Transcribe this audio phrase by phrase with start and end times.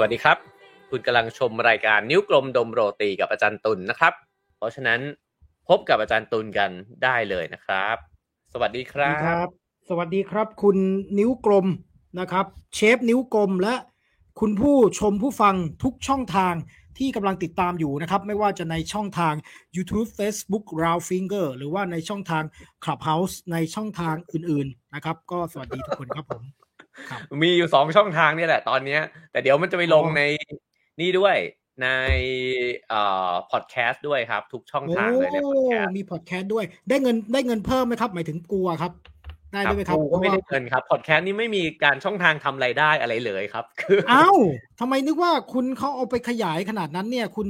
[0.00, 0.38] วัสดีครับ
[0.90, 4.12] คุณกำลังชมรายการนิ้วกลมดมโรตีกับอาจารย์ตุลนนะครับ
[4.56, 5.00] เพราะฉะนั้น
[5.68, 6.70] พบกับอาจารย์ตุลกัน
[7.04, 7.96] ได้เลยนะครับ
[8.52, 9.50] สวัสดีครัครับ
[9.88, 10.76] สวัสดีครับ คุณ
[11.18, 11.66] นิ้วกลม
[12.20, 13.74] นะครับ เชฟนิ้วกลมและ
[14.40, 16.54] คุณผู้ชมผู้ฟังทุกช่องทาง
[16.98, 19.34] ที่กำลังติดตามอยู่นะครับ ไม่ว่าจะในช่องทาง
[19.76, 22.44] YouTube Facebook r o u Finger หรือว่าในช่องทาง
[22.84, 26.44] Clubhouse ในช่องทางอื่นๆนะครับ ก็สวัสดีทุกคนครับผม
[27.42, 29.00] มีอยู่สองช่องทางนี่แหละตอนเนี้ย
[29.32, 30.22] แต่เดี๋ยวมันจะไปลงอ๋อใน
[31.00, 31.36] นี่ด้วย
[31.82, 31.88] ใน
[32.88, 38.92] เอ่อพอดแคสต์ด้วยครับ ทุกช่องโอ้ทางเลยในพอดแคสต์มีพอดแคสต์ด้วย ได้เงินได้เงินเพิ่มไหมครับหมายถึงกลัวครับ
[39.52, 44.30] ได้ด้วยไหมครับกูก็ไม่ได้เงินครับพอดแคสต์นี่ไม่มีการช่องทางทำรายได้อะไรเลยครับ คือเอ้า
[44.80, 47.48] ทำไมนึกว่าคุณเขาเอาไปขยายขนาดนั้นเนี่ย คุณ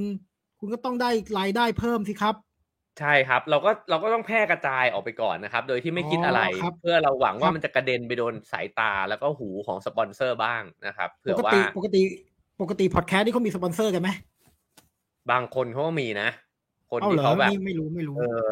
[0.61, 2.35] คุณก็ต้องได้รายได้เพิ่มสิครับ
[3.01, 12.03] ใช่ครับ เราก็เราก็ต้องแพร่กระจายออกไปก่อนนะครับ โดยที่ไม่คิดอะไรอ๋อครับเพื่อเราหวังคว่ารับมันจะกระเด็นไปโดนสายตาแล้วก็หูของสปอนเซอร์บ้างนะครับปเผื่อกว่าติปกติ
[12.61, 14.11] ปกติพอดแคสต์นี่เขามีสปอนเซอร์กันไหม
[15.31, 16.29] บางคนเขาก็มีนะ
[16.91, 18.47] คนเอาที่เหรอเขาแบบนี่ไม่รู้ไม่รู้เออ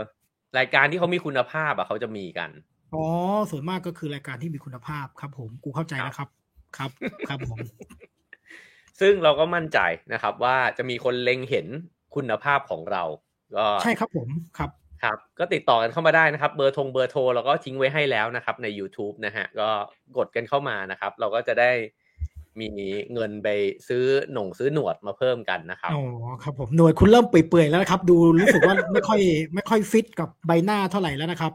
[0.58, 2.50] รายการที่เขามีคุณภาพอะเขาจะมีกัน
[2.94, 3.04] อ๋อ
[3.50, 6.28] ส่วนมากก็คือรายการที่มีคุณภาพครับ ผมกูเข้าใจแล้วครับ
[6.76, 6.91] ครับ
[7.28, 7.58] ครับผม
[9.00, 9.78] ซึ่งเราก็มั่นใจ
[10.12, 11.66] นะครับ ว่าจะมีคนเล็งเห็น
[12.14, 13.02] คุณภาพของเรา
[13.56, 14.70] ก็ใช่ครับผมครับ
[15.02, 19.68] ครับ ก็ติดต่อกันเข้ามาได้นะครับ เบอร์ทงเบอร์โทรเราก็ทิ้งไว้ให้แล้วนะครับ ใน YouTube นะฮะก็
[20.16, 21.72] กดกันเข้ามานะครับ เราก็จะได้
[22.60, 22.69] มี
[23.12, 23.48] เงินไป
[23.88, 26.04] ซื้อหน่งซื้อหนวดมาเพิ่มกันนะครับอ๋อ
[26.42, 29.20] ครับผมหน่วยคุณเริ่มเปื่อยๆแล้วนะครับ ดูรู้สึกว่าไม่ค่อย
[29.54, 31.52] ไม่ค่อยฟิตกับใบหน้าเท่าไหร่แล้วนะครับ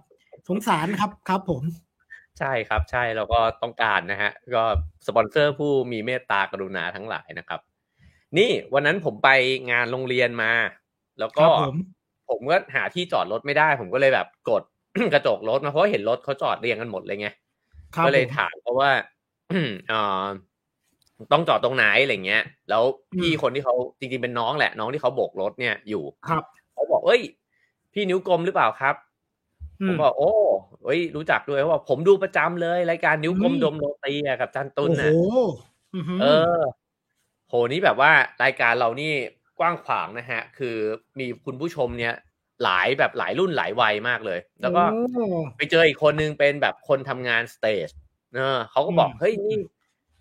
[0.49, 1.64] สงสารครับครับผม
[2.39, 4.64] ใช่ครับใช่เราก็ต้องการนะฮะ ก็
[5.08, 7.59] สปอนเซอร์ผู้มีเมตตากรุณาทั้งหลายนะครับ
[8.38, 9.30] นี่วันนั้นผมไป
[9.71, 10.52] งานโรงเรียนมา
[11.19, 11.75] แล้วคก็รับผม
[12.30, 14.64] ผมก็หาที่จอดรถไม่ได้ ผมก็เลยแบบกด
[15.14, 17.28] กระจกรถมาเพราะเห็นรถเขาจอดเรียงกันหมดเลยไง
[17.95, 18.92] ครับก็เลยผมถามเขาว่า
[19.88, 20.26] เอ่อ
[21.32, 22.83] ต้องจอดตรงไหนอะไรเงี้ย แล้ว
[23.14, 26.43] พี่อืมคนที่เขาจริงๆเป็นน้องแหละ น้องที่เขาโบกรถเนี่ยอยู่ครับ
[26.73, 27.21] เขาบอกเอ้ย
[27.93, 28.95] พี่นิ้วกลมหรือเปล่าครับ
[29.82, 30.30] อืผมมบอกโอ้
[30.86, 35.11] เอ้ยรู้จักด้วยเขาบอกผมดูประจำเลยรายการนิ้วกลมอืมดมโรตีอะกับจันตุนโอ้โหน่ะ
[35.93, 36.26] อื้อหือเอ
[36.58, 36.61] อ
[37.49, 38.11] โหนี่แบบว่า
[38.43, 39.11] รายการเรานี่
[39.42, 40.75] ก ว้างขวางนะฮะ คือ
[41.19, 42.13] มีคุณผู้ชมเนี่ย
[42.63, 45.25] หลายแบบหลายรุ่นหลายวัยมากเลย แล้วก็โอ้
[45.57, 47.89] ไปเจออีกคนนึงเป็นแบบคนทำงานสเตจ
[48.35, 49.57] เออเขาก็บอกอืมเฮ้ยนี่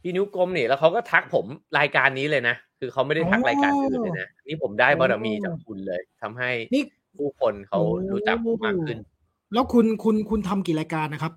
[0.03, 1.47] พี่นิ้วกลมนี่แล้วเขาก็ทักผม
[1.78, 6.82] รายการนี้เลยนะคือเขาไม่ได้ทักอ๋อรายการอื่นเลยนะนี่ผมได้โอ้บารมีจากคุณเลยทำให้นี่
[7.19, 8.98] ผู้คนเขาโอ้รู้จักผมมากขึ้น
[9.53, 11.32] แล้วคุณคุณคุณทำกี่รายการนะครับ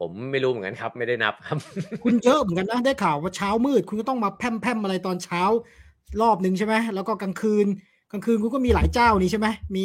[0.00, 1.58] ผมไม่รู้เหมือนกันครับ ไม่ได้นับครับ
[2.04, 5.42] คุณเยอะเหมือนกันนะได้ข่าวว่าเช้ามืด คุณก็ต้องมาแพร่มแพมอะไรตอนเช้า
[6.20, 7.66] รอบหนึ่งใช่ไหมแล้วก็กลางคืน
[8.10, 9.80] กลางคืนคุณก็มีหลายเจ้านี่ใช่ไหมมี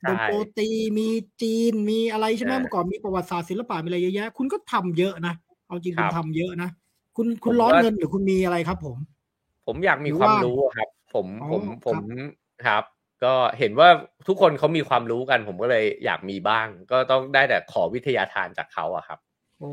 [0.00, 0.68] ใช่ดนโปรตี
[0.98, 1.08] มี
[1.42, 5.32] จีนมีอะไรใช่ไหมใช่เมื่อก่อนมีประวัติศาสตร์ศิลปะมีอะไรเยอะแยะ คุณก็ทำเยอะนะ
[5.66, 6.68] เอาจริงครัคุณบทำเยอะนะ
[7.16, 8.96] คุณคุณผมร้อนว่าเงินหรือคุณมีอะไรครับ ผม
[9.66, 12.04] ผมอยากมีหรือความว่ารู้อะครับ ผมอ๋อผมผครัมบ
[12.66, 12.84] ครับ
[13.24, 13.88] ก็เห็นว่า
[14.28, 19.18] ทุกคนเขามีความรู้กัน ผมก็เลยอยากมีบ้าง ก็ต้องได้แต่ขอวิทยาทานจากเขาอะครับ
[19.58, 19.66] โอ้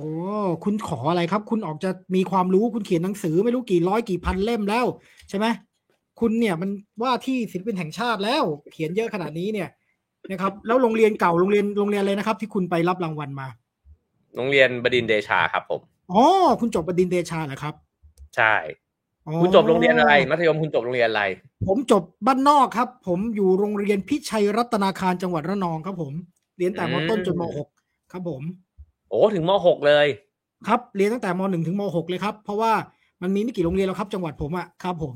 [0.64, 4.86] คุณขออะไรครับ คุณออกจะมีความรู้คุณเขียนหนังสือไม่รู้กี่ร้อยกี่พันเล่มแล้ว
[5.30, 5.46] ใช่ไหม
[6.20, 6.70] คุณเนี่ยมัน
[7.04, 9.70] ว่าที่ศิลปินแห่งชาติแล้ว เขียนเยอะขนาดนี้เนี่ย
[10.32, 13.48] นะครับ แล้วโรงเรียนเก่าโรงเรียนโรงเรียนอะไรนะครับ ที่คุณไปรับรางวัลมา
[14.36, 15.82] โรงเรียนบดินทร์เดชาครับผม
[16.14, 16.24] อ๋อ
[16.60, 17.74] คุณจบบดินทร์เดชาเหรอครับ
[18.36, 18.54] ใช่
[19.28, 21.24] อ๋อคุณจบโรงเรียนอะไร มัธยมคุณจบโรงเรียนอะไร
[21.68, 26.14] ผมจบบ้านนอกครับ ผมอยู่โรงเรียนพิชัยรัตนาคารจังหวัดระนองครับ ผม
[26.58, 27.68] เรียนแต่มต้นจนมหก
[28.12, 28.42] ครับผม
[29.10, 30.08] โอ้ถึงมหกเลย
[30.68, 32.74] ครับเรียนตั้งแต่มหนึ่งถึงมหกเลยครับ เพราะว่า
[33.22, 35.16] มันมีไม่กี่โรงเรียนแล้วครับ จังหวัดผมอะครับผม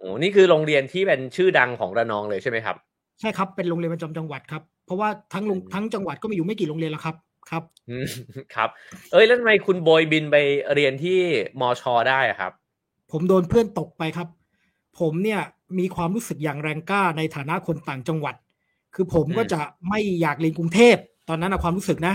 [0.00, 2.76] โอ้นี่คือโรงเรียนที่เป็นชื่อดังของระนองเลยใช่ไหมครับ
[3.20, 7.16] ใช่ครับเป็นโรงเรียนประจำจังหวัดครับ เพราะว่าทั้งโรงอืมทั้งจังหวัดก็มีอยู่ไม่กี่โรงเรียนแล้วครับ
[7.50, 8.06] ครับอืม
[8.54, 8.68] ครับ
[9.12, 10.36] เอ้ยแล้วทำไมคุณโบยบินไป
[10.74, 11.18] เรียนที่
[11.60, 12.52] มชได้อะครับ
[13.10, 14.28] ผมโดนเพื่อนตกไปครับ
[15.00, 15.40] ผมเนี่ย
[15.78, 18.34] มีความรู้สึกอย่างแรงกล้าในฐานะคนต่างจังหวัด
[18.94, 20.96] คือผมก็อืมจะไม่อยากเรียนกรุงเทพ
[21.28, 22.14] ตอนนั้นนะความรู้สึกนะ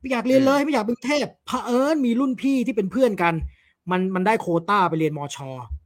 [0.00, 3.34] ไม่อยากเรียนเลยอืมไม่อยากเป็นกรุงเทพเผอิญมีรุ่นพี่ที่เป็นเพื่อนกัน
[3.90, 5.38] มันมันได้โควต้าไปเรียนมช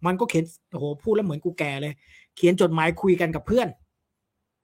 [0.06, 1.92] มันก็เขียนโอ้โหพูดแล้วเหมือนกูแก่เลย
[2.36, 3.68] เขียนจดหมายคุยกันกับเพื่อน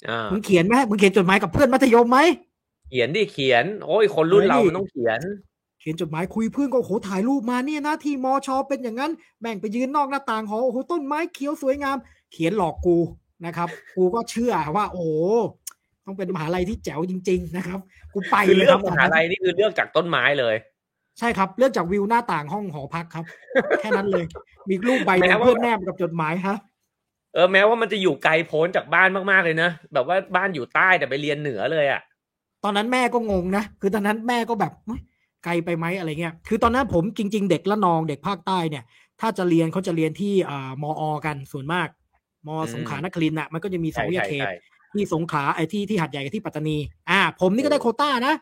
[0.08, 2.18] อ่ามึงเขียนไหมมึงเขียนจดหมายกับเพื่อนมัธยมไหม
[2.88, 5.20] เขียนดิเขียน โอ้ยคนรุ่นเฮ้ยเรามันต้องเขียน
[5.80, 11.96] เขียนจดหมายคุยเพื่อนก็โอ้โหถ่ายรูปมาเนี่ยนะที่มอชอเป็นอย่างนั้นแบ่งไปยืนนอกหน้าต่างหอโอ้โหต้นไม้เขียวสวยงาม
[12.32, 12.96] เขียนหลอกกู
[13.46, 15.10] นะครับ กูก็เชื่อว่า โอ้โห
[16.04, 17.78] ต้องเป็นมหาลัยที่แจ๋วจริง ๆ นะครับ
[18.14, 20.54] กูไปคือเลยเลืคอรักบมหาลัยนี่คือเลือกจากต้นไม้เลย
[21.18, 23.24] ใช่ครับ เลือกจากวิวหน้าต่างห้องหอพักครับ
[23.78, 24.24] แค่นั้นเลย
[24.68, 26.56] มีรูปใบหแม้นึ่งว่าเพื่อนแนบกับจดหมายฮะ
[27.34, 32.00] เออแม้ว่ามันจะอยู่ไกลโพ้นจากบ้านมากๆเลยนะแบบว่าบ้านอยู่ใต้แต่ไปเรียนเหนือเลยอะ
[32.64, 35.00] ตอนนั้นแม่ก็งงนะคือตอนนั้นแม่ก็แบบเฮ้ย
[35.44, 38.84] ไกลไปไหมอะไรเงี้ย คือตอนนั้นผมจริง ๆ เด็กละนองเด็กภาคใต้เนี่ย
[39.20, 41.88] ถถ้าจะเรียนเขาจะเรียนที่อ่ามอกันส่วนมาก
[42.46, 44.50] มอืมสงขลานครินทร์อะมันก็จะมีสอใช่งวิทใช่ยาเขตใช่
[44.92, 46.76] ที่สงขลาไอ้ที่ที่หัดใหญ่กับที่ปัตตานี
[47.10, 48.34] อ่า ผมนี่ก็ได้โควต้านะ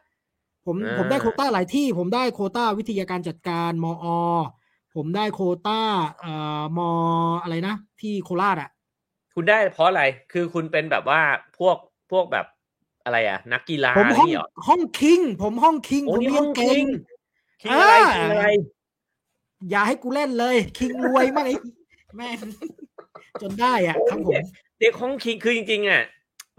[0.66, 4.06] ผมอ่าผมได้โควต้าหลายที่ ผมได้โควต้าวิทยาการจัดการมอ
[4.94, 5.80] ผมได้โควต้า
[6.20, 6.80] เอ่อม
[7.42, 8.70] อะไรนะ ที่โคราชอะ
[9.34, 11.20] คุณได้เพราะอะไรคือคุณเป็นแบบว่า
[11.58, 11.76] พวก
[12.10, 12.46] พวกแบบ
[13.04, 16.86] อะไรอะนักกีฬาผมห้องนี่เหรอห้องคิง ผมห้องคิงโอ้ผมนี่เรีห้ยอนงเก่คิงง
[17.62, 18.46] คิงอะไรอ่าคิงอะไร
[19.70, 21.54] อย่าให้กูเล่นเลย คิงรวยมากไอ้
[22.16, 22.50] แม่ง
[23.42, 24.40] จนได้อะครับผม
[24.78, 26.02] เด็กห้องคิงคือจริงๆอะ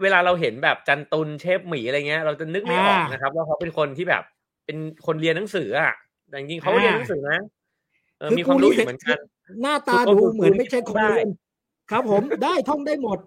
[0.02, 4.22] เวลาเราเห็นแบบจันตุนเชฟหมีอะไรเงี้ย เราจะนึกไม่ออกอ่านนะครับ ว่าเขาเป็นคนที่แบบ
[4.66, 5.92] เป็นคนเรียนหนังสืออะ
[6.28, 7.38] แต่จริงๆเขาก็อ่าเรียนหนังสือนะ
[8.18, 9.18] เออคือมีความรู้อยู่กูเหมือนกัน
[9.62, 11.28] หน้าตากูก็ดูดูเหมือนกูไม่ใช่คนได้เรียน
[11.90, 13.18] ครับ ผมได้ท่องได้หมด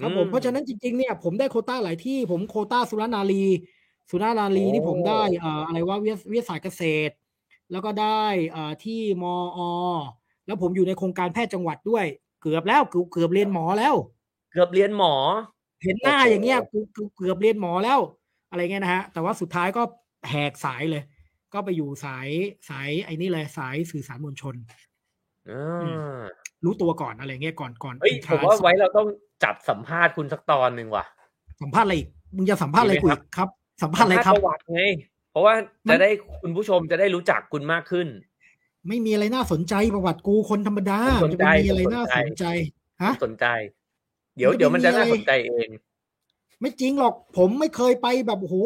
[0.00, 3.44] ครับผมอืมเพราะฉะนั้นจริงๆ เนี่ย ผมได้โควต้าหลายที่ ผมโควต้าสุรนารี
[4.10, 7.14] สุรนารีโอ้นี่ผมได้เอ่ออะไรว่าวิทยาวิทยาศาสตร์เกษตร
[7.70, 9.24] แล้วก็ได้เอ่อที่ม
[9.58, 9.60] อ
[10.46, 12.04] แล้วผมอยู่ในโครงการแพทย์จังหวัดด้วย
[12.42, 13.94] เกือบแล้วเกือบเกือบเรียนหมอแล้ว
[14.52, 15.14] เกือบเรียนหมอ
[15.82, 18.00] เห็นหน้าโอ้โหอย่างเงี้ยกูกูเกือบเรียนหมอแล้ว
[18.50, 19.82] อะไรเงี้ยนะฮะ แต่ว่าสุดท้ายก็
[20.30, 21.02] แหกสายเลย
[21.54, 22.28] ก็ไปอยู่สาย
[22.68, 24.54] สายไอ้นี่เลยสายสื่อสารมวลชน
[25.50, 26.20] อ่า
[26.64, 29.06] รู้ตัวก่อนอะไรเงี้ยก่อนก่อนเฮ้ย entrance ผมว่าไว้เราต้อง
[29.44, 31.04] จัดสัมภาษณ์คุณสักตอนหนึ่งว่ะ
[31.62, 33.48] สัมภาษณ์อะไรอีกมึงจะสัมภาษณ์อะไรมีไหมกูครัอีบกครับ
[33.82, 34.80] สัมภาษณ์อะไรครับสัมภษณ์ประวัติไง
[35.30, 35.54] เพราะว่า
[35.88, 36.10] มัจะนได้
[36.42, 38.08] คุณผู้ชมจะได้รู้จักคุณมากขึ้น
[38.88, 42.46] ไม่มีอะไรน่าสนใจประวัติกูคนธรรมดาผมสนจะใจไปมีอะไรผมสนน่าใจสนใจ
[43.02, 43.46] ฮะสนใจ
[44.36, 45.68] เดี๋ยวไม่ได้เดี๋ยวมันจะมีอะไรน่าสนใจเอง
[46.60, 48.56] ไม่จริงหรอกผมไม่เคยไปแบบโอ้โห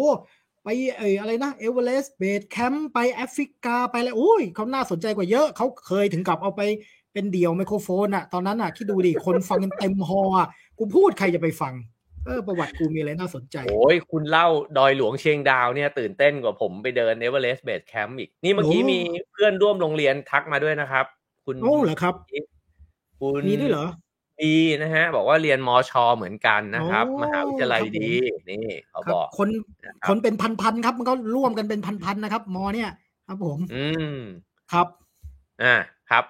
[0.64, 0.68] ไป
[0.98, 6.62] เอออะไรนะ Everest Base Camp ไปแอฟริกาไปอะไรโอ้ยเขาน่าสนใจกว่าเยอะเขาเคยถึงกับเอาไป
[7.12, 10.48] เป็นเดี่ยวไมโครโฟนอะตอนนั้นอะคิดดูดิ คนฟังกันเต็มฮออะ
[10.78, 11.74] กูพูดใครจะไปฟัง
[12.26, 14.46] เออ ประวัติกูมีอะไรน่าสนใจ โอ้ยคุณเล่า
[14.78, 18.98] ดอยหลวงเชียงดาวเนี่ยตื่นเต้นกว่าผมไปเดิน Everest Base Camp อีก นี่เมื่อกี้โอ้มี
[19.32, 21.06] เพื่อนร่วมโรงเรียนทักมาด้วยนะครับ
[21.44, 22.14] คุณโอ้เหรอครับ
[23.20, 23.86] คุณมีด้วยเหรอ
[24.42, 28.12] ดีนะฮะ บอกว่าเรียนมอชอเหมือนกันนะครับโอ้มหาวิทยาลัยครับผมดี
[28.50, 29.48] นี่เขาครับบอกคน
[29.84, 32.90] นะครับคนเป็นพันๆครับ มันก็ร่วมกันเป็นพันๆนะครับ มอเนี่ย
[33.26, 33.86] ครับผม อื
[34.16, 34.18] ม
[34.72, 34.86] ครับ
[35.62, 35.74] อ่า
[36.10, 36.24] ครับ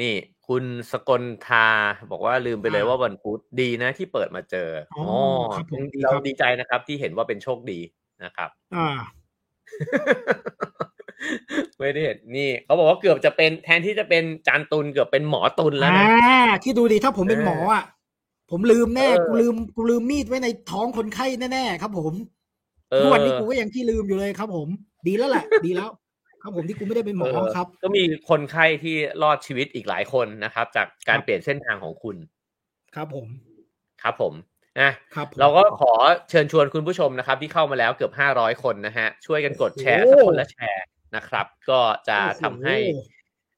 [0.00, 0.14] นี่
[0.48, 1.66] คุณสกลทา
[2.10, 5.06] บอกว่าลืมไปเลยอ่าว่าวันพุธดีนะที่เปิดมาเจออ๋อ
[5.54, 7.80] ครับผมดีเราครับดีใจนะครับ ที่เห็นว่าเป็นโชคดี
[8.24, 8.88] นะครับ อ่า
[11.78, 17.84] ไม่ได้เห็นนี่เขาบอกว่าเกือบจะเป็นแทนที่จะเป็นจานตุลเกือบเป็นหมอตุลแล้วอ่านะคิดดูดิถ้าผมเป็นเออหมออะ
[18.50, 22.12] ผมลืมแน่เออกูลืมกูลืมมีดไว้ในท้องคนไข้แน่ๆครับ ผม
[22.90, 24.68] เออทุกวันนี้กูก็ยังที่ลืมอยู่เลยครับ ผม
[25.06, 25.90] ดีแล้วแหละดีแล้ว
[26.42, 32.16] ครับผมที่กูไม่ได้เป็นหมอเออครับ ก็มีคนไข้ที่รอดชีวิตอีกหลายคนนะครับ จากการครับเปลี่ยนเส้นทางของคุณ
[32.94, 33.26] ครับผม
[34.02, 34.34] ครับผม
[34.80, 35.92] นะครับผมเราก็ขอ
[36.30, 40.84] เชิญชวนคุณผู้ชมนะครับ ที่เข้ามาแล้วเกือบห้าร้อยคนนะฮะ ช่วยกันกดแชร์โอ้สักคนละแชร์
[41.16, 43.08] นะครับ ก็จะทำให้โอ้โ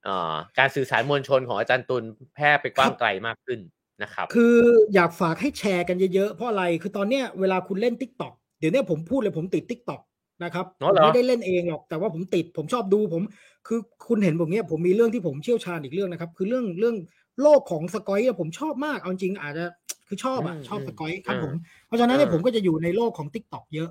[0.05, 2.05] เอ่อการสื่อสารมวลชนของอาจารย์ตุล
[2.35, 3.61] แพร่ไปกว้างไกลมากขึ้น
[4.03, 4.57] นะครับ คือ
[4.95, 10.01] อยากฝากให้แชร์กันเยอะๆ เพราะอะไร คือตอนเนี้ยเวลาคุณเล่น t ิ k t o k เดี๋ยวเนี้ยผมพูดเลยผมติด t ิ k t o k
[10.45, 13.23] นะครับอ๋อเหรอผมไม่ได้เล่นเองหรอก แต่ว่าผมติด ผมชอบดูผม
[13.67, 13.79] คือ
[14.09, 16.97] คุณเห็นผมเนี้ยผมมีเรื่องที่ผมเชี่ยวชาญอีกเรื่องนะครับ คือเรื่องเรื่อง
[17.43, 19.65] โลกของสกอยอะผมชอบมาก เอาจริงอาจจะ
[20.09, 21.53] คือชอบอะอืมชอบสกอยครับอืมผม
[21.87, 23.91] เพราะฉะนั้นเนี่ยเออผมก็จะอยู่ในโลกของ t ิ k t o k เยอะ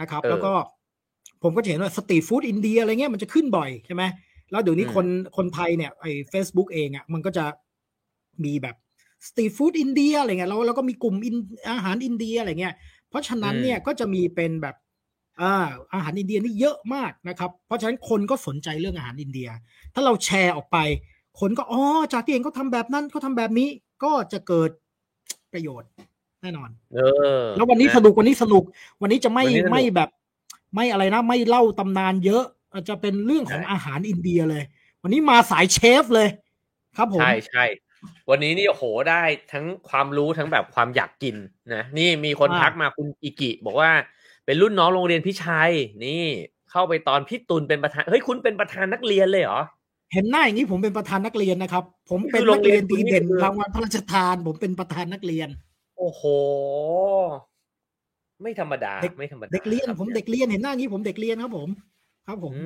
[0.00, 0.52] นะครับเออแล้วก็
[1.42, 4.02] ผมก็จะเห็นว่าสตรีทฟู้ดอินเดียอะไรเงี้ยมันจะขึ้นบ่อยใช่ไหม
[4.50, 5.06] แล้วเดี๋ยวนี้อืมคน
[5.36, 7.44] คนไทยเนี่ยไอ้ Facebook เองอะมันก็จะ
[8.44, 8.76] มีแบบ
[9.28, 11.36] street food อินเดียอะไรเงี้ยแล้วแล้วก็มีกลุ่มอิน
[11.70, 12.74] อาหารอินเดียอะไรเงี้ย
[13.08, 14.76] เพราะฉะนั้นเนี่ยก็จะมีเป็นแบบ
[15.40, 15.52] อ่า
[15.92, 19.48] อาหารอินเดียนี่เยอะมากนะครับ เพราะฉะนั้นคนก็สนใจเรื่องอาหารอินเดีย
[19.94, 20.78] ถ้าเราแชร์ออกไป
[21.40, 21.82] คนก็อ๋อ
[22.12, 23.68] จากที่เห็นเขาทำแบบนั้นเขาทำแบบนี้
[24.04, 24.70] ก็จะเกิด
[25.52, 25.90] ประโยชน์
[26.42, 27.00] แน่นอน เอ
[27.42, 28.64] อ แล้ววันนี้ะสนุกวันนี้สนุก
[29.02, 30.08] วันนี้จะไม่วันนี้สนุกไม่แบบ
[30.74, 34.62] ไม่อะไรนะ ไม่เล่าตำนานเยอะอาจจะเป็นเรื่องของใช่อาหารอินเดียเลย
[35.02, 36.28] วันนี้มาสายเชฟเลย
[36.96, 37.64] ครับผมใช่ใช่
[38.30, 39.22] วันนี้นี่โอ้โหได้
[39.52, 41.36] ทั้งความรู้ทั้งแบบความอยากกิน
[41.74, 43.90] นะนี่มีคนอ่าทักมาคุณอิกิ บอกว่า
[44.46, 45.70] เป็นรุ่นน้องโรงเรียนพี่ชัย
[46.04, 46.22] นี่
[46.70, 49.60] เข้าไปตอนพี่ตุลเป็นประธานเฮ้ยคุณเป็นประธานนักเรียนเลยเหรอ
[50.12, 55.48] เห็นหน้าอย่างนี้ผมเป็นประธานนักเรียนนะครับ ผมนี่คือเป็นโรนังกเรีเรียยนนคุณดีนี่เด่นคือรางวัลพระราชทาน ผมเป็นประธานนักเรียน
[55.98, 56.22] โอ้โห
[58.42, 61.68] ไม่ธรรมดาเด็กไม่ธรรมดาเด็กเรียนครับผมเด็กเรียนเห็นหน้าอย่างนี้ผมเด็กเรียนครับผม
[62.26, 62.64] ครับผมอื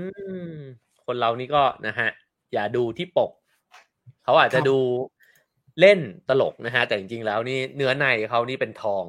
[0.51, 0.53] ม
[1.07, 2.09] คนเรานี่ก็นะฮะ
[2.53, 3.31] อย่าดูที่ปก
[4.25, 4.79] เขาอาจจะครับดู
[5.81, 9.05] เล่นตลกนะฮะ แต่จริงๆแล้วนี่เนื้อในเขานี่เป็นทอง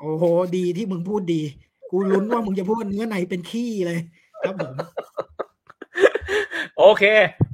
[0.00, 0.24] โอ้โห
[0.56, 1.42] ดีที่มึงพูดดี
[1.90, 3.98] กูลุ้นว่ามึงจะพูดเนื้อในเป็นขี้เลย
[4.44, 4.74] ครับผม
[6.78, 7.04] โอเค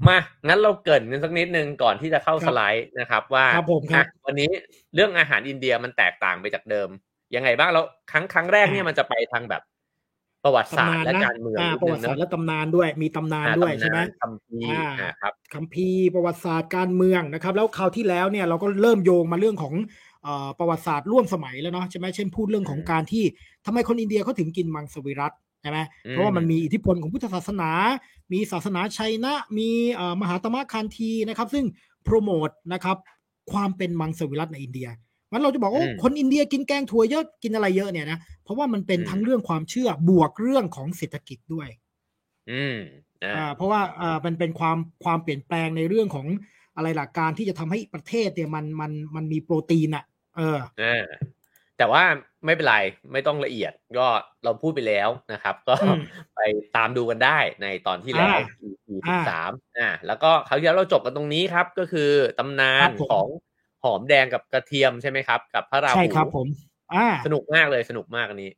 [0.08, 4.50] มางั้นเราเกรินกันสักนิดนึงก่อนที่จะเข้าครับสไลด์นะครับ ว่าครับผมครับอะวันนี้
[4.94, 6.88] เรื่องอาหารอินเดียมันแตกต่างไปจากเดิม
[7.34, 9.62] ยังไงบ้างแล้วครั้งครั้งแรกเนี่ยอ่ามัมันจะไปทางแบบ
[10.44, 19.74] ประวัติศาสตตำนาร์นและนะการเมืองอ่านิดประนึวังติศาสตร์เนอะและตำนานด้วย มีตำนานอ่าด้วยตำใช่ไหมนานคัมภีร์อ่าอ่าครับคัมภีร์ประวัติศาสตร์การเมืองนะครับ แล้วคราวที่แล้วเนี่ยเราก็เริ่มโยงมาเรื่องของ
[20.22, 23.24] เอ่อประวัติศาสตร์ร่วมสมัยแล้วเนาะใช่ไหมเช่นพูดเรื่องของอืมการที่
[23.66, 27.70] ทำไมคนอินเดียเขาถึงกินมังสวิรัตใช่ไหมอืมเพราะว่ามันมีอิทธิพลของพุทธศาสนา
[28.32, 31.64] มีศาสนาชัยนะ มีเอ่อมหาตมะคันธีนะครับ ซึ่ง
[32.04, 32.96] โปรโมทนะครับ
[33.52, 34.88] ความเป็นมังสวิรัตในอินเดีย
[35.36, 41.68] มันเราจะบอกว่าอืมคนอินเดียกินแกงถั่วเยอะกินอะไรเยอะเนี่ยนะเพราะว่ามันเป็นอืมทั้งเรื่องความเชื่อบวกเรื่องของเศรษฐกิจด้วย
[42.50, 42.74] อืม
[43.24, 46.26] อ่าอ่าเพราะว่าอ่ามันเป็นความความเปลี่ยนแปลงในเรื่องของ
[46.76, 50.04] อะไรหลักการที่จะทำให้ประเทศเนี่ยมันมันมันมีโปรตีนอะ
[50.36, 51.04] เอออ่า
[51.78, 52.02] แต่ว่า
[52.44, 52.76] ไม่เป็นไร
[53.12, 54.06] ไม่ต้องละเอียดก็
[54.44, 56.00] เราพูดไปแล้วนะครับ ก็อืม
[56.34, 56.40] ไป
[56.76, 63.45] ตามดูกันได้ในตอนที่แล้วอ่า EP สิบสามอ่าแล้วก็คราวที่แล้วเราจบกันตรงนี้ครับ ก็คือตำนาครันบผมของห
[63.92, 66.46] อมแดงกับกระเทียมใช่ไหมครับ กับพระราหูใช่ครับผม
[66.94, 68.50] อ่าสนุกมากเลยสนุกมากอันนี้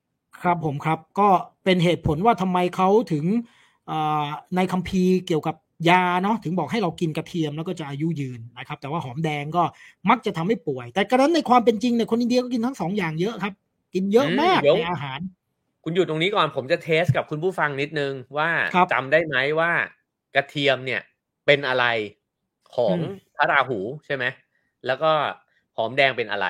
[0.43, 1.29] ครับผมครับก็
[1.65, 3.25] เป็นเหตุผลว่าทำไมเขาถึง
[3.91, 5.57] อ่าในคัมภีร์เกี่ยวกับ
[5.91, 9.63] ยาเนาะถึงบอกให้เรากินกระเทียมแล้วก็จะอายุยืนนะครับ แต่ว่าหอมแดงก็
[10.11, 13.53] มักจะทำให้ป่วย แต่กระนั้นในความเป็นจริงเนี่ยคนอินเดียก็กินทั้งสองอย่างเยอะครับ
[13.95, 15.21] กินเยอะอืมมากเดี๋ยวในอาหาร
[15.85, 19.71] คุณอยู่ตรงนี้ก่อนผมจะเทสกับคุณผู้ฟังนิดนึงว่าครับจำได้ไหมว่า
[20.35, 21.01] กระเทียมเนี่ย
[21.47, 21.85] เป็นอะไร
[22.75, 24.25] ของอืมพระราหูใช่ไหม
[24.87, 25.11] แล้วก็
[25.77, 26.47] หอมแดงเป็นอะไร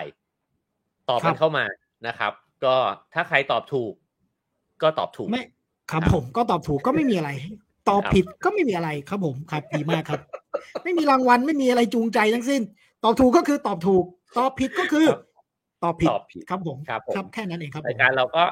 [1.08, 1.64] ตอบครักันบเข้ามา
[2.06, 2.32] นะครับ
[2.64, 2.74] ก็
[3.14, 3.92] ถ้าใครตอบถูก
[4.82, 5.42] ก็ตอบถูกไม่
[5.90, 7.30] ครับครับผมก็ตอบถูกก็ไม่มีอะไร
[7.88, 10.20] ตอบครับผิดก็ไม่มีอะไรครับผมครับดีมากครับ
[10.84, 12.62] ไม่มีรางวัลไม่มีอะไรจูงใจทั้งสิ้น
[13.04, 14.04] ตอบถูกก็คือตอบถูก
[14.38, 15.22] ตอบผิดก็คือครับ
[15.84, 18.42] ตอบผิดตอบผิดครับผมครับผมแค่นั้นเองครับผรายมการเราก็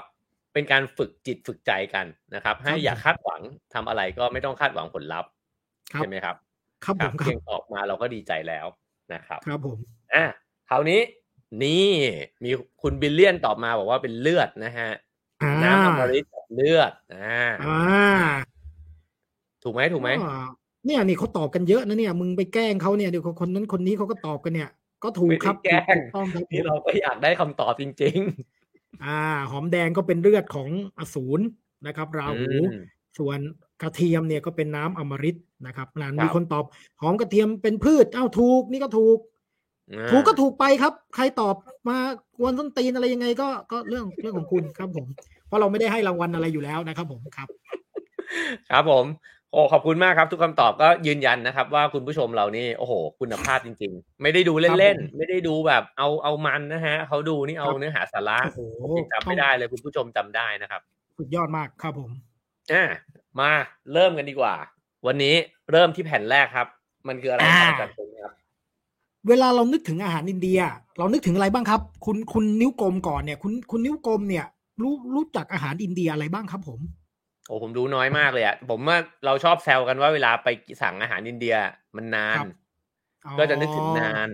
[0.52, 3.40] เป็นการฝึกจิตฝึกใจกันนะครับ ให้ครับอย่าคาดหวัง
[3.74, 5.30] ทำอะไรก็ไม่ต้องคาดหวังผลลัพธ์
[5.92, 6.36] ครับใช่ไหมครับ
[6.84, 8.66] ครับผมครัเพีบยงตอบมาเราก็ดีใจแล้ว
[9.12, 9.78] นะครับครับผม
[10.14, 10.24] อะ
[10.68, 11.00] คราวนี้
[11.62, 11.86] นี่
[12.44, 12.50] มี
[12.82, 14.90] คุณบิลเลียนตอบมาบอกว่าเป็นเลือดนะฮะ
[15.42, 17.78] อ่าน้ำอมฤตกับเลือดอ่าอ่า
[19.62, 20.46] ถูกไหมถูกไหมอ่า
[20.86, 24.70] เนี่ยนี่เขาตอบกันเยอะนะเนี่ย มึงไปแกล้งเขาเนี่ยเดี๋ยวคนนั้นคนนี้เขาก็ตอบกันเนี่ย
[25.02, 28.18] ก็ถูกไม่ครัได้บแกล้งถูกต้องครับนี่เราก็อยากได้คำตอบจริง
[29.04, 29.20] อ่า
[29.50, 31.40] หอมแดงก็เป็นเลือดของอสูร
[31.86, 32.84] นะครับๆราหูอืม
[33.18, 33.38] ส่วน
[33.82, 36.64] กระเทียมเนี่ยก็เป็นน้ำอมฤตนะครับนั่นครับมีคนตอบ
[37.00, 39.18] หอมกระเทียมเป็นพืชเอ้าถูกนี่ก็ถูก
[39.92, 41.54] อ่าถูกก็ถูกไปครับ ใครตอบ
[41.88, 41.96] มา
[42.38, 45.06] กวนส้นตีนอะไรยังไงก็ก็เรื่องเรื่องของคุณครับผม
[45.46, 47.48] เพราะเราไม่ได้ให้รางวัลอะไรอยู่แล้วนะครับ ผมครับ
[48.70, 49.06] ครับผม
[49.52, 58.60] โอ้ขอบคุณมากครับ ทุกคำตอบก็ยืนยันนะครับ ว่าคุณผู้ชมเรานี่โอ้โห คุณภาพจริง ๆ ไม่ได้ดูครับเล่นผมๆไม่ได้ดูแบบ เอาเอามันนะฮะเขาดูนี่เอาครับเนื้อหาสาระโอ้โห
[59.12, 60.80] จำไม่ได้เลยคุณผู้ชมจำได้นะครับ
[61.18, 62.10] สุดยอดมากครับผม
[62.72, 62.84] อะ
[63.40, 63.50] มา
[63.92, 64.54] เริ่มกันดีกว่า
[65.06, 65.34] วันนี้
[65.72, 66.68] เริ่มที่แผ่นแรกครับ
[67.08, 68.32] มันคืออะไรครับอาจารย์พงศ์ครับ
[69.28, 70.58] เวลาเรานึกถึงอาหารอินเดีย
[70.98, 74.46] เรานึกถึงอะไรบ้างครับ คุณคุณนิ้วกลมก่อนเนี่ยคุณคุณนิ้วกลมเนี่ย
[74.82, 76.80] รู้รู้จักอาหารอินเดียอะไรบ้างครับ ผม
[77.46, 80.48] โอ้ผมรู้น้อยมากเลยอะผมว่าเราชอบแซวกันว่าเวลาไป
[80.82, 81.54] สั่งอาหารอินเดีย
[81.96, 82.48] มันนานครับ
[83.38, 84.28] ก็จะนึกถึงนาน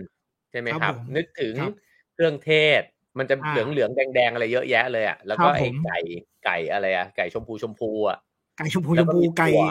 [0.51, 1.73] ใช่ไหมครับครับผมนึกถึงครับ
[2.13, 2.81] เครื่องเทศ
[3.17, 5.99] มันจะอ่าเหลืองเหลืองแดงแดงๆอะไรเยอะแยะเลยอะแล้วก็ครับไอ้ผมไก่
[6.45, 8.17] ไก่อะไรอะไก่ชมพูชมพูอะ
[8.57, 9.63] ไก่ชมพูแล้ชวมก็พูมีไก่ถั่ว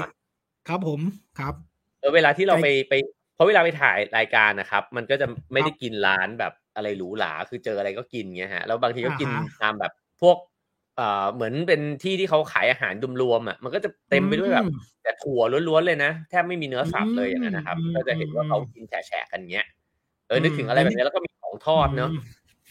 [0.68, 1.00] ครับผม
[1.38, 1.54] ครับ
[2.00, 2.94] เออเวลาที่เราไก่ไปไป
[3.34, 10.36] เพราะเวลาไปถ่ายรายการนะครับ มันก็จะไม่ครับได้กินร้านแบบอะไรหรูหราคือเจออะไรก็กินเงี้ยฮะแล้วบางทีก็กินอ่าฮะตามแบบพวก
[10.96, 19.66] เอ่อเหมือนเป็นที่ที่เขาขายอาหารรวมๆอะมันก็จะเต็มไปด้วยแบบอืมแต่ถั่วล้วนๆเลยนะแทบไม่มีเนื้อสัตว์เลยอย่างนั้นนะครับอืมก็จะเห็นว่าเขากินแฉะๆกันเงี้ย
[20.28, 22.14] เออนึกถึงอืมอะไรแบบนี้แล้วก็มีของทอดเนาะม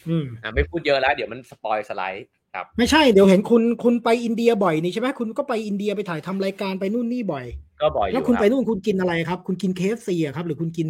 [0.08, 7.44] อืมอะไม่พูดเยอะแล้วเดี๋ยวมัน spoil slide ครับไม่ใช่เดี๋ยวเห็นคุณคุณไปอินเดียบ่อยนี่ใช่ไหมคุณก็ไปอินเดียไปถ่ายทำรายการไปนู่นนี่บ่อย
[7.80, 10.88] ก็บ่อยอแล้วยู่คุณคไปรับนู่นคุณกินอะไรครับ คุณกิน KFC อะครับ หรือคุณกิน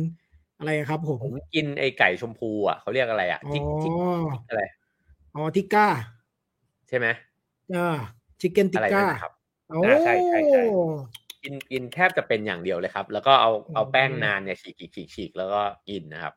[0.59, 3.93] อะไรอะครับ ผมผมกินไอไก่ชมพูอะเขาเรียกอะไรอะอ๋อทิกทิก
[4.49, 4.63] อะไร
[5.35, 5.87] อ๋อทิก้า
[6.89, 7.07] ใช่ไหม
[7.75, 7.89] อ่า
[8.41, 9.33] ชิคเก้นติอะไรก้านั่นนะครับ
[9.71, 10.63] โอ้อ่าใช่ใช่ใช่
[11.43, 16.35] กินกินแทบจะเป็นอย่างเดียวเลยครับ แล้วก็เอาเอาอืมแป้งนานเนี่ยฉีกฉีกฉีกฉีกแล้วก็กินนะครับ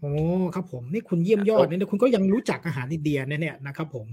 [0.00, 0.12] โอ้
[0.54, 4.06] ครับผมนี่คุณเยี่ยมยอดเนี่ยคุณก็ยังรู้จักอาหารอินเดียนะเนี่ยนะครับผม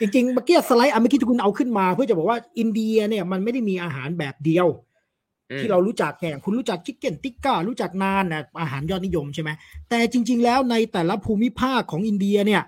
[0.00, 4.66] จริงๆเมื่อกี้สไลด์อะเมื่อกี้ที่คุณเอาขึ้นมา เพื่อจะบอกว่าอินเดียเนี่ยมันไม่ได้มีอาหารแบบเดียว
[5.50, 9.50] อืมที่เรารู้จักเนี่ยคุณรู้จักชิคเก้นติก้ารู้จักนานนะอาหารยอดนิยมใช่ไหม
[9.88, 12.62] แต่จริง ๆ แล้วในแต่ละภูมิภาคของอินเดียเนี่ย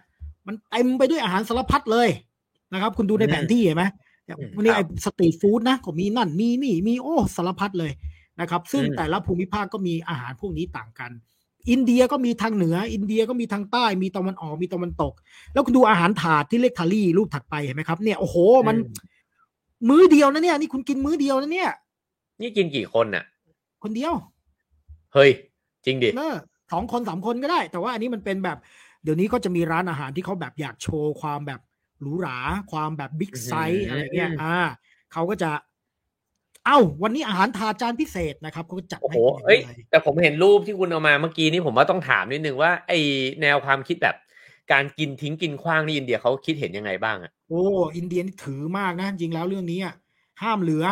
[0.46, 2.08] มันเต็มไปด้วยอาหารสารพัดเลย
[2.72, 3.84] นะครับ คุณดูในแผนที่เห็นไหม
[4.24, 7.92] เนี่ยวันนี้ไอ้สตรีทฟู้ดนะก็มีนั่นมีนี่มีโอ้สารพัดเลย
[8.40, 11.10] นะครับ ซึ่งแต่ละภูมิภาคก็มีอาหารพวกนี้ต่างกัน
[11.70, 15.12] อินเดียก็มีทางเหนือ อินเดียก็มีทางใต้มีตะวันออกมีตะวันตก
[15.52, 18.36] แล้วคุณดูอาหารถาดที่เรียกทาลี่รูปถัดไปเห็นไหมครับเนี่ยโอ้โห
[18.68, 19.08] มันอืม
[19.88, 21.70] มื้อเดียวนะเนี่ย นี่คุณกินมื้อเดียวนะเนี่ย
[22.40, 23.24] นี่กินกี่คนน่ะ
[23.82, 24.14] คนเดียว
[25.14, 25.30] เฮ้ย
[25.84, 26.34] จริงดิเออ
[26.72, 28.58] สองคนสามคนก็ได้ แต่ว่าอันนี้มันเป็นแบบ
[29.02, 31.60] เดี๋ยวนี้ก็จะมีร้านอาหารที่เขาแบบอยากโชว์ความแบบ
[32.00, 32.38] หรูหรา
[32.72, 34.56] ความแบบบิ๊กไซอื้ส์อหือออะไรเงี้ยอ่า
[35.12, 42.92] เขาก็จะเอ้าวันนี้อาหารถาดจานพิเศษนะครับเขาก็จัดโอ้ให้โหคุณอย่างเอ้ยนี้เลยแต่ผมเห็นรูปที่คุณเอามาเมื่อกี้นี่ผมว่าต้องถามนิดนึงว่าไอ
[43.42, 44.16] แนวความคิดแบบ
[44.72, 47.62] การกินทิ้งกินขว้างนี่อินเดียเขาคิดเห็นยังไงบ้างอะโอ้
[47.96, 49.94] อินเดียนี่ถือมากนะจริงแล้วเรื่องนี้อะ
[50.42, 50.84] ห้ามเหลือ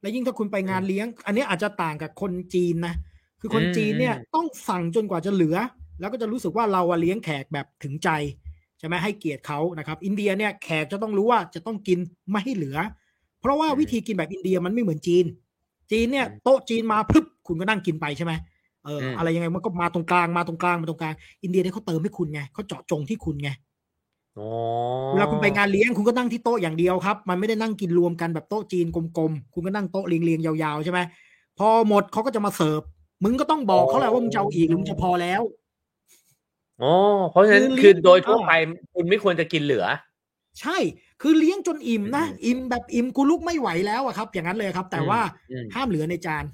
[0.00, 2.94] และยิ่งถ้าคุณไปงานเลี้ยง อันนี้อาจจะต่างกับคนจีนนะ
[3.40, 5.56] คือคนอืมจีนเนี่ยอืมต้องสั่งจนกว่าจะเหลือ
[6.00, 8.10] แล้วก็จะรู้สึกว่าเราอะเลี้ยงแขกแบบถึงใจ
[8.78, 11.98] ใช่ไหมให้เกียรติเขานะครับ อินเดียเนี่ยแขกจะต้องรู้ว่าจะต้องกิน
[12.30, 12.76] ไม่ให้เหลือ
[13.46, 15.24] เพราะว่าวิธีกินแบบอินเดียมันไม่เหมือนจีน
[15.90, 18.32] จีนเนี่ยโต๊ะจีนมาพึบคุณก็นั่งกินไปใช่ไหม
[18.84, 23.48] เอออมอะไรยังไงมันก็มาตรงกลางมาตรงกลางมาตรงกลาง อินเดียเนี่ยเขาเติมให้คุณไงเขาเจาะจงที่คุณไง
[24.36, 24.46] โอ้
[25.12, 31.00] เวลาคุณไปงานเลี้ยงคุณก็นั่งที่โต๊ะอย่างเดียวครับ มันไม่ได้นั่งกินรวมกันแบบโต๊ะจีนกลมๆ คุณก็นั่งโต๊ะเรียงๆยาวๆใช่ไหม
[31.58, 32.80] พอหมดเขาก็จะมาเสิร์ฟ
[33.24, 35.42] มึงก็ต้องบอกเขาแหละว่ามึงจะเอาอีกหรือมึงจะพอแล้ว
[36.80, 36.92] โอ้
[37.30, 38.52] เพราะฉะนั้นคือคือโดยลิ้นทั่วอ่าไป
[38.94, 39.84] คุณไม่ควรจะกินเหลือ
[40.60, 40.76] ใช่
[41.28, 46.44] คือเลี้ยงจนอิ่มนะอืมอิ่มแบบอิ่มกูลุกไม่ไหวแล้วอะครับ อย่างนั้นเลยครับ แต่ว่าอืมห้ามเหลือในจาน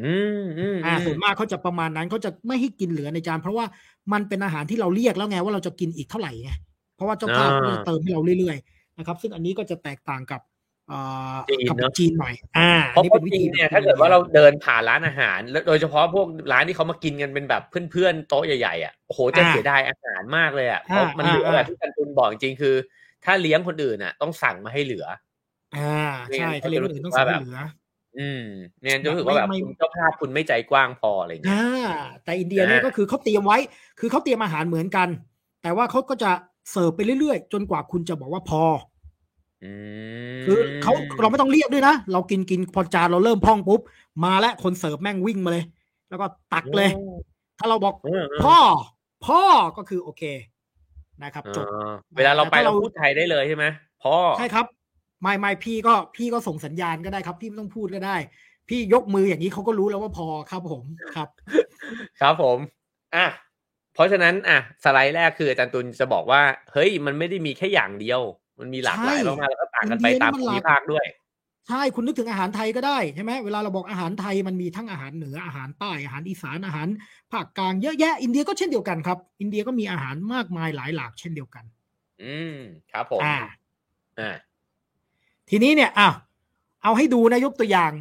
[0.00, 0.02] ื
[0.38, 3.66] มอืมอ่าอืมส่วนมากเขาจะประมาณนั้นเขาจะไม่ให้กินเหลือในจานเพราะว่า
[4.12, 6.50] มันเป็นอาหารที่เราเรียกแล้วไงว่าเราจะกินอีกเท่าไหร่ไง
[6.96, 10.40] เพราะว่าเจ้าภาพก็จะเติมให้เราเรื่อยๆนะครับ ซึ่งอันนี้ก็จะแตกต่างกับ
[10.88, 10.98] เอ่
[11.32, 22.74] อจีนกับเนอะจีนหน่อยอ่าเพอันราะนี้เพเป็ราะนวิจริธีงเนี่ยถ้าเกิดว่าเราเดินผ่านร้านอาหารแล้วโดยเฉพาะพวกร้านที่เขามากินกันเป็นแบบเพื่อนๆโต๊ะใหญ่ๆอะโอ้โหจะเสียดายอาหารมากเลยอะเพราะมันเหลือแบบที่กันตุนบอกจริงๆคือ
[23.24, 25.06] ถ้าเลี้ยงคนอื่นอะ ต้องสั่งมาให้เหลือ
[25.76, 27.60] อ่าใช่ไม่งั้นทะเลคนอื่นต้องเสียเขาจะรู้สึกว่าแบบเหลือ
[28.18, 28.42] อืม
[28.82, 33.58] เนี่ยจะรู้สึกว่าแบบไม่ไม่คุณเจ้าภาพคุณไม่ใจกว้างพออะไรอย่างเงี้ยอ่าแต่อินเดียเนี่ยอ่าก็คือเขาเตรียมไว้
[34.00, 35.08] คือเขาเตรียมอาหารเหมือนกัน
[35.62, 36.30] แต่ว่าเขาก็จะ
[36.70, 38.62] เสิร์ฟไปเรื่อยๆ จนกว่าคุณจะบอกว่าพอ
[39.64, 39.72] อื
[40.38, 43.80] มคือเขาเราไม่ต้องเรียกด้วยนะ เรากินกินพอจานเราเริ่มพองปุ๊บ
[44.24, 45.64] มาแล้วคนเสิร์ฟแม่งวิ่งมาเลย
[46.08, 46.90] แล้วก็ตักเลย
[47.58, 48.58] ถ้าเราบอกเออเออพ่อ
[49.26, 49.42] พ่อ
[49.76, 50.22] ก็คือโอเค
[51.22, 53.64] นะครับจบเออเวลาเราไปแต่ถ้าเราเราพูดไทยได้เลยใช่ไหม
[54.02, 54.66] พ่อใช่ครับ
[55.22, 58.16] ไม่ไม่พี่ก็พี่ก็ส่งสัญญาณก็ได้ครับ พี่ไม่ต้องพูดก็ได้
[58.68, 60.82] พี่ยกมืออย่างนี้เขาก็รู้แล้วว่าพอครับผม
[61.14, 61.28] ครับ
[62.20, 62.58] ครับผม
[63.16, 63.26] อะ
[63.94, 68.20] เพราะฉะนั้นอะสไลด์แรกคืออาจารย์ตุลจะบอกว่า เฮ้ยมันไม่ได้มีแค่อย่างเดียว
[68.60, 71.04] มันมีหลากหลายใช่มากๆแล้วก็ต่างกันไปอินเดียนี่ตามมันภูหลากมิภาคด้วย
[71.68, 76.88] ใช่คุณนึกถึงอาหารไทยก็ได้ใช่ไหมเวลาเราบอกอาหารไทยมันมีทั้งอาหารเหนืออาหารใต้อาหารอีสานอาหาร
[77.32, 81.64] ภาคกลางเยอะแยะอินเดียก็เช่นเดียวกันครับ อินเดียก็มีอาหารมากมายหลายหลากเช่นเดียวกัน
[82.22, 82.58] อืม
[82.92, 83.36] ครับผมอ่า
[84.18, 84.36] อ่า
[85.50, 86.08] ทีนี้เนี่ยอะ
[86.82, 87.92] เอาให้ดูนะยกตัวอย่าง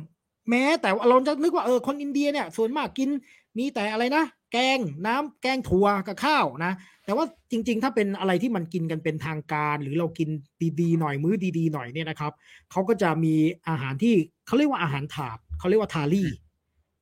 [0.50, 3.10] แม้แต่ว่าเราจะนึกว่าเออคนอินเดียเนี่ย ส่วนมากกิน
[3.58, 6.74] มีแต่อะไรนะแกงน้ำแกงถั่วกับข้าวนะ
[7.08, 10.30] แต่ว่าจริง ๆ ถ้าเป็นอะไรที่มันกินกันเป็นทางการ หรือเรากิน
[10.82, 12.32] ดีๆหน่อยมื้อดีๆหน่อยเนี่ยนะครับ
[12.72, 13.36] เขาก็จะมี
[13.70, 14.16] อาหารที่
[14.48, 16.30] เขาเรียกว่าอาหารถาดเขาเรียกว่าทาลี่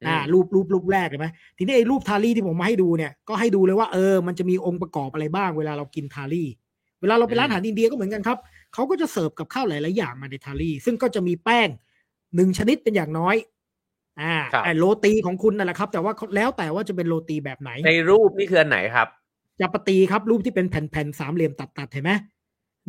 [0.08, 6.48] อ่าอืมรูปรูปรูปแรกเห็นไหมทีนี้ไอ้รูปทาลี่ที่ผมมาให้ดูเนี่ยก็ให้ดูเลยว่าเออมันจะมีองค์ประกอบอะไรบ้าง เวลาเรากินทาลี่
[7.02, 8.38] เวลาเราไปร้านอาหารอินเดียก็เหมือนกันครับ
[8.74, 11.68] เขาก็จะเสิร์ฟกับข้าวหลายๆอย่างมาในทาลี่ ซึ่งก็จะมีแป้ง
[12.36, 13.36] หนึ่งชนิดเป็นอย่างน้อย
[14.22, 19.08] อ่าครับไอ้โรตีของคุณนั่นแหละครับ แต่ว่าแล้วแต่ว่าจะเป็นโรตีแบบไหน ในรูปนี่คืออันไหนครับ
[19.60, 22.12] จาปาตีครับรูปที่เป็นแผ่นๆสามเหลี่ยมตัดๆเห็นไหม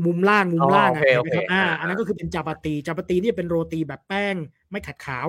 [0.04, 4.34] มุมล่างมุมล่างอ๋ออะโอเคเห็นไหมครับโอเคอ่าอ่าอันนั้นก็คือเป็นจาปาตีจาปาตีนี่เป็นโรตีแบบแป้ง
[4.70, 5.28] ไม่ขัดขาว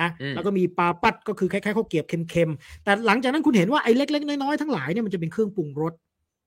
[0.00, 5.92] นะอืมแล้วก็มีปลาปัดก็คือคล้ายๆข้าวเกรียบเค็มๆแต่หลังจากนั้นคุณเห็นว่าไอ้เล็กๆน้อยๆทั้งหลายเนี่ยมันจะเป็นเครื่องปรุงรส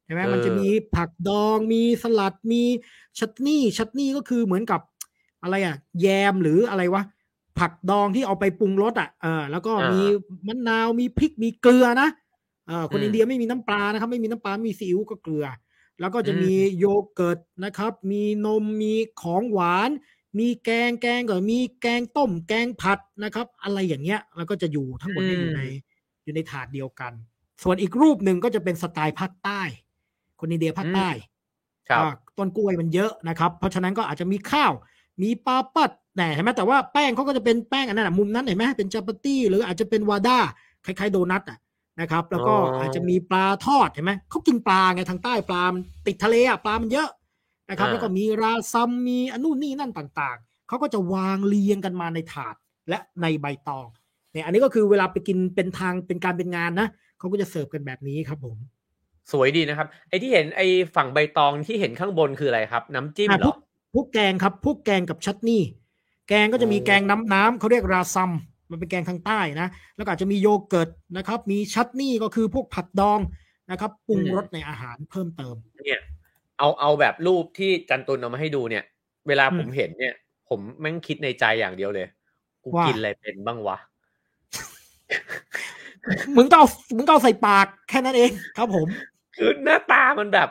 [0.06, 2.64] ใช่ไหมมันจะมีผักดองมีสลัดมี
[3.20, 4.82] ชัตนี่ชัตนี่ก็คือเหมือนกับ
[5.44, 7.04] อะไรอะ แยมหรืออะไรวะ
[7.60, 10.02] ผักดองที่เอาไปปรุงรสอะเออแล้วก็มี
[10.48, 15.46] มะนาวมีพริกมีเกลือนะเออคนอินเดียไม่มีน้ำปลานะครับ ไม่มีน้ำปลาไม่มีซีอิ๊วก็เกลือ
[16.00, 19.90] แล้วก็จะมีโยเกิร์ตนะครับ มีนมมีของหวาน
[20.40, 25.62] มีแกงแกงก็มีแกงต้ม แกงผัดนะครับ อะไรอย่างเงี้ย แล้วก็จะอยู่ทั้งหมดเนี่ยอยู่ใน
[26.24, 27.14] อยู่ในถาดเดียวกัน
[27.64, 29.62] ส่วนอีกรูปหนึ่งก็จะเป็นสไตล์ภาคใต้
[30.40, 31.10] คนอินเดียภาคใต้
[31.90, 34.72] ครับอ่าต้นกล้วยมันเยอะนะครับ เพราะฉะนั้นก็อาจจะมีข้าว
[35.22, 40.40] มีปลาปัดแหน่เห็นไหมแต่ว่าแป้งเขาก็จะเป็นแป้งอันนั้นนะมุมนั้นเห็นไหมเป็นจาปาตี้หรืออาจจะเป็นวาด้า
[40.86, 41.60] คล้ายๆโดนัทอะ
[42.02, 47.10] นะครับ แล้วก็อ๋อออาจจะมีปลาทอดเห็นไหมเขากินปลาไงทางใต้ปลามันติดทะเลอะปลามันเยอะ
[47.70, 52.56] นะครับ แล้วก็มีราซัมมีอันนู่นนี่นั่นต่างๆเขาก็จะวางเรียงกันมาในถาด
[52.90, 53.88] และในใบตอง
[54.34, 56.88] เนี่ยอันนี้ก็คือเวลาไปกินเป็นทางเป็นการเป็นงานนะ
[57.20, 58.58] เขาก็จะเสิร์ฟกันแบบนี้ครับผม
[59.32, 63.58] สวยดีนะครับ ไอ้ที่เห็นไอ้ฝั่งใบตองที่เห็นข้างบนคืออะไรครับ น้ำจิ้มอะเหรพวอก
[63.94, 65.64] พวกแกงครับพวกแกงกับชัตนี่
[66.30, 68.32] แกงก็จะมีโอ้แกงน้ำน้ำเขาเรียกราซัม
[68.72, 73.20] มันเป็นแกงทางใต้นะ แล้วก็อาจจะมีโยเกิร์ตนะครับ มีชัตนี่ก็คือพวกผักดอง
[73.72, 75.56] นะครับปรุงรสในอาหารเพิ่มเติม
[75.86, 76.02] เนี่ย
[76.60, 78.84] เอาเอาแบบรูปที่จันตุนเอามาให้ดูเนี่ย
[79.28, 80.14] เวลาอืมผมเห็นเนี่ย
[80.50, 82.08] ผมแม่งคิดในใจอย่างเดียวเลย
[82.64, 83.78] กูว่ากิกินอะไรเป็นบ้างวะ
[86.38, 88.88] มึงต้องเอามึงต้องเอาใส่ปากแค่นั้นเองครับผม
[89.36, 90.50] คือหน้าตามันแบบ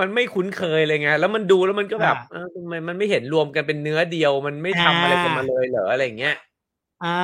[0.00, 6.34] มันไม่คุ้นเคยเลยไงแล้วมันดูแล้วมันก็แบบอ่าเออทำไมมันไม่เห็นรวมกันเป็นเนื้อเดียว มันไม่ทำอะไรกันมาเลยเหรออะไรอย่างเงี้ย
[7.04, 7.18] อ่า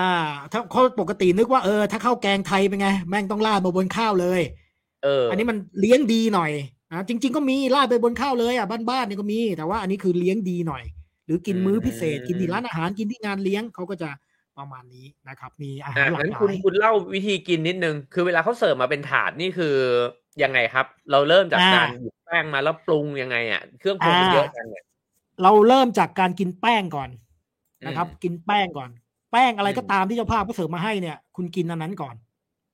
[0.52, 4.40] ถ้าเขาปกตินึกว่าเออถ้าข้าวแกงไทยเป็นไง แม่งต้องราดมาบนข้าวเลย
[5.04, 6.52] เอออัอันนี้มันเลี้ยงดีหน่อย
[6.92, 10.82] นะจริง ๆ ก็มีราดไปบนข้าวเลยอะบ้านๆนี่ก็มี แต่ว่าอันนี้คือเลี้ยงดีหน่อย
[11.26, 14.10] หรือกินมื้อพิเศษ กินที่ร้านอาหารกินที่งานเลี้ยงเขาก็จะ
[14.58, 19.74] ประมาณนี้นะครับ มีอาหารอะหลากงั้นหลาคุณยคุณเล่าวิธีกินนิดนึง คือเวลาเขาเสิร์ฟมาเป็นถาดนี่คือ
[20.42, 24.84] ยังไงครับ เราเริ่มจากอ่าการหยิบแป้งมาแล้วปรุงยังไงอะเครื่องปรุงมันอ่าเยอะจังเนี่ย
[25.42, 27.10] เราเริ่มจากการกินแป้งก่อน
[27.86, 28.90] นะครับอืมกินแป้งก่อน
[29.32, 32.14] แป้งอะไรก็อืมตามที่เจ้าภาพเขาเสิร์ฟมาให้เนี่ย คุณกินอันนั้นก่อน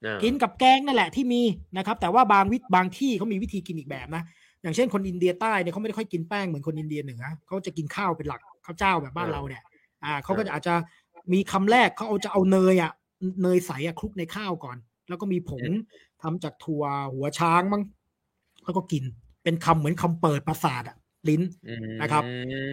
[0.04, 1.42] อ่ากินกับแกงนั่นแหละที่มี
[1.76, 4.22] นะครับ แต่ว่าบางวิบางที่เขามีวิธีกินอีกแบบนะ
[4.62, 9.62] อย่างเช่นคนอินเดียใต้เนี่ยเขาไม่ได้ค่อยกินแป้งเหมือนคนอินเดียเหนือเขาจะกินข้าวเป็นหลักข้าวเจ้าแบบบ้านเราเนี่ย
[10.04, 10.74] อ่าเขาก็จะอาจจะ
[11.32, 12.92] มีคำแรกเขาเอาจะเอาเนยอะ
[13.42, 14.76] เนยใสอะคลุกในข้าวก่อน
[15.08, 15.64] แล้วก็มีผง
[16.22, 17.82] ทำจากถั่วหัวช้างมั้ง
[18.64, 19.04] แล้วก็กิน
[19.44, 20.96] เป็นคำเหมือนคำเปิดประสาทอะ
[21.28, 22.22] ลิ้นอืมนะครับ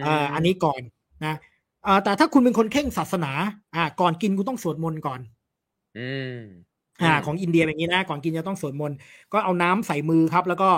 [0.04, 0.80] อ่าอันนี้ก่อน
[1.24, 1.34] นะ
[1.86, 3.32] อ่าแต่ถ้าคุณเป็นคนเข่งศาสนา
[3.74, 5.20] อ่า ก่อนกินคุณต้องสวดมนต์ก่อน
[5.98, 6.38] อืม
[7.02, 8.96] อ่าอืมของอินเดียแบบนี้นะ ก่อนกินจะต้องสวดมนต์
[9.32, 10.70] ก็เอาน้ำใส่มือครับ แล้วก็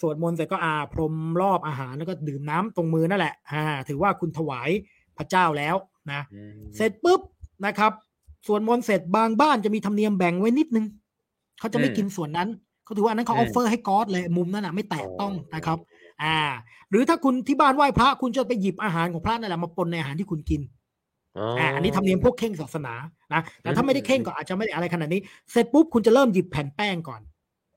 [0.00, 4.70] สวดมนต์เสร็จก็อาพรมรอบอาหารแล้วก็ดื่มน้ำตรงมือนั่นแหละ อ่า ถือว่าคุณถวาย
[5.18, 5.76] พระเจ้าแล้ว
[6.12, 7.20] นะอืมเสร็จปุ๊บ
[7.66, 7.92] นะครับ
[8.46, 10.86] สวดมนต์เสร็จบางบ้านจะมีธรรมเนียมแบ่งไว้นิดนึง
[11.58, 12.48] เขาจะไม่กินส่วนนั้น
[12.84, 15.78] เขาถือว่าอันนั้นเขา offer ให้ God เลย มุมนั้นนะไม่แตะต้องนะครับ
[16.22, 16.38] อ่า
[16.90, 20.60] หรือถ้าคุณที่บ้านไหว้พระ คุณจะไปหยิบอาหารของพระนั่นแหละมาปนในอาหารที่คุณกิน
[21.36, 22.94] อ๋ออ่าอันนี้ธรรมเนียมพวกเคร่งศาสนา
[23.32, 27.20] นะ แต่ถ้าอืมไม่ได้เคร่งก็อาจจะไม่ได้อะไรขนาดนี้ เสร็จปุ๊บคุณจะเริ่มหยิบแผ่นแป้งก่อน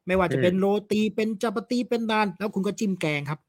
[0.07, 3.39] ไม่ว่าจะอืมเป็นโรตี เป็นจาปาตีเป็นนาน แล้วคุณก็จิ้มแกงครับ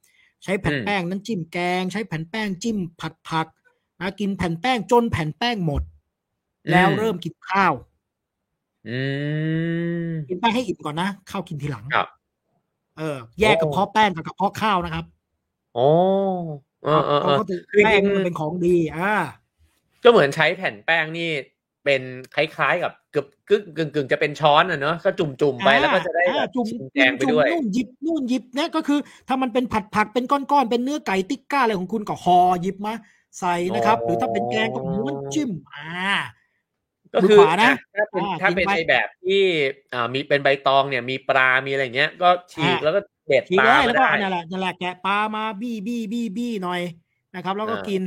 [0.44, 3.46] ใช้แผ่นอืมแป้งนั้นจิ้มแกง ใช้แผ่นแป้งจิ้มผัดผัก
[4.00, 5.82] นะกินแผ่นแป้งจนแผ่นแป้งหมด
[6.70, 7.74] แล้วเริ่มกินข้าว
[8.88, 8.98] อื
[10.08, 12.06] มกินแป้งให้อิ่มก่อนนะ ข้าวกินทีหลังครับ
[12.98, 15.04] เออ แยกกระเพาะแป้งกับกระเพาะข้าวนะครับ
[15.74, 15.88] โอ้
[16.84, 19.12] เออเออเอเขาอก็ถือคือจริงๆแป้งมันเป็นของดีอ่า
[20.02, 21.30] ก็เหมือนใช้แผ่นแป้งนี่
[21.84, 22.02] เป็น
[22.34, 32.94] คล้ายๆกับเกือบกึ่งกึ่งกึ่งจะเป็นช้อนอะเนอะก็จุ่มๆไปแล้วก็จะได้อ่าแบบจุ่มชิมแกงไปจุ่มด้วยนู่นหยิบนู่นหยิบเนี่ยก็คือ ถ้ามันเป็นผัดผักเป็นก้อนๆเป็นเนื้อไก่ติ๊กก้าอะไรของคุณก็ห่อหยิบมา
[33.38, 35.88] ใส่นะครับอ๋อหรือถ้าเป็นแกงก็ม้วนจิ้มอ่า
[37.16, 39.42] ก็คือมือขวานะอ่ถ้าเป็นอ่าถ้าเป็นกินไปในแบบที่
[39.92, 46.80] อ่ามีเป็นใบตองเนี่ยมีปลา มีอะไรเงี้ย ก็ฉีกอ่าแล้วก็เด็ดทีปลาได้มาแล้วก็ได้นั่นแหละนั่นแหละแกะปลามาบี้บี้บี้บี้หน่อย
[47.34, 48.02] นะครับ แล้วก็อ่ากิน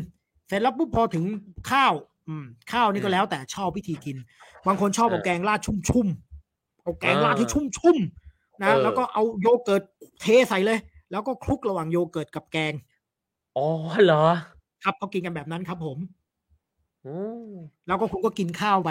[0.48, 1.26] เสร็จแล้วปุ๊บพอถึง
[1.72, 1.93] ข้าว
[2.28, 4.17] อืมข้าวนี่ก็อืมแล้วแต่ชอบวิธีกิน
[4.67, 9.84] บางคนชอบเอาอ่าแกงราดชุ่มๆเอาแกงราดอ่าที่ชุ่มๆนะเออแล้วก็เอาโยเกิร์ต
[10.22, 10.80] เทใส่เลย
[11.12, 12.74] แล้วก็คลุกระหว่างโยเกิร์ตกับแกง
[13.58, 13.67] อ๋อ
[14.04, 14.26] เหรอ
[14.84, 16.18] ครับเขากินกันแบบนั้นครับผมอืม
[17.88, 18.89] แล้วก็คุณก็กินข้าวไป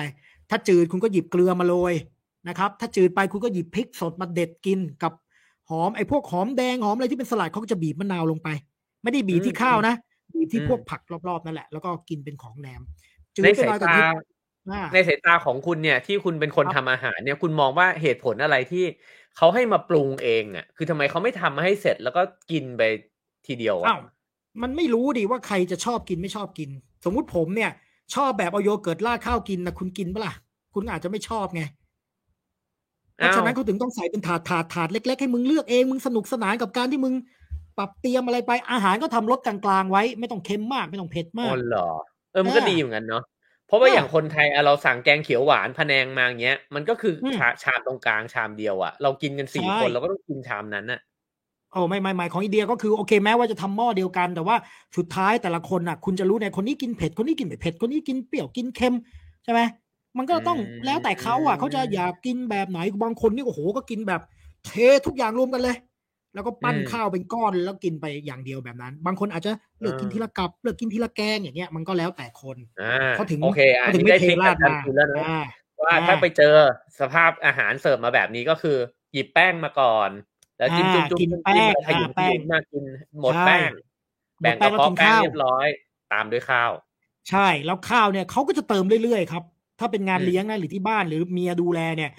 [0.51, 1.95] ถ้าจืดคุณก็หยิบเกลือมาโรย
[2.49, 5.13] นะครับ ถ้าจืดไปคุณก็หยิบพริกสดมาเด็ดกินกับ
[5.71, 8.49] หอมไอ้พวกหอมแดงหอมอะไรที่เป็นสลัดเขาก็จะบีบมะนาวลงไป
[9.03, 9.95] ไม่ได้บีบที่ข้าวนะ
[10.35, 12.83] บีบที่พวกผักรอบๆนั่นแหละแล้วก็กินเป็นของแหนม
[13.37, 14.05] จืดในไปสาหน่อยยก็ตาหยิบ
[14.71, 18.85] อ่าในสายตาของคุณเนี่ยที่คุณเป็นคนครัทำบอาหารเนี่ยคุณมองว่าเหตุผลอะไรที่
[19.37, 22.83] เขาให้มาปรุงเองอะ คือทำไมเขาไม่ทำให้เสร็จแล้วก็กินไป
[23.47, 24.01] ทีเดียวอ้าอะว
[24.63, 26.71] มันไม่รู้ดิว่าใครจะชอบกินไม่ชอบกิน
[27.05, 27.71] สมมุติผมเนี่ย
[28.15, 30.35] ชอบแบบเอาโยเกิร์ตราดข้าวกินนะคุณกินปะล่ะ
[30.75, 31.63] คุณอาจจะไม่ชอบไง
[33.17, 37.15] เพราะฉะนั้นเขาถึงต้องใส่เป็นถาดถาดถาดเล็ก ๆ ให้มึงเลือกเองมึงสนุกสนานกับการที่มึง
[37.79, 41.89] ปรับเตรียมอะไรไปอาหารก็ทำรสกลางๆไว้ ไม่ต้องเค็มมากไม่ต้องเผ็ดมาอ๋กอเหรอ
[42.31, 43.23] เออมันก็อ่าดีเหมือนกันเนาะ
[43.67, 50.99] เพราะว่าอ่าอย่างคนไทยอะเราสั่งแกงเขียวหวานพะแนงมาอย่างเงี้ย มันก็คืออมชาชามตรงกลางชามเดียวอะเรากินกันสี่ใช่คนเราก็ต้องกินชามนั้นน่ะ
[51.73, 54.57] โอ้ไม่ไม่ไม่ของอินเดียก็คือโอเคแม้ว่าจะทำหม้อเดียวกัน แต่ว่า
[54.97, 58.95] สุดท้ายแต่ละคนน่ะ คุณจะรู้ในคนนี้กินเผ็ดคนนี้กินไม่เผ็ดคนนี้กินเปรี้ยวกินเค็ม
[59.45, 59.61] ใช่ไหม
[60.19, 64.21] มันก็ต้องอืมแล้วแต่เขาอะเขาจะอยากกินแบบไหนบางคนนี่โอ้โหก็กินแบบ
[64.67, 64.73] เท
[65.07, 65.77] ทุกอย่างรวมกันเลย
[66.35, 75.41] แล้วก็ปั้นข้าวเป็นก้อนแล้วกินไปอย่างเดียวแบบนั้น บางคนอาจจะเลือกกินทีละกับเลือกกินทีละแกงอย่างเงี้ยมันก็แล้วแต่คนอ่าเขาถึงโอเคอะเขาถึงนี่ไม่ได้เททริคราดการมากินแล้วนะอ่า
[75.81, 76.55] ว่าอ่าถ้าไปเจอ
[77.01, 78.77] สภาพอาหารเสิร์ฟมาแบบนี้ก็คือ
[79.13, 80.11] หยิบแป้งมาก่อน
[80.59, 82.83] แล้วจิ้มอ่าจุ่มจุ่มกินจิ้มแป้งแล้วขยุมอ่าแป้งขยุมมากิน
[83.23, 83.71] หมดใช่แป้ง
[84.41, 85.67] หมดแบ่งกแป้ระงแล้วเพาะกินแป้งข้าวเรียบร้อย
[86.13, 86.71] ตามด้วยข้าว
[87.31, 89.43] ใช่แล้วข้าวเนี่ยเขาก็จะเติมเรื่อยๆครับ
[89.79, 92.11] ถ้าเป็นงานอืมเลี้ยงนะหรือที่บ้านหรือเมียดูแลเนี่ย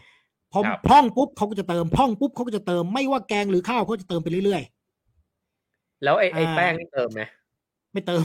[0.51, 4.63] พอครับพร่องปุ๊บเขาก็จะเติมพร่องปุ๊บเขาก็จะเติมไม่ว่าแกงหรือข้าวเขาจะเติมไปเรื่อย
[6.03, 8.23] แล้วไอ้ไอ้อ่าแป้งนี่เติมไหมๆไม่เติม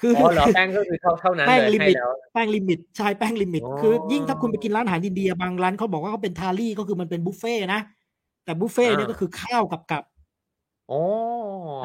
[0.00, 7.80] คืออ๋อเหรอแป้งก็คือเท่าเท่านั้นแป้งเลยลิให้มิตแล้วแป้ง limit ใช่แป้ง limit อ๋อคือยิ่งถ้าคุณไปกินร้านอาหารอินเดียบางร้านเขาบอกว่าเขาเป็นทาลี่ก็คือมันเป็นบุฟเฟ่ต์นะ
[8.48, 10.04] แต่บุฟเฟ่ต์เนี่ยก็คือข้าวกับกับ
[10.88, 11.00] โอ้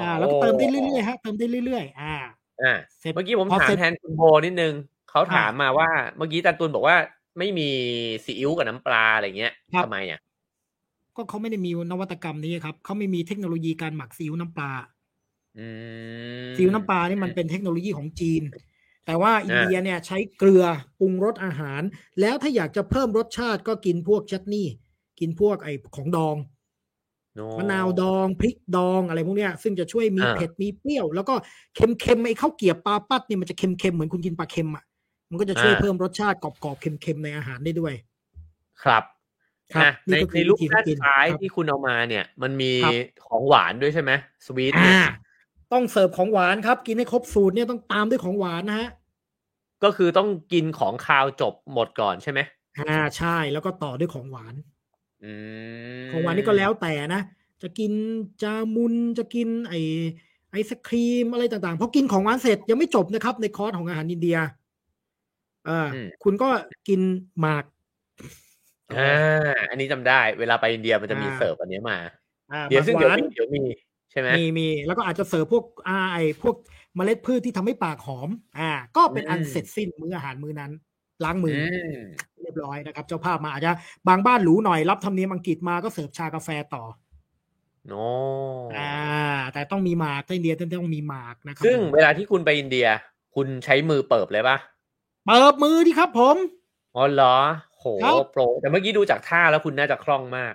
[0.02, 2.16] อ่า แล้วก็เติมได้เรื่อยๆฮะเติมได้เรื่อยๆอ่า
[2.62, 4.74] อ่าเสร็จเมื่อกี้ผมพอถามเสร็จแทนคุณโบนิดนึง
[5.10, 6.96] เขาอ่าถามมาว่า เมื่อกี้ตาตุนบอกว่า
[7.38, 7.70] ไม่มี
[8.24, 10.20] ซีอิ๊วกับน้ำปลาอะไรเงี้ยครับทำไมอะ
[11.16, 14.72] ก็เขาไม่ได้มีนวัตกรรมนี้ครับเขาไม่มีเทคโนโลยีการหมักซีอิ๊วน้ำปลา
[15.58, 15.68] อื
[16.48, 18.44] มซีอิ๊วน้ำปลานี่มันเป็นเทคโนโลยีของจีน
[19.06, 20.64] แต่ว่าอินเดียเนี่ยใช้เกลือ
[21.00, 21.82] ปรุงรสอาหาร
[22.22, 24.68] แล้วถ้าอยากจะเพิ่มรสชาติก็กินพวกชัตนี่
[25.20, 26.53] กินพวกไอ้ของดองโอ้
[27.60, 31.34] มะนาวดองพริกดองอะไรพวกเนี้ยซึ่งจะช่วยมีอ่าเผ็ดมีเปรี้ยว แล้วก็
[31.76, 34.84] เค็มๆไอ้ข้าวเกรียบปลาปัดเนี่ยมันจะเค็มๆเหมือนคุณกินปลาเค็มอะ
[35.30, 37.94] มันก็จะช่วยเพิ่มรสชาติกรอบๆเค็มๆในอาหารได้ด้วย
[38.84, 39.04] ครับ
[39.74, 42.94] ครับอะนี่ในก็คือในรูปวิธีด้านกินซ้ายครับที่คุณเอามาเนี่ย มันมีครับ
[43.28, 44.12] ของหวานด้วยใช่ไหม
[44.46, 45.02] sweet อ่า
[45.74, 48.90] ต้องเสิร์ฟของหวานครับ กินให้ครบสูตรเนี่ยต้องตามด้วยของหวานนะฮะ
[49.84, 52.40] ก็คือต้องกินของคาวจบหมดก่อนใช่ไหม
[52.80, 54.73] อ่าใช่แล้วก็ต่อด้วยของหวานอืม
[56.12, 57.22] ของหวานนี่ก็แล้วแต่นะ
[57.62, 57.92] จะกิน
[58.44, 59.74] จามุนจะกินไอ
[60.52, 64.38] ไอศครีมอะไรต่างๆพอกินของหวานเสร็จยังไม่จบนะครับ ในคอร์สของอาหารอินเดีย
[65.66, 65.90] เอ่า
[66.24, 66.50] คุณก็
[66.88, 67.00] กิน
[67.40, 67.66] หมาก
[68.98, 71.98] อ่าอันนี้จำได้ เวลาไปอินเดียมันจะมีอ่าเสิร์ฟอันเนี้ยมา
[72.52, 73.64] อ่าเดี๋ยวหซึ่งมากเดี๋ยวหวานมีเดี๋ยวมี
[74.12, 76.56] ใช่ไหมมีมีแล้วก็อาจจะเสิร์ฟพวกอาไอพวก
[76.96, 80.72] เมล็ดพืชที่ทำให้ปากหอม อ่า ก็เป็นอันเสร็จสิ้นมื้ออาหารมื้อนั้น
[81.24, 82.02] ล้างมืออือม
[82.42, 83.72] เรียบร้อยนะครับ เจ้าภาพมาอาจจะ
[84.08, 86.84] บางบ้านหรูหน่อยรับธรรมเนียมอังกฤษมาก็เสิร์ฟชากาแฟต่อ
[87.88, 88.06] โน้
[88.78, 88.96] อ่า
[89.54, 92.88] แต่ต้องมีหมากที่อินเดียต้องมีหมากนะครับ ซึ่งผมเวลาที่คุณไปอินเดีย
[93.36, 94.58] คุณใช้มือเปิบเลยปะ
[95.26, 96.36] เปิดมือดีครับผม
[96.96, 97.36] อ๋อเหรอ
[97.80, 100.54] โหครับโปรแต่เมื่อกี้ดูจากท่าแล้วคุณน่าจะคล่องมาก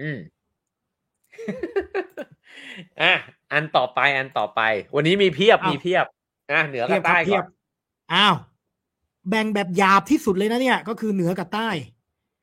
[0.00, 0.18] อืม
[3.02, 3.12] อะ
[3.52, 4.60] อันต่อไปอันต่อไป
[4.96, 6.06] วันนี้มีเพียบมีเพียบ
[6.52, 7.46] อะเหนือกับใต้เทีก่ยอบน
[8.12, 8.34] อ้าว
[9.30, 11.68] แบ่งแบบหยาบที่สุดเลยนะเนี่ย ก็คือเหนือกับใต้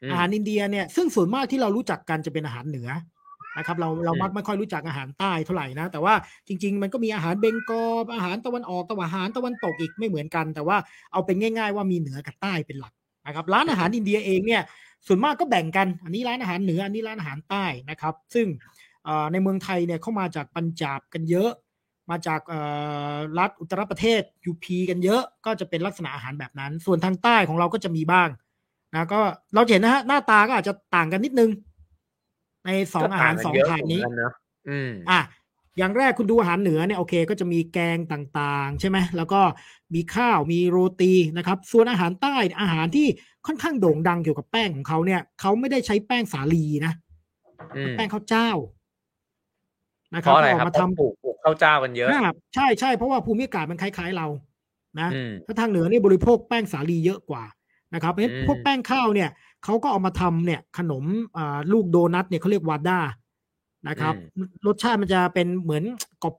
[0.01, 2.89] อืมอาหารอินเดียเนี่ย ซึ่งส่วนมากที่เรารู้จักกันจะเป็นอาหารเหนือ
[3.57, 6.13] นะครับเราเราอืมมักไม่ค่อยรู้จักอาหารใต้เท่าไหร่นะ แต่ว่า
[6.47, 10.77] จริง ๆ มันก็มีอาหารเบงกอลอาหารตะวันออกตะวันอาหารตะวันตกอีกไม่เหมือนกัน แต่ว่า
[11.11, 12.93] เอาเป็นง่าย ๆ ว่ามีเหนือกับใต้เป็นหลัก
[13.27, 14.61] นะครับร้านอาหารอินเดียเองเนี่ย
[15.07, 18.47] ส่วนมากก็แบ่งกัน อันนี้ร้านอาหารเหนืออันนี้ร้านอาหารใต้นะครับ ซึ่ง
[19.05, 21.51] เอ่อในเมืองไทยเนี่ยเข้ามาจากปัญจาบกันเยอะ
[22.09, 22.59] มาจากเอ่
[23.13, 28.29] อรัฐอุตรประเทศยูพีกันเยอะก็จะเป็นลักษณะอาหารแบบนั้น ส่วนทางใต้ของเราก็จะมีบ้าง
[28.93, 29.21] นะก็
[29.55, 31.49] เราจะเห็นนะฮะหน้าตาก็อาจจะต่างกันนิดนึง
[32.65, 34.33] ในสองอาหารสองถาดนี้ก็ต่งกัเยอะเหมือกัเนอะ
[34.69, 35.21] อืมอะ
[35.77, 39.41] อย่างแรกคุณดูอาหารเหนือเนี่ยโอเค ก็จะมีแกงต่างๆ ใช่ไหมแล้วก็
[39.93, 43.07] มีข้าวมีโรตีนะครับ ส่วนอาหารใต้อาหารที่
[43.47, 46.93] ค่อนข้างโด่งดังเกี่ยวกับแป้งของเขาเนี่ยเขาไม่ได้ใช้แป้งสาลีนะ
[47.75, 48.49] อืมแป้งข้าวเจ้า
[50.13, 54.27] นะเพครับราะอะไรก็อคอกรับมาเพราะทำปลูกปลูกข้าวเจ้ากันเยอะครับใช่ใช่เพราะว่าภูมิอากาศมันคล้าย ๆ เรา
[54.99, 57.43] นะอืมถ้าทางเหนือนี่บริโภคแป้งสาลีเยอะกว่า
[57.93, 59.29] นะครับเพราะฉะนั้นอืมพวกแป้งข้าวเนี่ย
[59.63, 61.03] เขาก็เอามาทำเนี่ยขนม
[61.37, 62.99] อ่าลูกโดนัทเนี่ยเขาเรียกวาด้า
[63.87, 64.15] นะครับ
[64.65, 65.83] รสชาติมันจะเป็นเหมือน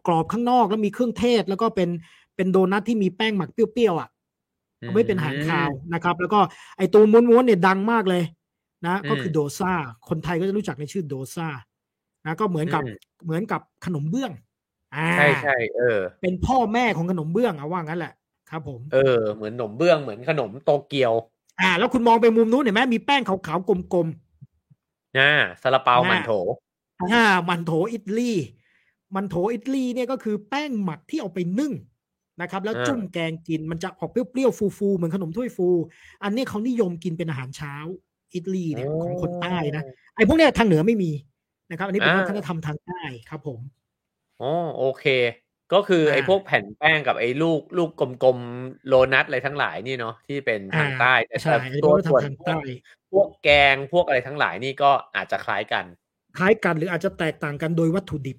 [0.06, 1.88] กรอบๆข้างนอกแล้วมีเครื่องเทศ แล้วก็เป็น
[2.36, 4.08] เป็นโดนัทที่มีแป้งหมักเปรี้ยวๆอะ
[4.80, 6.40] เอาไม่เป็นอาหารคาวนะครับ แล้วก็
[6.78, 8.22] ไอตัวม้วนๆเนี่ยดังมากเลย
[8.86, 9.72] นะ ก็คือโดซา
[10.08, 11.48] คนไทยก็จะรู้จักในชื่อโดซา
[12.26, 14.30] นะก็เหมือนกับอืมเหมือนกับขนมเบื้อง
[14.94, 18.12] อ่าใช่ใช่เออ เป็นพ่อแม่ของขนมเบื้องเอาว่างั้นแหละ
[18.50, 21.12] ครับ ผม เออเหมือนขนมเบื้องเหมือนขนมโตเกียว
[21.60, 24.08] อ่า แล้วคุณมองไปมุมนู้นเห็นไหมมีแป้งขาวๆกลม
[25.18, 25.30] นะ
[25.62, 28.32] ซาลาเปาอ่ามันโถๆอ่ามันโถอิตลี
[29.14, 31.72] มันโถอิตลีเนี่ยก็คือแป้งหมักที่เอาไปนึ่ง
[32.40, 35.68] นะครับ แล้วอ่าจุ่มแกงกินมันจะออกเปรี้ยวๆฟูๆเหมือนขนมถ้วยฟู
[36.22, 37.74] อันนี้เขานิยมกินเป็นอาหารเช้า
[38.34, 39.82] อิตลีเนี่ยของคนใต้นะ
[40.16, 41.10] ไอ้พวกเนี้ยทางเหนือไม่มี
[41.70, 43.60] นะครับอันนี้เป็นวัฒนธรรมทางใต้ครับผม
[44.40, 45.04] อ๋อโอเค
[45.72, 52.58] ก็คือไอ้อ่าพวกแผ่นแป้งกับไอ้ลูกลูกกลมๆโลนัทอะไรทั้งหลายนี่เนาะที่เป็นทางใต้แต่ใช่แต่อันนี้ตัววัฒนธรส่รวมนทางพวกใต้
[53.12, 55.84] พวกแกงพวกอะไรทั้งหลายนี่ก็อาจจะคล้ายกัน
[56.38, 58.38] คล้ายกันหรืออาจจะแตกต่างกันโดยวัตถุดิบ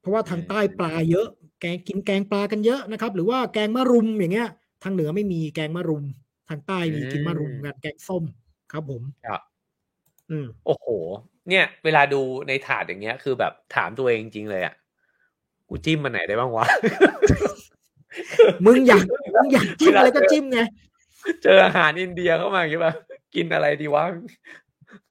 [0.00, 1.26] เพราะว่าทางใต้ปลาเยอะ
[1.60, 4.48] แกงกินแกงปลากันเยอะนะครับ หรือว่าแกงมะรุมอย่างเงี้ย
[4.82, 6.04] ทางเหนือไม่มีแกงมะรุม
[6.48, 8.24] ทางใต้มีกินมะรุมกันแกงส้ม
[8.72, 9.40] ครับผมครับ
[10.30, 10.86] อืมโอ้โห
[11.48, 14.74] เนี่ย เวลาดูในถาดอย่างเงี้ย คือแบบถามตัวเองจริงๆเลยอะ
[15.68, 16.66] กูจิ้มมันไหนได้บ้างวะ
[18.64, 19.04] มึงอยาก
[19.34, 20.60] มึงอยากจิ้มอะไรก็จิ้มไง
[21.42, 22.94] เจออาหารอินเดียเข้ามาอย่างเงี้ยแบบ
[23.34, 24.04] กินอะไรดีวะ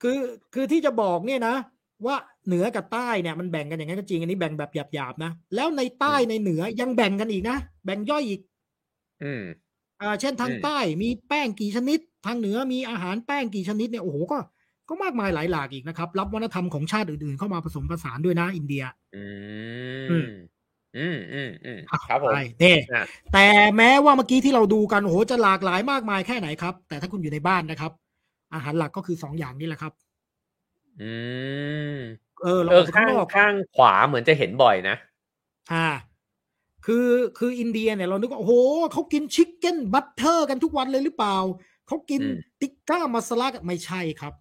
[0.01, 0.17] คือ
[0.53, 1.55] คือที่จะบอกเนี่ยนะ
[2.05, 2.15] ว่า
[2.47, 8.41] เหนือกับใต้เนี่ยมันแบ่งกันอย่างนั้นก็จริงอันนี้แบ่งแบบหยาบๆนะแล้วในใต้ในเหนือยังแบ่งกันอีกนะแบ่งย่อยอีก
[9.23, 9.43] อืม
[10.01, 14.37] อ่า เช่นทางอืมใต้มีแป้งกี่ชนิด ทางเหนือมีอาหารแป้งกี่ชนิดเนี่ยโอ้โหก็
[14.89, 18.83] ก็มากมายหลายหลากอีกนะครับ รับวัฒนธรรมของชาติอื่นๆ เข้ามาผสมผสานด้วยนะ อินเดีย
[19.15, 19.25] อื
[20.09, 20.27] อืมม
[20.97, 27.91] อืมอืมอืมครับผมใช่นี่อะแต่แม้ว่าเมื่อกี้ที่เราดูกันโอ้โหจะหลากหลายมากมายแค่ไหนครับ แต่ถ้าคุณอยู่ในบ้านนะครับ
[28.53, 29.93] อาหารหลักก็คือสองอย่างนี้แหละครับ
[31.01, 31.13] อื
[31.93, 31.95] ม
[32.43, 34.95] เออเราเออออกไปข้าข้างงนอกข้างขวาเหมือนจะเห็นบ่อยนะ
[35.73, 35.87] อ่า
[36.85, 38.53] คือคืออินเดียเนี่ยเรานึกว่าโอ้โห
[38.93, 41.37] เขากิน chicken butter กันทุกวันเลยหรือเปล่า
[41.87, 44.33] เขากินอืม tikka masala กันไม่ใช่ครับ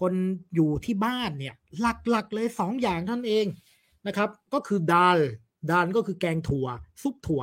[0.00, 0.12] คน
[0.54, 3.46] อยู่ที่บ้านเนี่ย หลักๆเลยสองอย่างเท่านั้นเอง
[4.06, 5.18] นะครับ ก็คือดาล
[5.70, 6.66] ดาลก็คือแกงถั่ว
[7.02, 7.42] ซุปถั่ว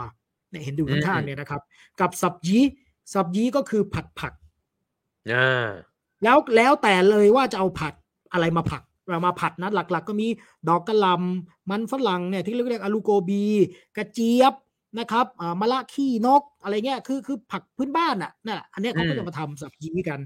[0.49, 1.61] เนี่ยเห็นอยู่ข้างๆเนี่ยนะครับ
[1.99, 2.59] กับสับยี
[3.13, 4.33] สับยีก็คือผัดผัก
[5.33, 5.67] อ่า
[6.23, 7.93] แล้วแล้วแต่เลยว่าจะเอาผัด
[8.33, 10.27] อะไรมาผัดเรามาผัดนะหลัก ๆ ก็มี
[10.69, 13.43] ดอกกระหลำมันฝรั่งเนี่ยที่เรียกอาลูโกบี
[13.97, 14.53] กระเจี๊ยบ
[14.99, 20.19] นะครับอ่ามะละขี้นกอะไรเงี้ยคือคือผักพื้นบ้านอะนั่นแหละอันเนี้ยเขาก็จะมาทำสับยีกัน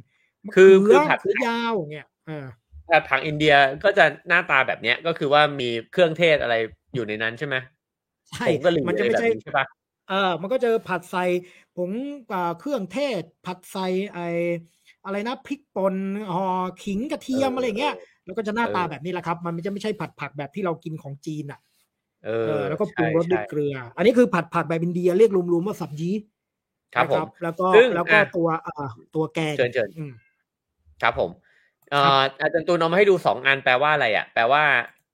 [0.56, 2.48] คือมะคือเขืผัดเขือยาวเงี้ย เออ
[2.90, 6.56] ผัดผักอินเดียก็จะหน้าตาแบบเนี้ยก็คือว่ามีเครื่องเทศอะไร
[6.94, 7.56] อยู่ในนั้นใช่ไหม
[8.30, 9.66] ใช่ผงกะหรี่มันอะจะไรไม่แบบใช่นี้ใช่ปะ
[10.06, 11.22] เออมันก็จะผัดใส่
[11.74, 11.92] ผง
[12.32, 13.82] อ่าเครื่องเทศ ผัดใส่
[14.14, 14.18] ไอ
[15.04, 15.96] อะไรนะพริกป่น
[16.30, 16.40] ห่อ
[16.80, 17.94] ขิงกระเทียมอะไรเงี้ย
[18.26, 21.60] แล้วก็จะหน้าตาแบบนี้แหละครับ มันจะไม่ใช่ผัดผักแบบที่เรากินของจีนอะ
[22.24, 26.12] เอเอออแล้วก็ปรุใช่งรสด้วยใช่เกลือ อันนี้คือผัดผักแบบอินเดียเรียกรวมๆว่าสับยี
[26.96, 30.12] ครับนะผมแล้วก็ซึ่งแล้วก็อะตัวอ่าตัวแกงเชิญเชิญอืม
[31.02, 31.30] ครับผม
[31.92, 34.64] เอ่ครับออาจารย์ตูนเอามาให้ดูสองอันแปลว่าอะไรอะ แปลว่า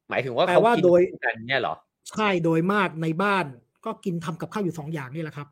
[0.09, 1.75] หมายถึงว่าแปลเขาว่ากินโดยคู่กันเนี่ยเหรอ
[2.09, 3.45] ใช่โดยมากในบ้าน
[3.85, 5.47] ก็กินทำกับข้าวอยู่สองอย่างนี่แหละครับ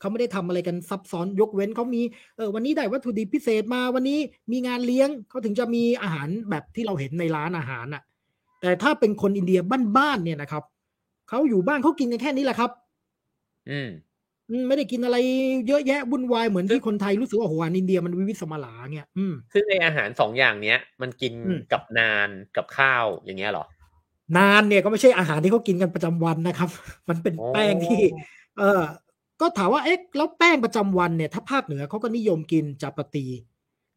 [0.00, 2.02] เขาไม่ได้ทำอะไรกันซับซ้อนยกเว้นเขามี
[2.36, 4.18] เออวันนี้ได้วัตถุดิบพิเศษมาวันนี้
[4.52, 8.02] มีงานเลี้ยงเขาถึงจะมีอาหารแบบที่เราเห็นในร้านอาหารน่ะ
[8.60, 9.60] แต่ถ้าเป็นคนอินเดีย
[9.96, 10.62] บ้านๆเนี่ยนะครับ
[11.28, 12.70] เขาอยู่บ้านเขากินกันแค่นี้แหละครับ
[13.70, 13.88] อืมอืม
[14.68, 15.16] ไม่ได้กินอะไร
[15.68, 23.66] เยอะแยะวุ่นวายเหมือนที่คนไทยรู้สึกว่าโอ้โหอาหารอินเดียมันวิวิสมาลาเงี้ยอืมซึ่งในอาหารสองอย่างเนี้ย มันกินอืมกับนานกับข้าวอย่างเงี้ยเหรอ
[24.36, 26.70] นานเนี่ยก็ไม่ใช่อาหารที่เขากินกันประจำวันนะครับ
[27.08, 28.02] มันเป็นโอ้แป้งที่
[28.58, 28.82] เออ
[29.40, 33.26] ก็ถามว่าเอ๊ะแล้วแป้งประจำวันเนี่ย ถ้าภาคเหนือเขาก็นิยมกินจาปาตี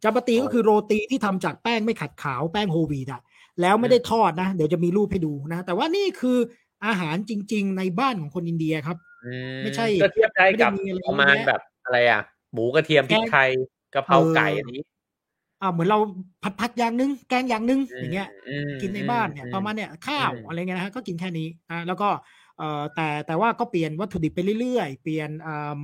[0.03, 3.21] จาปาตีก็คือโรตีที่ทำจากแป้งไม่ขัดขาวแป้งโฮลวีดอะ
[3.61, 6.37] แล้วไม่ได้ทอดนะ เดี๋ยวจะมีรูปให้ดูนะ แต่ว่านี่คือ
[6.85, 9.08] อาหารจริง ๆ ในบ้านของคนอินเดียครับอื
[9.63, 12.21] ไม่ใช่ก็เทียบได้กับไม่ได้มีอะไรประมาณเยอะแยะแบบอะไรอะ
[12.53, 13.49] หมูกระเทียมพริกแกงไทย
[13.93, 14.83] กะเพราเออไก่อันนี้
[15.61, 15.99] อ่าเหมือนเรา
[16.43, 22.09] ผัดผัดอย่างหนึง แกงอย่างหนึงอย่างเงี้ยอืมกินในบ้านเนี่ยอืประมาณเนี่ยข้าวอืมอะไรเงี้ยนะฮะก็กินแค่นี้อ่าแล้วก็
[22.57, 25.81] เอ่อแต่แต่ว่าก็เปลี่ยนวัตถุดิบไปเรื่อยๆ เปลี่ยนอืม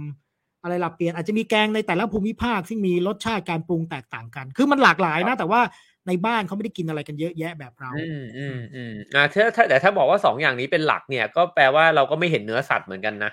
[0.63, 5.61] อะไรล่ะเปลี่ยนอาจจะมีแกงในแต่ละภูมิภาคซึ่งมีรสชาติการปรุงแตกต่างกัน คือมันหลากหลายนะ แต่ว่า
[6.07, 13.31] ในบ้านเขาไม่ได้กินอะไรกันเยอะแยะแบบเรา อืมอืมอืมอ่าถ้าถ้าแต่ถ้าบอกว่าสองอย่างนี้เป็นหลักเนี่ย ก็แปลว่าเราก็ไม่เห็นเนื้อสัตว์เหมือนกันนะ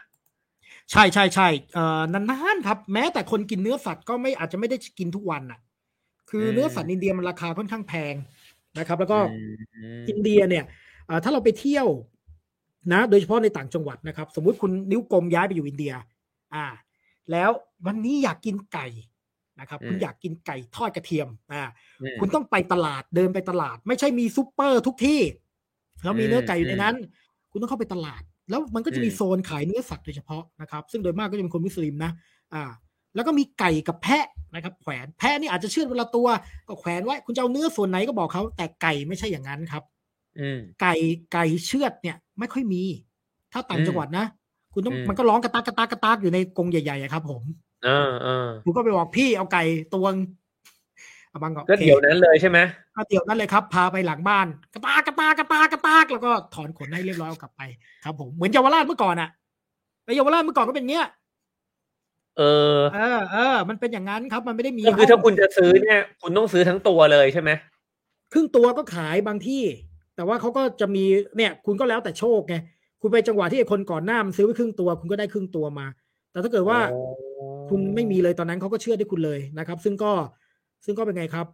[0.91, 5.61] ใช่ใช่ใช่เอ่อนานๆครับ แม้แต่คนกินเนื้อสัตว์ก็ไม่อาจจะไม่ได้กินทุกวันน่ะ
[6.31, 8.15] คืออมเนื้อสัตว์อินเดียมันราคาค่อนข้างแพง
[8.79, 10.65] นะครับ แล้วก็อืมอินเดียเนี่ย
[11.07, 11.87] เอ่อถ้าเราไปเที่ยว
[12.93, 15.93] นะ โดยเฉพาะในต่างจังหวัดนะครับ สมมุติคุณนิ้วกลมย้ายไปอยู่อินเดีย
[16.55, 16.67] อ่า
[17.33, 17.51] แล้ว
[17.87, 18.87] วันนี้อยากกินไก่
[19.61, 21.63] นะครับคุณอยากกินไก่ทอดกระเทียมอ่า
[22.01, 25.21] อืมคุณต้องไปตลาดเดินไปตลาด ไม่ใช่มีซูเปอร์ทุกที่
[26.05, 26.95] แล้วมีเนื้อไก่อยู่ในนั้น
[27.51, 32.11] คุณต้องเข้าไปตลาด แล้วมันก็จะมีอืมโซนขายเนื้อสัตว์โดยเฉพาะนะครับ ซึ่งโดยมากก็จะเป็นคนมุสลิมนะ
[32.55, 32.63] อ่า
[33.15, 36.29] แล้วก็มีไก่กับแพะนะครับแขวนแพะนี่อาจจะเชื่อดเวลาตัว
[36.69, 39.83] ก็แขวนไว้คุณจะเอาเนื้อส่วนไหนก็บอกเขาแต่ไก่ไม่ใช่อย่างนั้นครับ
[40.39, 40.95] อืมไก่
[41.33, 42.83] ไก่เชือดเนี่ย ไม่ค่อยมี
[43.53, 44.27] ถ้าต่างอืมจังหวัดนะ
[44.75, 47.43] คุณต้องอืมมันก็ร้องกระตากกระตากกระตากอยู่ในกรงใหญ่ๆอะครับผม
[47.85, 49.63] เออเออคุณก็ไปบอกพี่เอาไก่
[49.95, 50.15] ตัวง
[51.31, 52.59] เอาบังก็ก็โอคเดี๋ยวนั้นเลยใช่ไหม
[52.97, 57.63] ก็เดี๋ยวนั้นเลยครับ พาไปหลังบ้านกระตากกระตากกระตากกระตากแล้วก็ถอนขนให้เรียบร้อยเอากลับไป
[58.05, 59.31] ครับ ผมเหมือนเยาวราชเมื่อก่อนอะ
[60.05, 61.07] ไปเยาวราชเมื่อก่อนก็เป็นเงี้ย
[62.39, 62.43] เอ
[62.77, 67.51] อ เออเออ มันเป็นอย่างนั้นครับ มันไม่ได้มีก็คือห้ถ้างคุณจะซื้อเนี่ย คุณต้องซื้อทั้งตัวเลยใช่ไหม
[68.33, 69.63] ครึ่งตัวก็ขายบางที่
[70.17, 71.05] แต่ว่าเขาก็จะมี
[71.37, 72.57] เนี่ย คุณก็แล้วแต่โชคไง
[73.01, 75.87] คุณไปจังหวะที่ไอ้คนก่อนหน้ามันซื้อไปครึ่งตัว คุณก็ได้ครึ่งตัวมา
[76.31, 77.01] แต่ถ้าเกิดว่าโอ้
[77.73, 80.13] คุณไม่มีเลยตอนนั้นเขาก็เชื่อได้คุณเลยนะครับ ซึ่งก็
[80.85, 81.47] ซึ่งก็เป็นไงครับ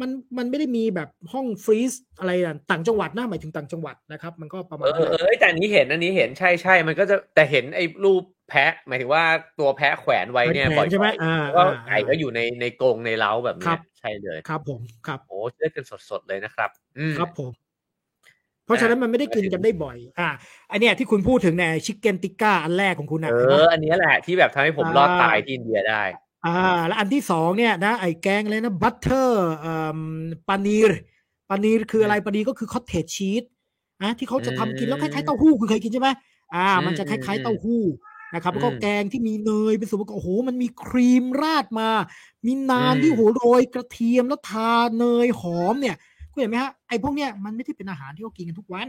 [0.00, 9.24] มันมันไม่ได้มีแบบห้องฟรีซอะไรอะต่างจังหวัดนะหมายถึงต่างจังหวัดนะครับ มันก็ประมาเอณอเออเออแต่อันนี้เห็นอันนี้เห็นใช่ใช่มันก็จะแต่เห็นไอ้รูปแพะ หมายถึงว่า
[9.58, 17.63] ตัวแพะแขวนไว้เนี่ยแขบ่วอยนใช่ไหมอ่าแล้วก็อ่าไก่ก็อยู่ในในกรงในเล้าแบบครัเนี้ยบใช่เลยครับผมครับโอ้เลือกกันสดๆเลยนะครับอืมครับผม
[18.64, 20.28] เพราะฉะนั้นมันไม่ได้กินกันได้บ่อย อ่า
[20.68, 26.02] ไอเนี้ยที่คุณพูดถึงเนี่ยชิคเก้นติก้าอันแรกของคุณนะเอเห็นปะออันนี้แหละที่แบบทำให้ผมรอดตายที่อินเดียได้
[26.46, 30.00] อ่า แล้วอันที่สองเนี่ยนะไอ้แกงเลยนะบัตเตอร์เอ่อ
[30.48, 31.00] ปานีร์
[31.48, 33.42] ปานีร์คืออะไรปานีร์ก็คือคอตเทจชีส
[34.02, 36.08] นะที่เขาจะทำกินแล้วคล้ายๆเต้าหู้คุณเคยกินใช่ไหม
[36.54, 37.82] อ่า มันจะคล้ายๆเต้าหู้
[38.34, 41.90] นะครับแล้วก็อืมแกงที่มีเนยเป็นส่วนประกอบโอ้โหมันมีครีมราดมา
[42.46, 45.96] มีนานอืมที่โหโรยกระเทียมแล้วทาเนยหอมเนี่ย
[46.34, 48.88] คุณเห็นไหมฮะไอ้พวกเนี้ยมันไม่ได้เป็นอาหารที่เขากินกันทุกวัน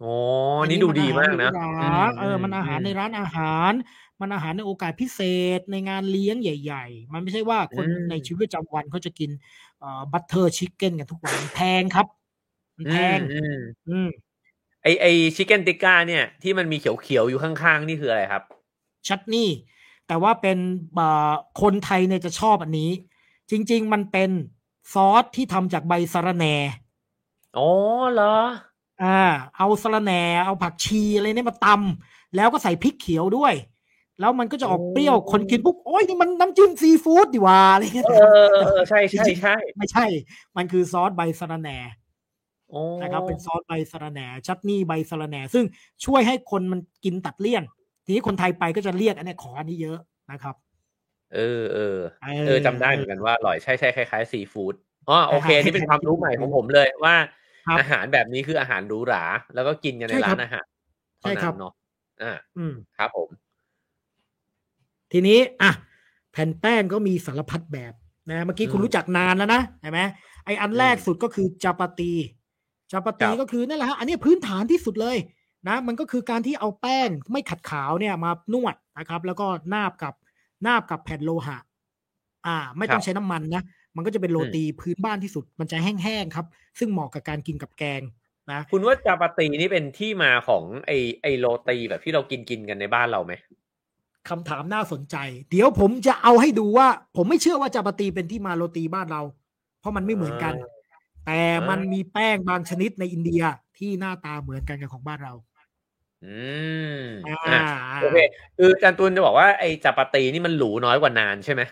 [0.00, 0.12] โอ้
[0.60, 3.72] อันนี้ดูดีมากนะอาหารในร้านเออมันอาหารในร้านอาหาร
[4.20, 5.20] มันอาหารในโอกาสพิเศ
[5.58, 9.30] ษในงานเลี้ยงใหญ่ ๆ มันไม่ใช่ว่าคนอืมในชีวิตประจำวันเขาจะกิน
[9.78, 12.06] เอ่อ butter chicken กันทุกวันมันแพงครับ
[12.76, 14.08] มันแพงอืมอืม
[14.82, 18.42] ไอไอ chicken tikka เนี่ยที่มันมีเขียวๆอยู่ข้างๆ นี่คืออะไรครับ
[19.08, 19.48] ชัดนี่
[20.06, 20.58] แต่ว่าเป็น
[20.94, 21.32] เอ่อ
[21.62, 22.90] คนไทยเนี่ยจะชอบอันนี้
[23.50, 24.30] จริง ๆ มันเป็น
[24.92, 26.54] ซอสที่ทำจากใบสะระแหน่
[27.58, 27.70] อ๋อ
[28.12, 28.36] เหรอ
[29.02, 29.20] อ่า
[29.56, 33.54] เอาสะระแหน่เอาผักชีอะไรเนี่ยมาตำแล้วก็ใส่พริกเขียวด้วย
[34.20, 40.06] แล้วมันก็จะออกโอ้เปรี้ยวคนกินปุ๊บโอ้ยนี่มันน้ำจิ้มซีฟู้ดดีหว่าอะไรเงี้ยเออเออเออใช่ใช่ใช่ไม่ใช่
[40.56, 41.78] มันคือซอสใบสะระแหน่
[42.70, 45.64] โอ้นะครับเป็นซอสใบสะระแหน่ชัตนี่ใบสะระแหน่ซึ่ง
[46.04, 47.62] ช่วยให้คนมันกินตัดเลี่ยน
[48.04, 49.98] ทีนี้คนไทยไปก็จะเรียกอันเนี้ยขออันนี้เยอะ
[50.32, 50.54] นะครับ
[51.34, 51.98] เออเออ
[52.46, 54.74] เออจำได้เหมือนกันว่าอร่อยใช่ใช่คล้ายๆซีฟู้ด
[55.08, 57.14] อ๋อโอเคอ่านี่เป็นความรู้ใหม่ของผมเลยว่า
[57.66, 59.24] ครับอาหารแบบนี้คืออาหารหรูหรา
[59.54, 60.64] แล้วก็กินกันในใช่ครัร้าบนอาหาร
[61.22, 61.72] ใช่ครับเท่านั้นเนาะ
[62.22, 63.28] อ่าอืมครับผม
[65.12, 65.70] ทีนี้อะ
[66.32, 67.92] แผ่นแป้งก็มีสารพัดแบบ
[68.30, 70.00] นะเมื่อกี้คุณอืมรู้จักนานแล้วนะเห็นไหม
[70.44, 72.12] ไออันแรกอืมสุดก็คือจาปาตี
[72.92, 75.16] จาปาตีครับก็คือนั่นแหละฮะอันนี้พื้นฐานที่สุดเลย
[75.68, 80.14] นะ มันก็คือการที่เอาแป้งไม่ขัดขาวเนี่ยมานวดนะครับ แล้วก็นาบกับ
[80.66, 81.58] นาบกับแผ่นโลหะ
[82.46, 83.62] อ่า ไม่ต้องใช้น้ำมันนะ
[83.96, 86.46] มันก็จะเป็นโรตีพื้นบ้านที่สุด มันจะแห้งๆครับ
[86.78, 88.02] ซึ่งเหมาะกับการกินกับแกง
[88.52, 90.90] นะ คุณว่าจาปาตีนี่เป็นที่มาของไอ
[91.22, 93.32] ไอโรตีแบบที่เรากินกินกันในบ้านเราไหม
[94.28, 95.16] คำถามน่าสนใจ
[95.50, 99.22] เดี๋ยวผมจะเอาให้ดูว่า ผมไม่เชื่อว่าจาปาตีเป็นที่มาโรตีบ้านเรา
[99.80, 100.54] เพราะมันไม่เหมือนกัน
[101.26, 103.42] แต่มันมีแป้งบางชนิดในอินเดีย
[103.78, 105.34] ที่หน้าตาเหมือนกันกับของบ้านเรา
[106.24, 106.36] อื
[106.98, 107.60] มอ่าอะ
[108.02, 108.18] โอเค
[108.58, 111.62] คืออาจารย์ตุลจะบอกว่าไอจาปาตีนี่มันหรูน้อยกว่านานใช่ไหม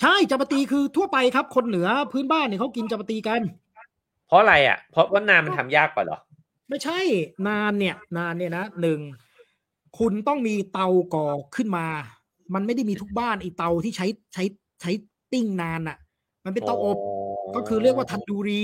[0.00, 3.42] ใช่จาปาตีคือทั่วไปครับ คนเหนือพื้นบ้านเนี่ยเขากินจาปาตีกัน
[4.28, 6.18] เพราะอะไรอะ เพราะว่านานมันทำยากกว่าเหรอ
[6.68, 6.98] ไม่ใช่
[7.48, 9.00] นานเนี่ย นานเนี่ยนะหนึ่ง
[9.98, 11.26] คุณต้องมีเตาก่อ
[11.56, 11.86] ขึ้นมา
[12.54, 14.44] มันไม่ได้มีทุกบ้านไอเตาที่ใช้ใช้
[14.80, 14.90] ใช้
[15.32, 15.96] ปิ้งนานอะ
[16.44, 16.96] มันเป็นเตาอบ
[17.56, 18.62] ก็คือเรียกว่าทันดูรี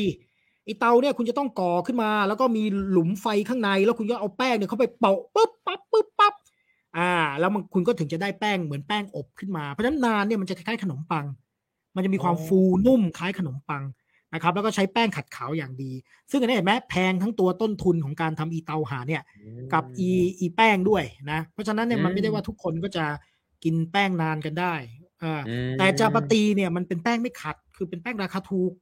[0.64, 6.34] ไอเตาเนี่ยคุณจะต้องก่อขึ้นมา แล้วก็มีหลุมไฟข้างใน แล้วคุณก็เอาแป้งเนี่ยเข้าไปเป่าปุ๊บปั๊บปุ๊บปั๊บ
[6.98, 11.26] อ่า แล้วมันคุณก็ถึงจะได้แป้งเหมือนแป้งอบขึ้นมาเพราะฉะนั้นนานเนี่ยมันจะคล้ายๆขนมปัง
[11.94, 13.82] มันจะมีความอ๋อฟูนุ่มคล้ายขนมปัง
[14.34, 15.90] นะครับแล้วก็ใช้แป้งขัดขาวอย่างดี
[16.30, 19.22] ซึ่งอันนี้เห็นไหมแพงทั้งตัวต้นทุนของการทำอีเตาหาเนี่ย
[19.72, 23.04] กับอีอีแป้งด้วยนะ เพราะฉะนั้นเนี่ยมันไม่ได้ว่าทุกคนก็จะ
[23.64, 24.74] กินแป้งนานกันได้
[25.22, 28.72] อ่าอืมแต่จาปาตีเนี่ยมันเป็นแป้งไม่ขัด คือเป็นแป้งราคาถูก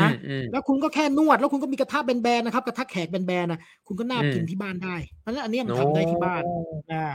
[0.00, 6.54] นะอืมอืมแล้วคุณก็แค่นวด แล้วคุณก็มีกระทะแบนๆนะครับ กระทะแขกแบนๆนะคุณก็นาบอืมกินที่บ้านได้ เพราะฉะนั้นอันเนี้ยมันทำได้ที่บ้านโอ้
[6.92, 7.06] อ่า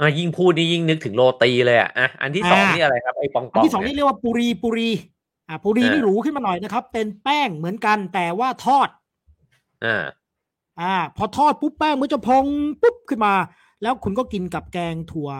[0.00, 4.90] อะยิ่งพูดนี่ยิ่งนึกถึงโรตีเลยอะอะอันที่สองอ่านี่อะไรครับไอ้ปองปอันองที่สองนี่เรียกว่าปุรีปุรี
[5.48, 8.88] อ่าปุรีอ่านี่นี่หรูขึ้นมาหน่อยนะครับ เป็นแป้งเหมือนกันแต่ว่าทอด
[9.84, 10.04] อ่า
[10.80, 12.44] อ่า พอทอดปุ๊บแป้งมันจะพอง
[12.82, 13.34] ปุ๊บขึ้นมา
[13.82, 15.30] แล้วคุณก็กินกับแกงถั่ว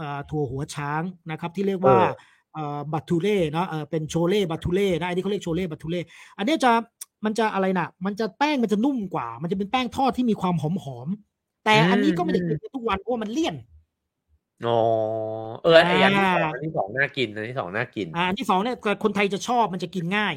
[0.00, 2.12] อ่าถั่วหัวช้างนะครับ ที่เรียกว่าเออเอ่อ
[2.92, 6.02] บัตทูเล่เนาะเออเป็นโชเล่บัตทูเล่นะอันนี้เขาเรียกโชเล่บัตทูเล่
[6.38, 6.72] อันเนี้ยจะ
[7.24, 13.54] มันจะอะไรนะมันจะแป้งมันจะนุ่มกว่า มันจะเป็นแป้งทอดที่มีความหอมหอมๆแต่อันนี้ก็ไม่ได้กินทุกวันเพราะว่ามันเลี่ยน
[14.66, 14.80] อ๋อ
[15.62, 20.34] เออไอ้อันที่สองอ่าอันที่สองน่ากินอันที่สองน่ากินอ่าอันที่สองเนี่ยคนไทยจะชอบมันจะกินง่าย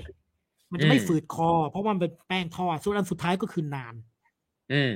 [0.72, 3.96] มันจะไม่อืมฝืดคอ เพราะว่ามันเป็นแป้งทอดส่วนอันสุดท้ายก็คือนาน
[4.74, 4.94] อืม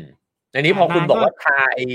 [0.54, 1.86] อันนี้พออ่าคุณนานบอกก็ว่าทาไอ้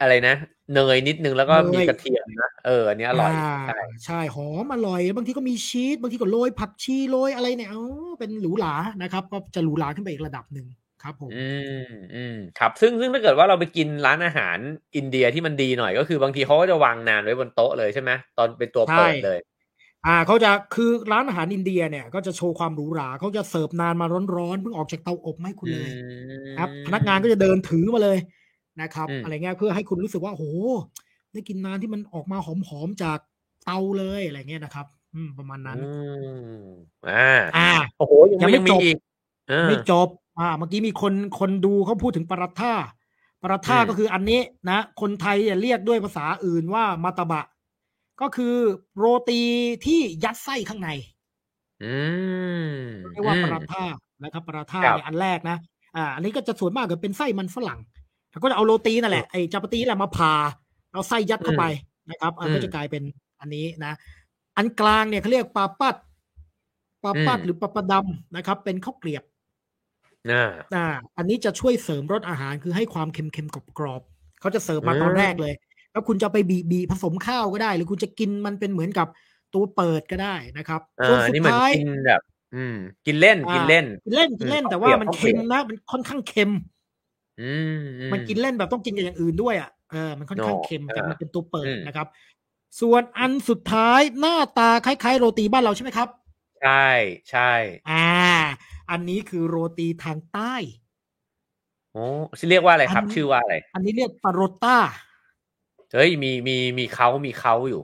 [0.00, 0.34] อะไรนะ
[0.74, 3.32] เนยนิดนึงแล้วก็เนยมีกระเทียมนะเอออันนี้อร่อย
[3.68, 7.76] ใช่ใช่หอมอร่อย บางทีก็มีชีสบางทีก็โรยผักชีโรยอะไรเนี่ยเอ
[8.08, 10.66] อเป็นหรูหรานะครับ ก็จะหรูหราขึ้นไปอีกระดับหนึ่ง
[11.02, 11.48] ครับผมอื
[11.84, 14.58] มอืมครับ ซึ่งซึ่งถ้าเกิดว่าเราไปกินร้านอาหาร
[14.96, 19.38] อินเดียที่มันดีหน่อย ก็คือบางทีเขาก็จะวางนานไว้บนโต๊ะเลยใช่ไหมตอนเป็นตัวเปิดเลย
[20.06, 24.06] อ่าเขาจะคือร้านอาหารอินเดียเนี่ยก็จะโชว์ความหรูหราเขาจะเสิร์ฟนานมา
[24.36, 25.90] ร้อนๆเพิ่งออกจากเตาอบมาให้คุณเลย
[26.58, 28.18] ครับ พนักงานก็จะเดินถือมาเลย
[28.82, 30.44] นะครับอืมอะไรเงี้ยเพื่อให้คุณรู้สึกว่าโอ้โห
[31.32, 32.48] ได้กินนานที่มันออกมาห
[32.78, 33.18] อมๆจาก
[33.64, 35.90] เตาเลยอะไรเงี้ยนะครับ อืมประมาณนั้นอื
[36.62, 36.66] ม
[37.08, 38.96] อ่าอ่าโอ้โหยังยังไม่ยังมีจบอีก
[39.48, 40.08] เออไม่จบ
[40.38, 42.74] อ่า เมื่อกี้มีคนคนดูเขาพูดถึงปารัท่า
[43.42, 47.44] ปารัท่าอืมก็คืออันนี้นะ คนไทยเนี่ยเรียกด้วยภาษาอื่นว่ามาตาบะ
[48.20, 48.54] ก็คือ
[48.96, 49.40] โรตี
[49.86, 50.90] ที่ยัดไส้ข้างใน
[51.84, 51.96] อื
[52.68, 52.74] ม
[53.12, 53.84] เรียกว่าอืมปารัท่า
[54.22, 55.56] นะครับปารัท่าครับเนี่ยอันแรกนะ
[55.96, 57.80] อ่า อันนี้ก็จะส่วนมากก็เป็นไส้มันฝรั่ง
[58.34, 60.32] แล้วก็จะเอาโรตีนั่นแหละไอ้จาปาตีแหละมาผ่า
[60.92, 61.64] เอาไส้ยัดเข้าไป
[62.10, 63.02] นะครับอ่าอืมก็จะกลายเป็น
[63.40, 63.92] อันนี้นะ
[64.56, 65.96] อันกลางเนี่ยเขาเรียกปาปัด
[67.04, 69.22] ปาปัดอืมหรือปาปะดำนะครับ เป็นข้าวเกลียบ
[70.30, 75.54] อ่าอ่าอันนี้จะช่วยเสริมรสอาหารคือให้ความเค็มๆกรอบๆเขาจะเสิร์ฟมาอืมตอนแรกเลย
[75.92, 79.08] แล้วคุณจะไปบีบีผสมข้าวก็ได้ หรือคุณจะกินมันเป็นเหมือนกับ
[79.54, 82.20] ตัวเปิดก็ได้นะครับอ่าส่วนอันสุดนี้เหมือนท้ายกินแบบ
[82.54, 82.76] อืม
[83.06, 86.56] กินเล่นกินเล่นกินเล่นกินเล่นอืมแต่ว่ามันข้าวเกลีเค็ยบมนะมันค่อนข้างเค็มอื
[87.78, 92.06] มอืมันกินเล่นแบบต้องกินกับอย่างอื่นด้วยอะเออมันค่อนข้างโน่เค็มอ่าแต่มันเป็นตัวเปิดอืมนะครับ
[92.80, 96.08] ส่วนอันสุดท้ายหน้าตาคล้ายๆ โรตีบ้านเราใช่ไหมครับ
[96.62, 96.88] ใช่
[97.30, 97.52] ใช่
[97.90, 98.08] อ่า
[98.90, 100.54] อันนี้คือโรตีทางใต้
[101.92, 102.04] โอ้
[102.50, 104.76] เรียกว่าอะไรครับอันชื่อว่าอะไร อันนี้เรียกปาโรต้า
[105.92, 107.82] เฮ้ยมีมีมีเขามีเขาอยู่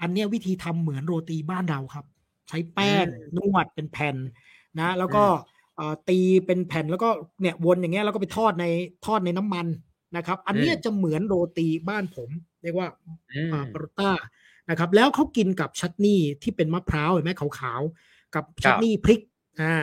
[0.00, 2.04] อันเนี้ยวิธีทำเหมือนโรตีบ้านเราครับ
[2.48, 4.16] ใช้แป้งอืมนวดเป็นแผ่น
[4.80, 5.57] นะ แล้วก็เอ่อ
[6.08, 7.08] ตีเป็นแผ่นแล้วก็
[7.42, 8.64] เนี่ยวนอย่างเงี้ยแล้วก็ไปทอดใน
[9.06, 9.66] ทอดในน้ำมัน
[10.16, 12.30] นะครับ อันเนี้ยจะเหมือนโรตีบ้านผม
[12.62, 12.88] เรียกว่า
[13.34, 14.10] อืมอ่าปารุต้า
[14.70, 19.20] นะครับ แล้วเขากินกับชัตนี่ที่เป็นมะพร้าวเห็นไหมขาวๆกับชัตนี่พริก
[19.62, 19.76] อ่า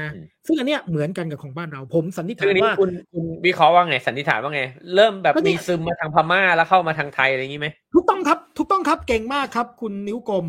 [0.00, 4.62] นะอืมซึ่งอันเนี้ยเหมือนกันกับของบ้านเราผมสันนิษคือฐาอันนนี้ว่าคุณคุณวิเคราะห์ว่าไงสันนิษฐานว่าไง
[4.94, 10.46] เริ่มแบบก็เนี่มียซึมมาทางพม่าแล้วเข้ามาทางไทยอะไรอย่างนี้ไหมถูกต้องครับถูกต้องครับเก่งมากครับ คุณนิ้วกลม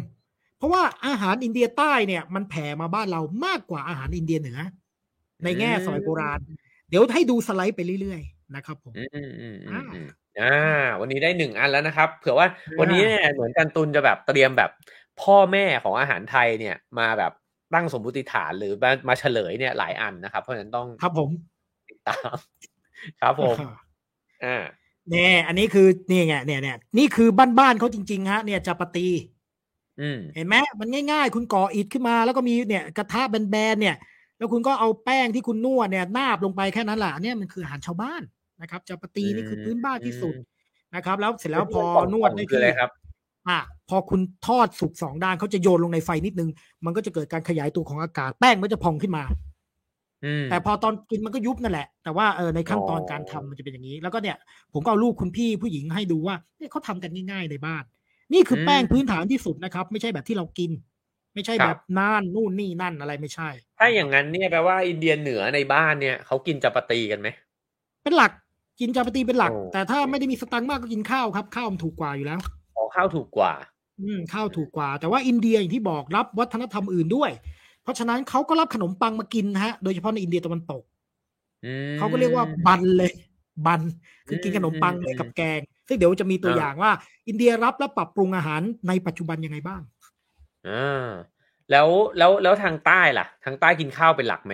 [0.58, 4.60] เพราะว่าอาหารอินเดียใต้เนี่ย มันแผ่มาบ้านเรามากกว่าอาหารอินเดียเหนือ
[5.44, 6.40] ในแง่สมัยโบราณ
[6.90, 10.08] เดี๋ยวให้ดูสไลด์ไปเรื่อยๆนะครับผมอืมอืมอืมอืมอ่าอืม
[10.40, 10.56] อ่า
[11.00, 12.48] วันนี้ได้หนึ่งอันแล้วนะครับ เผื่อว่า
[12.80, 14.72] วันนี้เนี่ยเหมือนกันตุนจะแบบเตรียมแบบ
[15.22, 17.32] พ่อแม่ของอาหารไทยเนี่ยมาแบบ
[17.74, 21.30] ตั้งสมมติฐานหรือมามาเฉลยเนี่ยหลายอันนะครับ เพราะฉะนั้นต้องครับผม
[21.90, 22.36] ติดตาม
[23.22, 23.56] ครับผม
[24.46, 24.58] อ่า
[25.10, 27.30] เนี่ยอันนี้คือนี่ไงเนี่ยเนี่ยนี่คือ
[27.60, 29.08] บ้านๆเขาจริง ๆ ฮะ เนี่ยจาปาตี
[30.02, 33.96] อืมเห็นไหมมันง่าย ๆ คุณก่ออิฐขึ้นมาแล้วก็มีเนี่ยกระทะแบนๆเนี่ย
[34.40, 38.22] แล้วคุณก็เอาแป้งที่คุณนวดเนี่ยนาบลงไปแค่นั้นแหละเนี่ยมันคืออาหารชาวบ้าน
[38.62, 40.34] นะครับจาปาตีนี่คือพื้นบ้านที่สุด
[40.96, 41.84] นะครับ แล้วเสร็จแล้วพอ
[42.14, 42.90] นวดได้คืออะไรครับ
[43.50, 43.60] อะ
[43.90, 46.50] พอคุณทอดสุกสองด้านเขาจะโยนลงในไฟนิดนึง
[46.86, 49.24] มันก็จะเกิดการขยายตัวของอากาศแป้งมันจะพองขึ้นมา
[50.26, 54.38] อืมแต่พอตอนกินมันก็ยุบนั่นแหละ แต่ว่าเออในขั้นตอนอ๋อการทำมันจะเป็นอย่างนี้ แล้วก็เนี่ย
[54.74, 57.84] ผมก็เอาลูกคุณพี่ผู้หญิงให้ดูว่าเนี่ยเขาทำกันง่ายๆในบ้าน
[58.34, 60.72] นี่คือแป้งพื้นฐานที่สุดนะครับ ไม่ใช่แบบที่เรากิน
[61.34, 63.50] ไม่ใช่แบบน่านนู่นนี่นั่นอะไรไม่ใช่
[63.80, 67.28] ถ้าอย่างนั้นเนี่ยแปลว่าอินเดียเหนือในบ้านเนี่ยเขากินจัปาตีกันไหม
[68.04, 68.32] เป็นหลัก
[68.80, 72.40] กินจาปาตีเป็นหลักโอ้แต่ถ้าไม่ได้มีสตังค์มากก็กินข้าวครับ ข้าวมันถูกกว่าอยู่แล้ว
[72.76, 73.54] ขอข้าวถูกกว่า
[74.02, 77.32] อืมข้าวถูกกว่า แต่ว่าอินเดียอย่างที่บอกรับวัฒนธรรมอื่นด้วย
[77.84, 80.84] เพราะฉะนั้นเขาก็รับขนมปังมากินนะฮะ โดยเฉพาะในอินเดียตะวันตก
[81.66, 83.12] อืมเขาก็เรียกว่าบันเลย
[83.66, 83.82] บัน
[84.28, 86.92] คือกินขนมปังอืมเลยกับแกง ซึ่งเดี๋ยวจะมีตัวอ่าอย่างว่า
[87.28, 89.82] อินเดียรับและปรับปรุงอาหารในปัจจุบันยังไงบ้าง
[90.68, 91.08] อ่า
[91.72, 91.88] แล้ว
[92.18, 94.54] แล้วแล้วทางใต้ล่ะ ทางใต้กินข้าวเป็นหลักไหม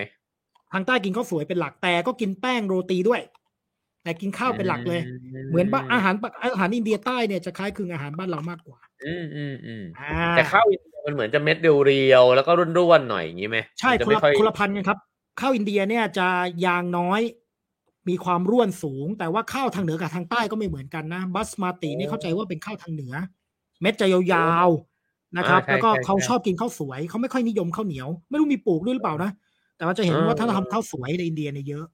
[0.72, 3.20] ทางใต้กินข้าวสวยเป็นหลักแต่ก็กินแป้งโรตีด้วย
[4.02, 5.00] แต่กินข้าวเป็นหลักเลย
[5.50, 14.98] เหมือนบ้านอาหารอาหารอินเดียใต้เนี่ยจะคล้ายคลึงอาหารบ้านเรามากกว่า อืมอืมอืมอ่าแต่ข้าวอินเดียมันเหมือนจะเม็ดเรียวๆแล้วก็ร่วนๆหน่อยอย่างนี้ไหมใช่มันจะคนไม่ละค่อยคนละพันกันครับ
[15.40, 16.28] ข้าวอินเดียเนี่ยจะ
[16.66, 17.20] ยางน้อย
[18.08, 23.14] มีความร่วนสูง แต่ว่าข้าวทางเหนือกับทางใต้ก็ไม่เหมือนกันนะบัสมาตินี่เข้าใจว่าเป็นข้าวทางเหนือ
[23.80, 24.20] เม็ดจะยา
[24.66, 24.95] วๆ
[25.36, 29.30] นะครับ แล้วก็เขาชอบกินข้าวสวยเขาไม่ค่อยนิยมข้าวเหนียว ไม่รู้มีปลูกด้วยหรือเปล่านะ
[29.76, 31.84] แต่ว่าจะเห็นว่าถ้าทำข้าวสวยในอินเดียเนี่ยเยอะ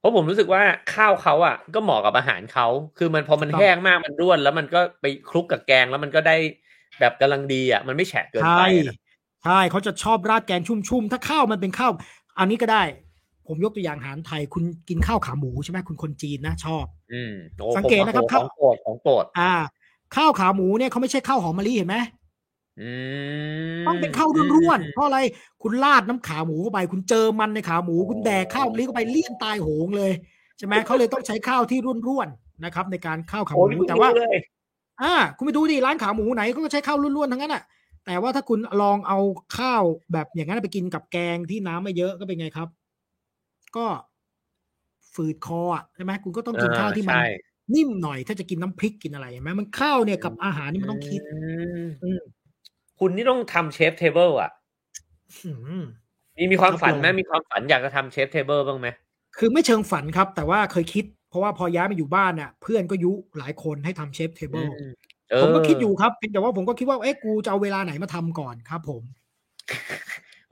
[0.00, 0.62] เพราะผมรู้สึกว่า
[0.94, 2.66] ข้าวเขาอะ ก็เหมาะกับอาหารเขา
[2.98, 6.36] คือมันพอมันครับแห้งมากมันร่วน แล้วมันก็ไปคลุกกับแกงแล้วมันก็ได้
[7.00, 8.96] แบบกำลังดีอะ มันไม่แฉะเกินใช่ไปอะนะ
[9.44, 11.92] ใช่เขาจะชอบราดแกงชุ่มๆ ถ้าข้าวมันเป็นข้าว
[12.38, 12.82] อันนี้ก็ได้
[13.46, 19.52] ผมยกตัวอย่างอาหารไทย คุณกินข้าวขาหมูใช่ไหมคุณคนจีนนะชอบ อืมโอ้สังเกตผมนะครับโอ้โหข้าขวองโปรดของโปรดอ่า
[20.16, 22.15] ข้าวขาหมูเนี่ยเขาไม่ใช่ข้าวหอมมะลิเห็นไหมอืม
[23.86, 25.18] ต้องเป็นข้าวร่วนๆเพราะอะไร
[25.62, 30.12] คุณราดน้ำขาหมูเข้าไป คุณเจอมันในขาหมู คุณแดกข้าวมะลิเข้าไปเลี่ยนตายโหงเลย
[30.58, 34.36] ใช่ไหมเขาเลยต้องใช้ข้าวที่ร่วนๆนะครับ ในการข้าวขาหมูนี่ โอ้เพิ่งแต่ว่ารู้เลย
[35.02, 37.62] อ่า คุณไปดูดิร้านขาหมูไหนเขาก็ใช้ข้าวร่วนๆทั้งนั้นอะ
[38.06, 39.18] แต่ว่าถ้าคุณลองเอา
[39.58, 42.68] ข้าวแบบอย่างนั้นไปกินกับแกงที่น้ำไม่เยอะก็เป็นไงครับ
[43.76, 43.86] ก็
[45.14, 47.26] ฝืดคออะใช่ไหมคุณก็ต้องกินข้าวที่มันใช่
[47.74, 51.38] นิ่มหน่อยถ้าจะกินน้ำพริกกินอะไรเห็นไหมมันข้าวเนี่ยกับอาหารนี่มันต้องคิดอื
[51.84, 52.20] มอืม
[52.98, 54.50] คุณนี่ต้องทำ chef table อะ
[55.44, 55.84] อืม
[56.36, 58.88] มีมีความครับฝันไหมผมมีความฝันอยากจะทำ chef table บ้างไหม
[59.38, 64.92] คือไม่เชิงฝันครับ แต่ว่าเคยคิด เพราะว่าพอย้ายมาอยู่บ้านเนี่ยเพื่อนก็ยุหลายคนให้ทำ chef table อืม
[65.42, 69.02] ผมก็เคิดอยู่ครับเพียงแต่ว่าผมก็คิดว่าเอ๊ะกูจะเอาเวลาไหนมาทำก่อนครับ ผม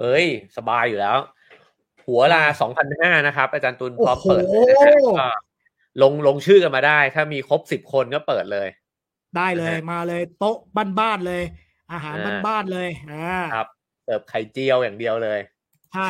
[0.01, 0.26] เอ้ย
[0.57, 1.18] สบายอยู่แล้ว
[2.07, 5.28] หัวละสองพันห้านะครับ อาจารย์ตุลพร้อมโอ้โหเปิดเลยนะฮะก็
[6.03, 8.68] ลงลงชื่อกันมาได้ ถ้ามีครบสิบคนก็เปิดเลย
[9.36, 10.57] ได้เลยนะฮะมาเลย โต๊ะ
[10.99, 11.42] บ้านๆเลย
[11.93, 13.66] อาหารอ่าบ้านๆเลยอ่าครับ
[14.05, 15.41] เสิร์ฟไข่เจียวอย่างเดียวเลย
[15.91, 16.09] ใช่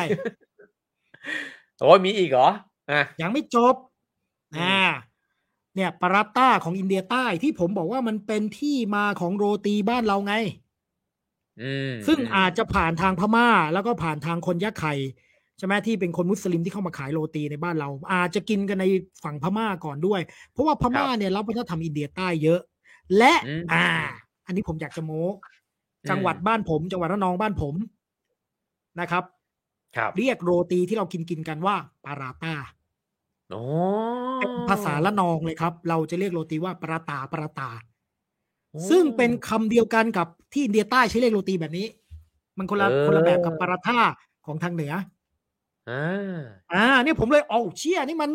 [1.79, 2.49] โอ้ยมีอีกเหรอ
[2.89, 3.75] อะยังไม่จบ
[4.53, 4.77] อืมอ่า
[5.75, 10.33] เนี่ยปาราต้าของอินเดียใต้ที่ผมบอกว่ามันเป็นที่มาของโรตีบ้านเราไง
[11.57, 14.93] อืมซึ่งมอาจจะผ่านทางพม่า แล้วก็ผ่านทางคนยะไข่
[15.57, 18.85] ใช่ไหมที่เป็นคนมุสลิมที่เข้ามาขายโรตีในบ้านเรา อาจจะกินกันใน
[19.23, 20.21] ฝั่งพม่าก่อนด้วย
[20.51, 22.59] เพราะว่าพม่าเนี่ยรับวัฒนธรรมอินเดียใต้เยอะ
[23.17, 23.85] และอืมอ่า
[24.45, 25.23] อันนี้ผมอยากจะโม้
[26.09, 27.75] จังหวัดบ้านผม จังหวัดระนองบ้านผม
[28.99, 29.23] นะครับ
[29.97, 31.75] ครับ เรียกโรตีที่เรากินกินกันว่า
[32.05, 32.53] ปาราต้า
[33.51, 33.63] โอ้
[34.39, 37.69] เป็นภาษาละนองเลยครับ เราจะเรียกโรตีว่าปาราตาปาราตา
[38.89, 41.87] ซึ่งเป็นคำเดียวกันกับที่อินเดียใต้ใช้เรียกโรตีแบบนี้
[42.57, 43.99] มันคนละคนละแบบกับปาราท่า
[44.45, 44.93] ของทางเหนือ
[45.89, 46.37] อ่า
[46.73, 48.31] อ่าเนี่ยผมเลยโอ้เชี่ยนี่มัน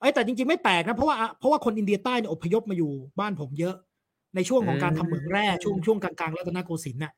[0.00, 3.74] ไอ้ยแต่จริงๆไม่แปลกนะเพราะว่าเพราะว่าคนอินเดียใต้เนี่ยอพยพมาอยู่บ้านผมเยอะ
[4.38, 7.12] ในช่วงของการทำเหมืองแร่ช่วงช่วงกลางๆรัตนโกสินทร์น่ะ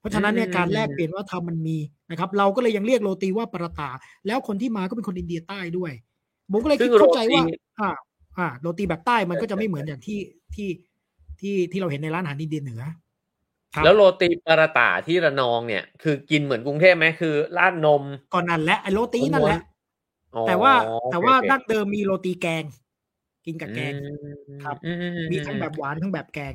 [0.00, 1.78] เพราะฉะนั้นเนี่ยอืมการแลกเปลี่ยนวัฒนธรรมมันมี
[2.10, 3.90] นะครับ เราก็เลยยังเรียกโรตีว่าปรตา
[4.26, 5.92] แล้วคนที่มาก็เป็นคนอินเดียใต้ด้วย
[6.52, 7.90] ผมก็เลยซึ่คิดงโรเข้าใจว่าตีอ่า
[8.38, 10.18] อ่าโรตีแบบใต้มันก็จะไม่เหมือนอย่างที่
[10.54, 10.68] ที่
[11.40, 12.82] ที่ที่เราเห็นในร้านอาหารอินเดียเหนือ
[13.74, 18.02] ครับแล้วโรตีปาราตาที่ระนองเนี่ย คือกินเหมือนกรุงเทพไหมคือราดนม
[18.34, 19.60] ก่อนนั่นแหละไอ้โรตีนั่นแหละ
[20.34, 22.64] อ๋อแต่ว่าโอเคแต่ว่าโอเคดั้งเดิมมีโรตีแกง
[23.46, 26.54] กินกับแกงอืมครับอือืมีทั้งแบบหวานทั้งแบบแกง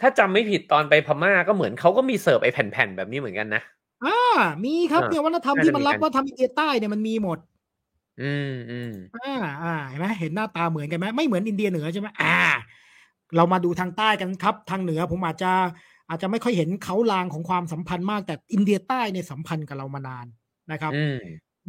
[0.00, 3.62] ถ้าจำไม่ผิดตอนไปพม่าก็เหมือนเขาก็มีเสิร์ฟไอ้แผ่นๆแบบนี้เหมือนกันนะ
[4.04, 4.18] อ่า
[4.64, 7.38] มีครับอ่าเนี่ยวัฒนธรรมน่าที่จะมันมีรับกันว่าทำอินเดียใต้เนี่ยมันมีหมด
[8.22, 12.38] อืมอืมอ่าอ่าเห็นไหมเห็นหน้าตาเหมือนกันไหมไม่เหมือนอินเดียเหนือใช่ไหมอ่า
[13.36, 15.52] เรามาดูทางใต้กันครับ ทางเหนือผมอาจจะ
[16.08, 20.26] อาจจะไม่ค่อยเห็นเขาลางของความสัมพันธ์มากแต่อินเดียใต้เนี่ยสัมพันธ์กับเรามานาน
[20.72, 21.18] นะครับอืม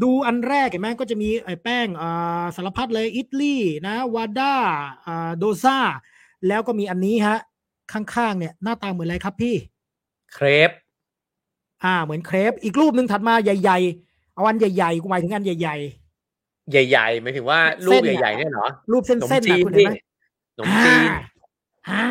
[0.04, 3.56] ดูอันแรกเห็นไหมก็จะมีไอ้แป้งอ่าสารพัดเลยอิตลี
[3.88, 4.56] นะวาด้า
[5.08, 5.78] อ่าโดซา
[6.48, 7.38] แล้วก็มีอันนี้ฮะ
[7.94, 9.56] ข้างๆเนี่ยหน้าตาเหมือนอะไรครับพี่
[10.34, 10.72] เครป
[11.84, 15.76] อ่า เหมือนเครปอีกรูปหนึ่งถัดมาใหญ่ ๆ เอาอันใหญ่ๆกูหมายถึงอันใหญ่
[16.72, 19.94] ใหญ่ๆหมายถึงว่ารูเส้ปนเนี่ยใหญ่ๆเนี่ยเหรอๆรูปเส้นขนมๆจีนะนคุณเห็นพี่ไหม
[20.56, 21.10] ขนมจีน
[21.90, 22.06] อ่า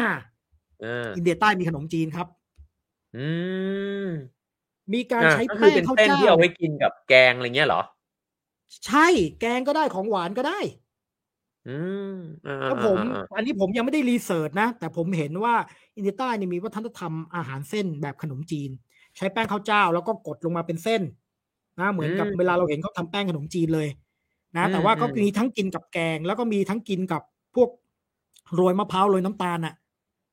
[0.82, 2.26] เอออินเดียใต้มีขนมจีนครับ
[3.16, 3.28] อื
[4.06, 4.08] ม
[4.92, 7.82] มีการอะใช้ก็คือแป้งเป็นข้าวเส้นเจ้าที่เอาไว้กินกับแกงอะไรเงี้ยเหรอ
[8.86, 9.06] ใช่
[9.40, 10.58] แกงก็ได้ของหวานก็ได้
[11.68, 11.76] อื
[12.10, 12.12] ม
[12.46, 15.54] อ่าแล้วผมอ่าอ่าอันนี้ผมยังไม่ได้รีเสิร์ชนะ แต่ผมเห็นว่า
[15.96, 18.70] อินเดียใต้เนี่ยมีวัฒนธรรมอาหารเส้นแบบขนมจีน
[19.16, 21.02] ใช้แป้งข้าวเจ้า แล้วก็กดลงมาเป็นเส้น
[21.80, 23.88] นะเหมือนกับเวลาเราเห็นเขาทำแป้งขนมจีนเลย
[24.56, 27.22] นะ แต่ว่าก็มีทั้งกินกับแกง แล้วก็มีทั้งกินกับ
[27.54, 27.68] พวก
[28.54, 29.74] โรยมะพร้าวโรยน้ำตาลอะ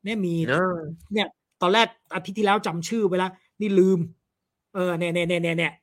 [0.05, 0.63] เนี่ยมีเนอะ
[1.13, 1.27] เนี่ย
[1.61, 3.31] ตอนแรกอาทิตย์ที่แล้วจำชื่อไปแล้ว
[3.61, 3.99] นี่ลืม
[4.73, 5.73] เออเนี่ยเนี่ยเนี่ยเนี่ยเนี่ย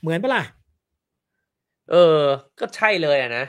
[0.00, 0.42] เหมือนปะล่ะ
[1.90, 1.96] เออ
[2.60, 3.44] ก็ใช่เลยอะนะ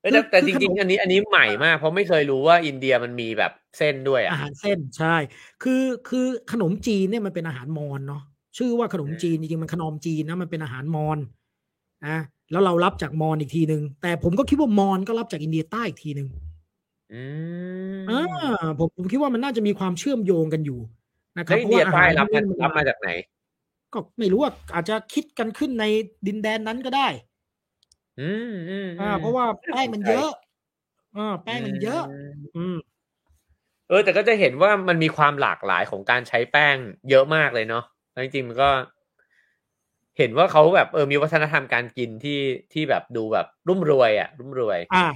[0.00, 5.16] เอ้ยแต่คือแต่คือจริงขนมๆอันนี้อันนี้ใหม่มาก เพราะไม่เคยรู้ว่าอินเดียมันมีแบบเส้นด้วยอะอาหารเส้นใช่
[5.62, 8.22] คือคือขนมจีนเนี่ยมันเป็นอาหารมอญเนาะ
[8.58, 11.18] ชื่อว่าขนมจีนจริงๆมันขนมจีนนะมันเป็นอาหารมอญ
[12.06, 12.18] นะ
[12.50, 16.28] แล้วเรารับจากมอญอีกทีหนึ่งแต่ผมก็คิดว่ามอญก็รับจากอินเดียใต้อีกทีหนึ่ง
[17.12, 17.22] อื
[18.00, 20.78] มอ่าผมผมคิดว่ามันน่าจะมีความเชื่อมโยงกันอยู่
[21.38, 23.08] นะครัแล้บวอินเดียใต้รับพมาะว่รับมาจากไหน
[23.92, 25.84] ก็ไม่รู้ว่าอาจจะคิดกันขึ้นใน
[26.26, 27.08] ดินแดนนั้นก็ได้
[28.20, 30.30] อืมอืมอ่าอืมเพราะว่าแป้งมันเยอะ
[31.16, 32.76] อ่าแป้งมันเยอะมอืม
[33.88, 36.76] เออ แต่ก็จะเห็นว่ามันมีความหลากหลายของการใช้แป้ง
[37.10, 38.70] เยอะมากเลยเนาะแล้วจริงๆมันก็
[40.18, 42.40] เห็นว่าเขาแบบเออมีวัฒนธรรมการกินที่
[42.72, 45.06] ที่แบบดูแบบรุ่มรวย อะ รุ่มรวย อ่า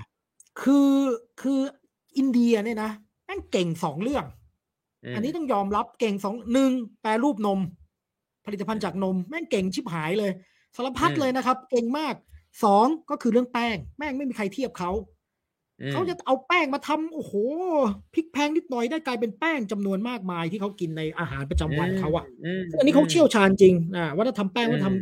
[0.63, 0.91] คือ
[1.41, 1.61] คือ
[2.17, 2.91] อินเดียเนี่ยนะ
[3.25, 4.25] แม่งเก่งสองเรื่อง
[5.13, 7.61] มอันนี้ต้องยอมรับเก่งสองหนึ่งแปรรูปนม
[8.47, 10.33] ผลิตภัณฑ์จากนม แม่งเก่งชิบหายเลย
[10.77, 12.15] สารพัดเลยนะครับ เก่งมาก
[12.65, 14.91] สองก็คือเรื่องแป้ง แม่งไม่มีใครเทียบเขา
[15.81, 17.35] อืมเขาจะเอาแป้งมาทำโอ้โห
[18.15, 22.25] พริกแพงนิดหน่อยได้กลายเป็นแป้งจำนวนมากมายที่เขากินในอาหารประจำวันเขาอะ อื
[22.61, 24.97] มซึ่งอันนี้เขาเชี่ยวชาญจริงอ่าวัฒนธรรมแป้งอืมวัฒนธรรม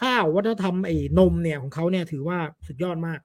[0.00, 3.20] ข้าววัฒนธรรมไอ้นมเนี่ยของเขาเนี่ยถือว่าสุดยอดมาก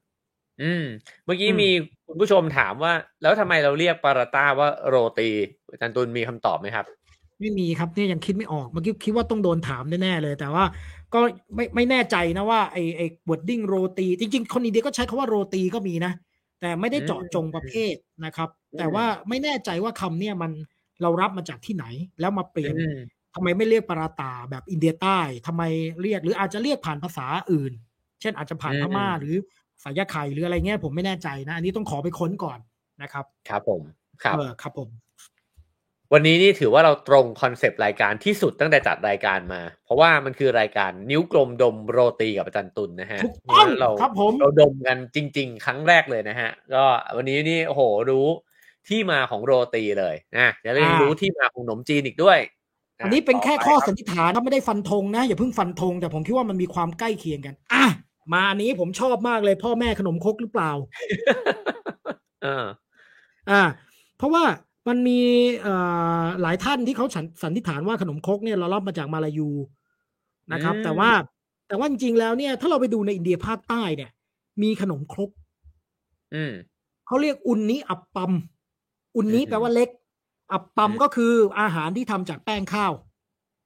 [0.61, 0.85] อืม
[1.25, 1.69] เมื่อกี้อืมมี
[2.07, 5.29] คุณผู้ชมถามว่า แล้วทำไมเราเรียกปาราต้าว่าโรตี
[5.71, 6.85] อาจารย์ตุลมีคำตอบไหมครับ
[7.39, 10.65] ไม่มีครับเนี่ยยังคิดไม่ออกเมื่อกี้คิดว่าต้องโดนถามแน่ๆเลย แต่ว่า
[11.13, 11.19] ก็
[11.55, 16.13] ไม่ไม่แน่ใจนะว่าไอ้ไอ้ wording โรตี จริง ๆ คนอินเดียก็ใช้คำว่าโรตีก็มีนะ
[16.61, 20.51] แต่ไม่ได้เจาะจงประเภทนะครับอืมแต่ว่าไม่แน่ใจว่าคำเนี่ยมัน
[21.01, 21.85] เรารับมาจากที่ไหน
[22.19, 25.63] แล้วมาเปลี่ยนอืมทำไมไม่เรียกปาราตาแบบอินเดียใต้ทำไม
[26.01, 27.71] เรียกหรืออาจจะเรียกผ่านภาษาอื่น
[28.21, 29.35] เช่นอาจจะผ่านอืมพม่าหรือ
[29.83, 32.59] สายไข่หรืออะไรเงี้ยผมไม่แน่ใจนะ อันนี้ต้องขอไปค้นก่อน
[33.01, 33.81] นะครับ ครับผม
[34.23, 34.89] ครับเออครับผม
[36.13, 46.85] วันนี้นี่ถือว่าเราตรงคอนเซปต์รายการที่สุดตั้งแต่จัดรายการมา เพราะว่ามันคือรายการนิ้วกลมดมโรตีกับอาจารย์ตุลนะฮะถูกต้องเราครับผมเราดมกันจริง ๆ ครั้งแรกเลยนะฮะ ก็
[47.15, 48.27] วันนี้นี่โอ้โหรู้
[48.87, 57.85] ที่มาของโรตีเลยนะเดี๋ยวเรายังรู้ที่มาของขนมจีนอีกด้วยะอันนี้เป็นแค่ต่ไปข้อรับสันนิษฐานนะไม่ได้ฟันธงนะ อย่าเพิ่งฟันธงแต่ผมคิดว่ามันมีความใกล้เคียงกันอะ
[58.33, 60.71] มาอันนี้ผมชอบมากเลย พ่อแม่ขนมครกหรือเปล่า
[62.43, 62.65] เออ
[63.49, 63.61] อ่า
[64.17, 64.43] เพราะว่า
[64.89, 65.19] มันมี
[65.61, 65.75] เอ่
[66.21, 69.49] อหลายท่านที่เขาสันสันนิษฐานว่าขนมครกเนี่ยเรารับมาจากมาลายู
[70.53, 71.09] นะครับอืมแต่ว่า
[71.67, 74.11] แต่ว่าจริงๆแล้วเนี่ย ถ้าเราไปดูในอินเดียภาคใต้เนี่ย
[74.61, 75.29] มีขนมครก
[76.35, 76.53] อืม
[77.07, 78.31] เขาเรียกอุนนิอัปปัม
[79.15, 79.89] อุนนิอืมแปลว่าเล็ก
[80.53, 82.93] อัปปัมอืมก็คืออาหารที่ทำจากแป้งข้าว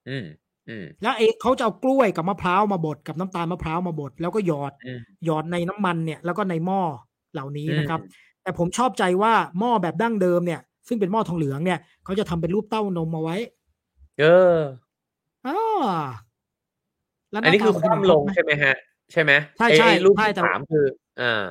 [0.09, 0.25] อืม
[0.69, 6.81] อืมแล้วเอเขาจะเอากล้วยกับมะพร้าวมาบดกับน้ำตาลมะพร้าวมาบดแล้วก็หยอดอืมหยอดในน้ำมันเนี่ย แล้วก็ในหม้อ
[7.33, 8.01] เหล่านี้อืมนะครับ
[8.43, 13.37] แต่ผมชอบใจว่าหม้อแบบดั้งเดิมเนี่ย ซึ่งเป็นหม้อทองเหลืองเนี่ยเขาจะทำเป็นรูปเต้านมมาไว้
[14.19, 14.25] เอ
[14.55, 14.57] อ
[15.47, 15.57] อ่า
[17.31, 18.75] แล้วหอันนี้คือตาคเหมืว่ำลงขนมครกไหมใช่ไหมฮะ
[19.11, 20.85] ใช่ไหมใช่ไอ้ใช่ไอ้รูปใช่ที่แต่สามคือ
[21.21, 21.43] อ่า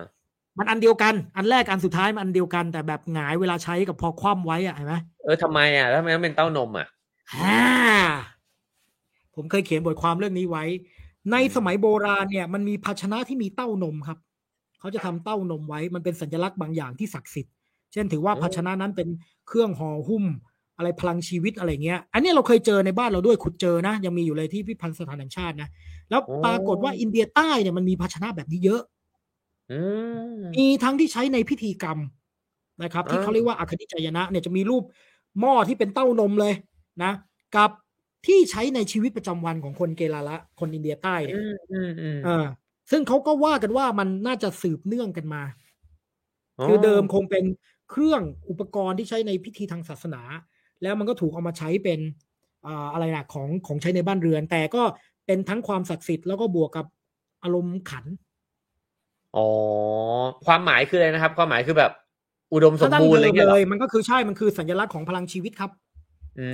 [0.58, 6.86] มันอันเดียวกัน อันแรกอันสุดท้ายมันอันเดียวกัน แต่แบบหงายเวลาใช้กับพอคว่ำไว้อะเห็นไหมเออทำไมอะทำไมต้องเป็นเต้านมอะ
[7.34, 7.60] อ่า
[9.34, 10.64] ผมเคยเขียนบทความเรื่องนี้ไว้
[11.32, 14.18] ในสมัยโบราณเนี่ย มันมีภาชนะที่มีเต้านมครับ
[14.80, 17.54] เขาจะทำเต้านมไว้ มันเป็นสัญลักษณ์บางอย่างที่ศักดิ์สิทธิ์
[17.92, 19.08] เช่นถือว่าภาชนะนั้นเป็น
[19.48, 20.24] เครื่องห่อหุ้ม
[20.76, 25.68] อะไรพลังชีวิตอะไรเงี้ย อันนี้เราเคยเจอในบ้านเราด้วยขุดเจอนะ ยังมีอยู่เลยที่พิพิธภัณฑ์สถานแห่งชาตินะ
[26.10, 28.82] แล้วปรากฏว่าอินเดียใต้เนี่ยมันมีภาชนะแบบนี้เยอะ
[29.70, 29.80] อื
[30.38, 31.98] มมีทั้งที่ใช้ในพิธีกรรม
[32.82, 34.82] นะครับ ที่อ่าเขาเรียกว่าอคติจายนะเนี่ยจะมีรูป
[35.40, 36.54] หม้อที่เป็นเต้านมเลย
[37.02, 37.12] นะ
[37.56, 37.70] กับ
[38.26, 42.46] ที่ใช้ในชีวิตประจำวันของคนเกลาละ คนอินเดียใต้เนี่ยอืมอืมอืมเออ
[42.90, 45.42] ซึ่งเขาก็ว่ากันว่ามันน่าจะสืบเนื่องกันมา
[46.64, 47.44] คือเดิมคงเป็น
[47.92, 50.22] เครื่องอุปกรณ์ที่ใช้ในพิธีทางศาสนา
[50.82, 52.00] แล้วมันก็ถูกเอามาใช้เป็น
[52.66, 54.82] อ่าอะไรนะของของใช้ในบ้านเรือน แต่ก็
[55.26, 56.86] เป็นทั้งความศักดิ์สิทธิ์แล้วก็บวกกับ
[57.42, 58.04] อารมณ์ขัน
[59.36, 59.48] อ๋อ
[60.46, 61.92] ความหมายคืออะไรนะครับ ความหมายคือแบบ
[62.52, 65.70] อุดมสมถ้าดั้งบูรณ์อะไรเดิมเงี้ยเหเลรอยมันก็คือใช่ มันคือสัญลักษณ์ของพลังชีวิตครับ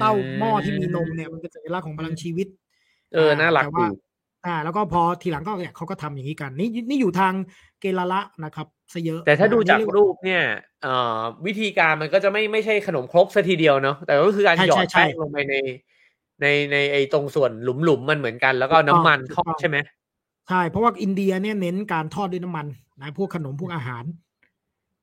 [0.00, 2.46] เต้าหม้อที่มีนมเนี่ยมันเป็นสัญลักษณ์ของพลังชีวิต
[3.14, 3.88] เออ น่ารักแต่ดีว่า
[4.46, 7.32] อ่า แล้วก็พอทีหลังก็เนี่ยเขาก็ทำอย่างนี้กัน นี่นี่อยู่ทาง
[7.80, 10.42] เกลาละนะครับ ซะเยอะ แต่ถ้าดูจากอันนี้เยว่รูปเนี่ย
[10.82, 15.54] เอ่อวิธีการมันก็จะไม่ไม่ใช่ขนมครกซะทีเดียวเนาะแต่ก็คือการใช่หยอดใช่ใช่แป้งลงไปใน
[16.40, 19.76] ในในไอ้ตรงส่วนหลุมๆมันเหมือนกัน แล้วก็น้ำมันถูกทต้อองดใช่ไหม
[20.48, 22.66] ใช่ เพราะว่าอินเดียเนี่ยเน้นการทอดด้วยน้ำมัน
[23.00, 24.04] นะพวกขนมพวกอาหาร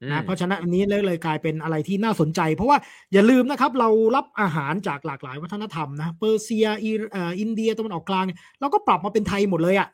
[0.02, 2.78] อืมนะเพราะฉะนั้นอันนี้เลยเลยกลายเป็นอะไรที่น่าสนใจ เพราะว่า
[3.14, 8.26] อย่าลืมนะครับ เรารับอาหารจากหลากหลายวัฒนธรรมนะเปอร์เซียอิเอ่ออินเดียตะวันออกกลาง
[8.60, 9.88] เราก็ปรับมาเป็นไทยหมดเลยอะ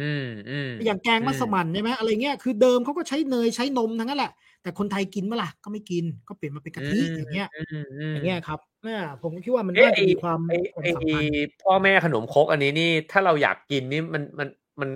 [0.00, 4.32] อืมอืมอย่างแกงมัสมั่นใช่ไหมอะไรเงี้ยคือเดิมเขาก็ใช้เนยใช้นมทั้งนั้นแหละ
[4.62, 11.32] แต่คนไทยกินเมื่อล่ะก็ไม่กินก็เปลี่ยนมาเป็นกะทิอย่างเงี้ยอืมอืมอย่างเงี้ยครับเนี่ยผมก็คิดว่ามันเอ๊ะน่าไอจะมีความไอความไอสัมพันธ์
[11.62, 14.48] พ่อแม่ขนมครกอันนี้นี่ถ้าเราอยากกินนี่มันมัน
[14.80, 14.88] มัน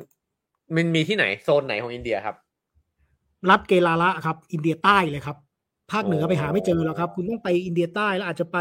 [0.74, 2.36] มันมีที่ไหนโซนไหนของอินเดียครับ
[3.50, 5.36] รัฐเกลาละครับ อินเดียใต้เลยครับ
[5.92, 8.58] ภาคเหนือโอ้ไปหาไม่เจอแล้วครับ คุณต้องไปอินเดียใต้แล้วอาจจะไป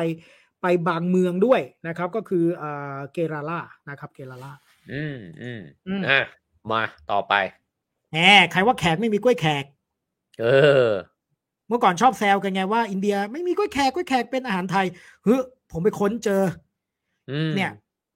[0.62, 3.60] ไปบางเมืองด้วยนะครับ ก็คืออ่าเกราลา
[3.90, 4.52] นะครับ เกราลา
[4.90, 6.20] อืมอืมอืมอะ
[6.70, 7.34] มาต่อไป
[8.12, 8.18] แหม
[8.52, 9.66] ใครว่าแขกไม่มีกล้วยแขก
[10.40, 10.44] เอ
[10.90, 10.92] อ
[11.68, 14.86] เมื่อก่อนชอบแซวกันไงว่าอินเดียไม่มีกล้วยแขกกล้วยแขกเป็นอาหารไทย
[15.24, 15.40] เฮ้ย
[15.72, 16.44] ผมไปค้นเจอ
[17.30, 17.70] อืมเนี่ย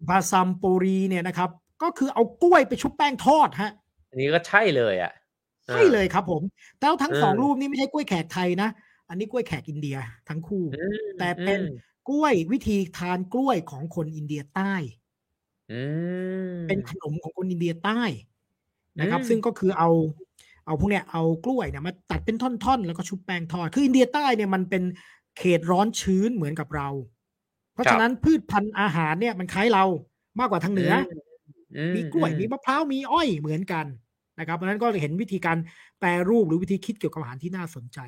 [0.09, 1.49] บาซัมปูรีเนี่ยนะครับ
[1.81, 3.71] ก็คือเอากล้วยไปชุบแป้งทอดฮะ
[4.09, 5.11] อันนี้ก็ใช่เลยอะ
[5.67, 6.43] ใช่เลยครับผม
[6.77, 8.69] แต่ว่าทั้งเออสองรูปนี้ไม่ใช่กล้วยแขกไทยนะ
[9.09, 9.95] อันนี้กล้วยแขกอินเดีย
[10.27, 15.02] ทั้งคู่อืมแต่เป็นอืมกล้วยวิธีทานกล้วยของคนอินเดียใต้อืม
[16.67, 18.01] เป็นขนมของคนอินเดียใต้
[19.01, 19.89] นะครับอืมซึ่งก็คือเอา
[20.65, 24.83] เอาพวกเนี้ยเอากล้วยเนี่ยมาตัดเป็นท่อนๆ แล้วก็ชุบแป้งทอด คืออินเดียใต้เนี่ยมันเป็น
[25.37, 26.89] เขตร้อนชื้นเหมือนกับเรา
[27.73, 29.85] เพราะฉะนั้นพืชพันธุ์อาหารเนี่ยมันคล้ายเรา
[30.39, 30.93] มากกว่าทางเหนืออ
[31.75, 33.85] อืมีกล้วยอืมีมะพร้าวมีอ้อยเหมือนกัน
[34.39, 35.57] นะครับเพราะฉะนั้นก็เห็นวิธีการ
[35.99, 37.99] แปรรูปหรือวิธีคิดเกี่ยวกับอาหารที่น่าสนใจ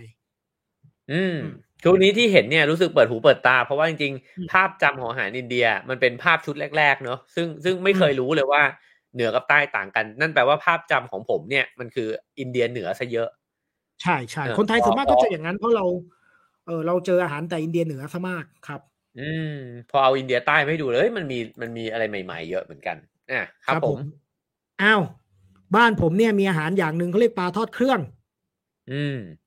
[1.11, 8.61] อืมอืมช่วงนี้ที่เห็นเนี่ยรู้สึกเปิดหูเปิดตา เพราะว่าจริงอืมๆภาพจำของอาหารอินเดียมันเป็นภาพชุดแรก ๆ เนอะซึ่งซึ่งไม่เคยรู้เลยว่า
[9.13, 12.07] เหนือกับใต้ต่างกัน นั่นแปลว่าภาพจำของผมเนี่ยมันคือ
[12.39, 13.29] อินเดียเหนือซะเยอะ
[14.01, 15.85] ใช่ใช่เออคนไทยส่วนมากพอก็จะอย่างนั้นเพราะเรา
[16.65, 18.81] เออเราเจออาหารแต่อินเดียเหนือซะมากครับ
[19.19, 19.55] อืม
[19.91, 22.97] พอเอาอินเดียใต้มาให้ดูเลยเอ้ยมันมีมันมีอะไรใหม่ๆเยอะเหมือนกัน
[23.31, 23.97] อะครับผม
[24.83, 25.01] อ้าว
[25.75, 28.24] บ้านผมเนี่ยมีอาหารอย่างหนึ่งเขาเรียกปลาทอดเครื่องอืม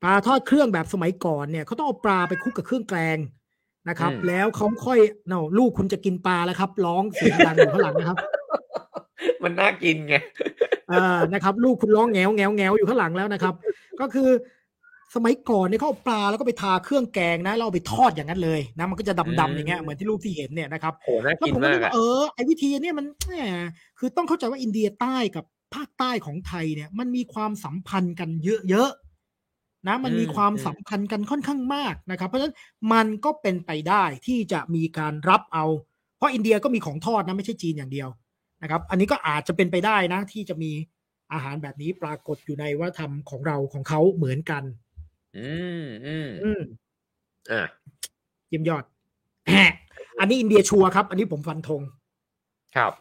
[0.02, 3.18] ปลาทอดเครื่องแบบสมัยก่อนเนี่ยเขาต้องเอาปลาไปคลุกกับเครื่องแกง
[3.88, 8.18] นะครับอืมแล้วเขาค่อยเนาลูกคุณจะกินปลาแล้วครับ ร้องเสียงดังอยู่ข้างหลังนะครับ
[9.42, 10.14] มันน่ากินไง
[10.88, 13.54] เอ่านะครับ ลูกคุณร้องแงวแงวแงวอยู่ข้างหลังแล้วนะครับ
[14.00, 14.30] ก็คือ
[15.14, 23.34] สมัยก่อนเนี่ยเขาเอาปลาแล้วก็ไปทาเครื่องแกงนะแล้วเอาไปทอดอย่างนั้นเลยนะมันก็จะอืมดำๆอย่างเงี้ยเหมือนที่รูปที่เห็นเนี่ยนะครับโหน่าแล้วกินผมก็มานึกกอะว่าเออไอ้วิธีเนี่ยมันแหม
[23.98, 28.28] คือต้องเข้าใจว่าอินเดียใต้กับภาคใต้ของไทยเนี่ย มันมีความสัมพันธ์กัน
[28.70, 29.07] เยอะๆ
[29.86, 32.54] นะมันมีอืมความอืมสัมพันธ์กันค่อนข้างมากนะครับ เพราะฉะนั้น
[32.92, 35.64] มันก็เป็นไปได้ที่จะมีการรับเอา
[36.16, 38.08] เพราะอินเดียก็มีของทอดนะไม่ใช่จีนอย่างเดียว
[38.62, 40.70] นะครับ อันนี้ก็อาจจะเป็นไปได้นะ ที่จะมี
[41.32, 44.62] อาหารแบบนี้ปรากฏอยู่ในวัฒนธรรมของเราของเขาเหมือนกัน
[45.36, 45.38] อื
[45.82, 46.60] มอืมอืม
[47.50, 47.62] อะ
[48.48, 48.84] เยี่ยมยอด
[50.18, 51.80] อันนี้อินเดียชัวร์ครับ อันนี้ผมฟันธง
[52.76, 52.92] ครับ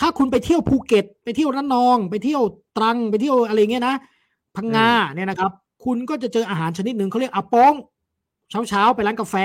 [0.00, 2.42] ถ้าคุณไปเที่ยวภูเก็ต ไปเที่ยวระนอง ไปเที่ยว
[2.76, 3.96] ตรังไปเที่ยวอะไรเงี้ยนะ
[4.56, 5.52] พังงาเนี่ยนะครับ
[5.84, 7.74] คุณก็จะเจออาหารชนิดหนึ่งเขาเรียกอาโป้ง
[8.50, 9.36] เช้าเช้าๆไปร้านกาแฟ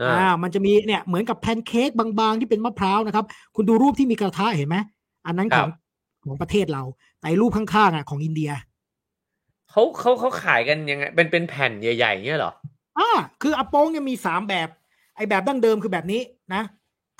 [0.00, 3.24] อ่าอ่ามันจะมีเนี่ยเหมือนกับแพนเค้กบางๆ ที่เป็นมะพร้าวนะครับ
[3.56, 4.76] คุณดูรูปที่มีกระทะเห็นไหม
[5.26, 5.68] อันนั้นของ
[6.24, 6.82] ของประเทศเรา
[7.20, 8.50] แต่รูปข้างๆอะของอินเดีย
[9.70, 12.52] เขาเขาเขาขายกันยังไงเป็นเป็นแผ่นใหญ่ๆเงี้ยเหรอ
[12.98, 13.10] อ่า
[13.42, 14.68] คืออาโป้งเนี่ยมีสามแบบ
[15.16, 16.20] ไอแบบดั้งเดิมคือแบบนี้
[16.54, 16.62] นะ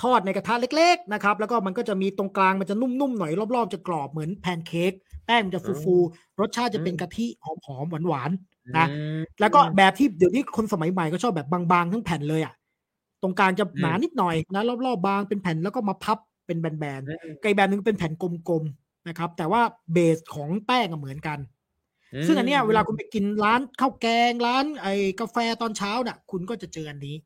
[0.02, 12.54] ทอดในกระทะเล็ก ๆ นะครับ แล้วก็มันก็จะมีตรงกลางมันจะนุ่มๆหน่อยรอบๆจะกรอบเหมือนแพนเค้กแป้งมันจะฟูๆรสชาติจะเป็นอืมกะทิหอมๆหวานๆนะอืมแล้วก็แบบที่เดี๋ยวนี้คนสมัยใหม่ก็ชอบแบบบางๆทั้งแผ่นเลยอะ
[13.22, 19.62] ตรงกลางจะหนาอืมนิดหน่อยนะรอบๆบางเป็นแผ่นแล้วก็มาพับเป็นแบนอืมๆไกลแบนหนึงเป็นแผ่นกลมๆนะครับ แต่ว่า
[19.92, 21.38] เบสของแป้งอะเหมือนกัน
[22.26, 27.16] ซึ่งอันเนี้ยเวลาคุณไปกินร้านข้าวแกงร้านไอ้กาแฟตอนเช้าน่ะ คุณก็จะเจออันนี้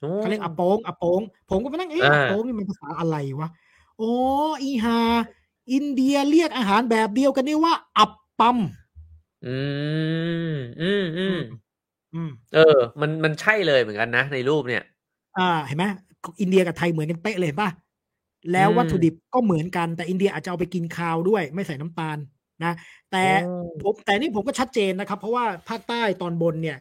[0.00, 3.48] โอ้เขาเรียกอาโปงอาโปงผมก็มานั่งเอ๊ะอ่าอาโปงนี่มันภาษาอะไรวะ
[3.96, 4.04] โอ้
[4.62, 4.98] อีฮา
[5.72, 8.58] อินเดียเรียกอาหารแบบเดียวกันนี่ว่า อับปัม
[9.46, 9.56] อื
[10.52, 11.38] มอืมอืม
[12.14, 14.82] อืมเออ มันมันใช่เลยเหมือนกันนะ ในรูปเนี่ย
[15.38, 15.84] อ่าเห็นไหม
[16.40, 17.70] อินเดียกับไทยเหมือนกันเป๊ะเลยเห็นป่ะ
[18.52, 22.18] แล้วอืมวัตถุดิบก็เหมือนกันแต่อินเดียอาจจะเอาไปกินคาวด้วย ไม่ใส่น้ำตาล
[22.64, 22.72] นะ
[23.12, 23.52] แต่โอ้
[23.82, 26.76] ผมแต่นี่ผมก็ชัดเจนนะครับ เพราะว่าภาคใต้ตอนบนเนี่ย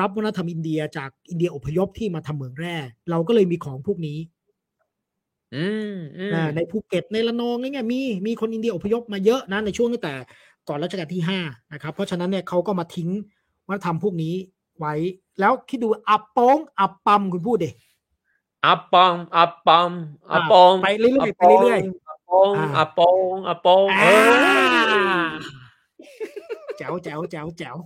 [0.00, 2.76] รับวัฒนธรรมอินเดียจากอินเดียอพยพที่มาทำเหมืองแร่
[3.10, 4.43] เราก็เลยมีของพวกนี้อืมอืมอ่า
[6.56, 10.14] ในภูเก็ตในละนองนี่ไงมีมีคนอินเดียอพยพมาเยอะนะในช่วงตั้งแต่
[10.68, 11.40] ก่อนรัชกาลที่ห้า
[11.72, 13.08] นะครับ เพราะฉะนั้นเนี่ยเขาก็มาทิ้ง
[13.68, 14.34] วัฒนธรรมพวกนี้
[14.78, 14.94] ไว้
[15.40, 17.70] แล้วคิดดูอับโป้งอับปัมคุณพูดดิ
[18.66, 19.92] อัปปองอัปปอม
[20.32, 24.12] อัปปองไปเรื่อยๆไปเรื่อยๆอัปปองอ่าอัปปองอัปปองอ่า
[24.88, 25.26] เออ
[26.76, 27.76] แจ๋วแจ๋วแจ๋วแจ๋ว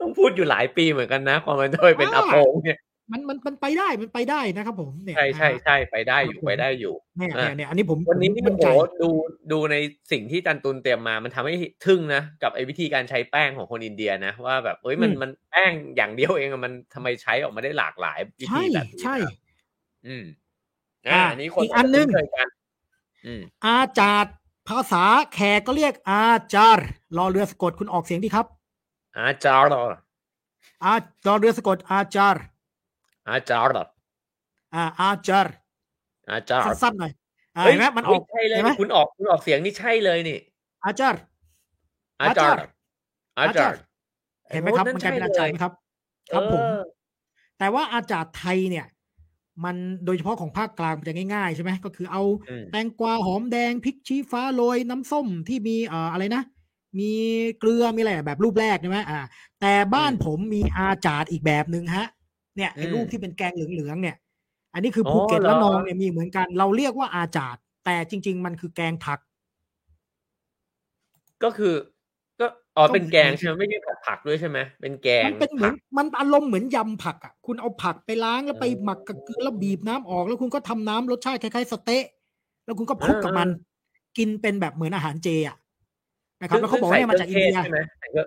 [0.00, 2.78] ต้องพูดอยู่หลายปีเหมือนกันนะความมันจะไปเป็นอ่าอัปปองเนี่ย
[3.12, 9.10] มันมันมันไปได้มันไปได้นะครับผมเนี่ยใช่ใช่นะฮะใช่ไปได้อยู่ครับผมไปได้อยู่เนี่ยอะเนี่ยเนี่ยอันนี้ผมวันนี้ผมนี่มั่นโอ้ใจโหดู
[9.52, 9.76] ดูใน
[10.12, 11.54] สิ่งที่จันตุนเตรียมมา มันทำให้
[11.86, 19.34] ทึ่งนะกับไอ้วิธีการใช้แป้งของคนอินเดียนะ ว่าแบบเอ้ยมันอืมมันแป้งอย่างเดียวเองอะมันทำไมใช้ออกมาได้หลากหลายวิใช่ธีแบบนี้ใช่นะครับ
[20.06, 20.24] อืม
[21.08, 22.48] อ่าอ่าอันนี้คนอีกอันหนึ่งคุ้เคยกัน
[23.26, 24.32] อืมอาจารย์
[24.68, 26.86] ภาษาแขกก็เรียกอาจารย์
[27.16, 28.46] รอเรือสะกดคุณออกเสียงดีครับ
[29.18, 29.70] อาจารย์
[30.84, 30.94] อา
[31.26, 32.42] รอเรือสะกดอาจารย์
[33.30, 33.74] อาจารย์
[34.74, 35.54] อ่าอาจารย์
[36.30, 37.12] อาจารย์สั้นๆหน่อย
[37.56, 40.38] อ่าเฮ้ยเห็นไหมมันออกใช่เลยเห็นไหมคุณออกคุณออกเสียงนี่ใช่เลยนี่
[40.86, 41.20] อาจารย์
[42.22, 42.58] อาจารย์
[43.38, 43.80] อาอาจาจารรย์ย์
[44.50, 45.72] เห็นไหมครับมันกลายเป็นอาจารย์ไหมครับ
[46.32, 46.82] ครับผมเออ
[47.58, 48.86] แต่ว่าอาจารย์ไทยเนี่ย
[49.64, 56.42] มันโดยเฉพาะของภาคกลางมันจะง่ายๆใช่ไหมก็คือเอาอืมแตงกวาหอมแดงพริกชี้ฟ้าโรยน้ำส้มที่มีเอ่ออะไรนะ
[56.98, 57.12] มี
[57.58, 59.20] เกลือมีอะไรแบบรูปแรกใช่ไหมอ่า
[59.60, 62.06] แต่บ้านผมมีอาจารย์อีกแบบหนึ่งฮะ
[62.56, 64.16] เนี่ยไอ้รูปที่เป็นแกงเหลืองๆเนี่ย
[64.74, 69.18] อันนี้คือภูเก็ตและนองเนี่ยมีเหมือนกัน เราเรียกว่าอาจารย์แต่จริง ๆ มันคือแกงผัก
[71.42, 71.74] ก็คือ
[72.40, 72.46] ก็
[72.76, 82.04] อ๋อก็เป็นแกงใช่ไหมไม่ใช่ผัดผักด้วยใช่ไหมเป็นแกงมันเป็นเหมือนผักมันอารมณ์เหมือนยำผักอะคุณเอาผักไปล้างแล้วไปอืมหมักกับเกลือแล้วบีบน้ำออก แล้วคุณก็ทำน้ำรสชาติคล้ายๆสเต๊ะ
[82.64, 83.48] แล้วคุณก็คลุกกับมัน
[84.18, 85.56] กินเป็นแบบเหมือนอาหารเจอะ
[86.40, 87.78] นะครับแล้วเขาบอกว่าเนี่ยมาจากอินเดียใช่ไหม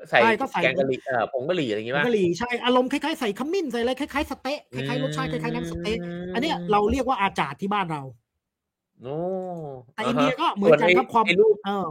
[0.09, 5.97] ใส่ใช่ก็ใส่แกงกะหรี่เอ่อผงกะหรี่อะไรอย่างงี้ผงป่ะกะหรี่ใช่อารมณ์คล้ายๆใส่ขมิ้นใส่อะไรคล้ายๆสเต๊ะคล้ายๆรสชาติคล้ายๆน้ำสเต๊ะ
[6.33, 8.01] อันเนี้ยเราเรียกว่าอาจารย์ที่บ้านเรา
[9.01, 9.17] โอ้
[9.93, 11.87] แต่อินเดียก็เหมือนกันครับความไอ้รูปเออ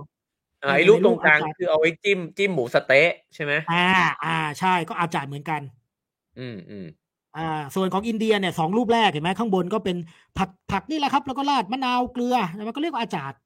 [0.63, 3.89] อ่าไอ้รูปในรูปตรงกลางอาจารย์คือเอาไว้จิ้มจิ้มหมูสะเต๊ะใช่ไหมอ่า
[4.25, 5.61] อ่าใช่ก็อาจารย์เหมือนกัน
[6.39, 6.87] อืมอืม
[7.37, 9.97] อ่า ส่วนของอินเดียเนี่ยสองรูปแรกเห็นไหมข้างบนก็เป็น
[10.39, 13.39] ผักผักนี่แหละครับ แล้วก็ราดมะนาวเกลือแล้วมันก็เรียกว่าอาจารย์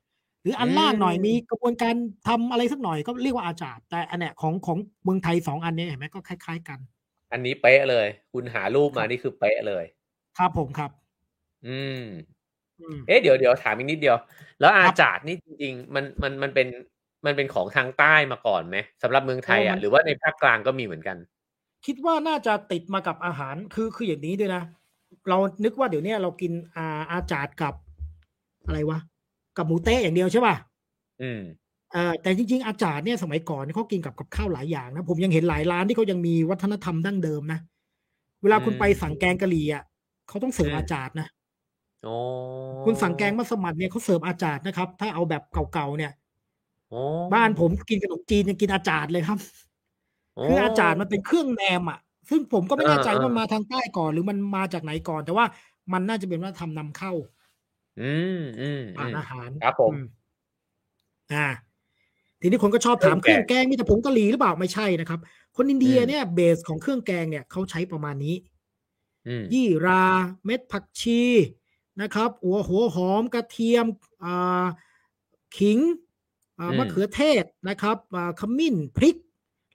[0.43, 1.95] หรืออันล่างหน่อยมีกระบวนการ
[2.28, 6.78] ทำอะไรสักหน่อยก็เรียกว่าอาจารย์แต่อันเนี้ยของของเมืองไทยสองอันเนี้เห็นไหมก็คล้าย ๆ กัน
[7.32, 9.84] อันนี้เป๊ะเลย คุณหารูปมานี่คือเป๊ะเลย
[10.38, 10.91] ครับผมครับ
[11.66, 12.03] อืม
[12.80, 14.16] อืมเอ๊ะเดี๋ยวเดี๋ยวถามอีกนิดเดียว
[14.61, 16.68] แล้วอาครับจารย์นี่จริงๆมันมันมันเป็น
[17.26, 21.16] มันเป็นของทางใต้มาก่อนไหมสำหรับเมืองไทยโอ้มัอะนหรือว่าในภาคกลางก็มีเหมือนกัน
[21.86, 24.62] คิดว่าน่าจะติดมากับอาหารคือคืออย่างนี้ด้วยนะ
[25.28, 27.74] เรานึกว่าเดี๋ยวเนี้ยเรากินอาอาจารย์กับ
[28.66, 28.99] อะไรวะ
[29.57, 30.57] กับหมูเต๊ะอย่างเดียวใช่ป่ะ
[31.20, 31.40] อืม
[31.92, 37.59] เอ่อแต่จริง ๆ อาจารย์เนี่ยสมัยก่อนเขากินกับกับข้าวหลายอย่างนะผมยังเห็นหลายร้านที่เขายังมีวัฒนธรรมดั้งเดิมนะ
[38.42, 39.82] เวลาคุณอืมไปสั่งแกงกะหรี่อะ
[40.28, 41.28] เขาต้องเสิร์ฟอืมอาจารย์นะ
[42.03, 42.16] โอ้
[42.84, 45.42] คุณสั่งแกงมัสมั่นเนี่ยเขาเสิร์ฟอาจารย์นะครับ ถ้าเอาแบบ
[45.72, 46.12] เก่าๆเนี่ย
[46.88, 49.38] โอ้บ้านผมกินขนมจีนยังกินอาจารย์เลยครับ
[50.34, 51.98] โอ้คืออาจารย์มันเป็นเครื่องแนมอะ
[52.28, 55.46] ซึ่งผมก็ไม่แน่ใจเออว่าเออมาทางใต้ก่อน หรือมันมาจากไหนก่อน แต่ว่า
[55.92, 57.12] มันน่าจะเป็นว่าทำนำเข้า
[58.01, 59.94] อืมอืมผ่านอืมอาหารครับผมอื
[61.32, 61.46] อ่า
[62.40, 65.20] ทีนี้คนก็ชอบถามเคเครื่รื่อองงแกแกงงมีแต่ผงกะหรี่หรือเปล่าไม่ใช่นะครับ
[65.57, 68.36] คนอินเดียอืมเนี่ยเบสของเครื่องแกงเนี่ยเขาใช้ประมาณนี้
[69.26, 70.05] อืมยี่รา
[70.44, 71.22] เม็ดผักชี
[72.03, 73.86] นะครับหัวหัวหอมกระเทียม
[74.24, 74.64] อ่า
[75.59, 75.78] ขิง
[76.59, 79.16] อ่ามะเขือเทศนะครับอ่าขมิ้นพริก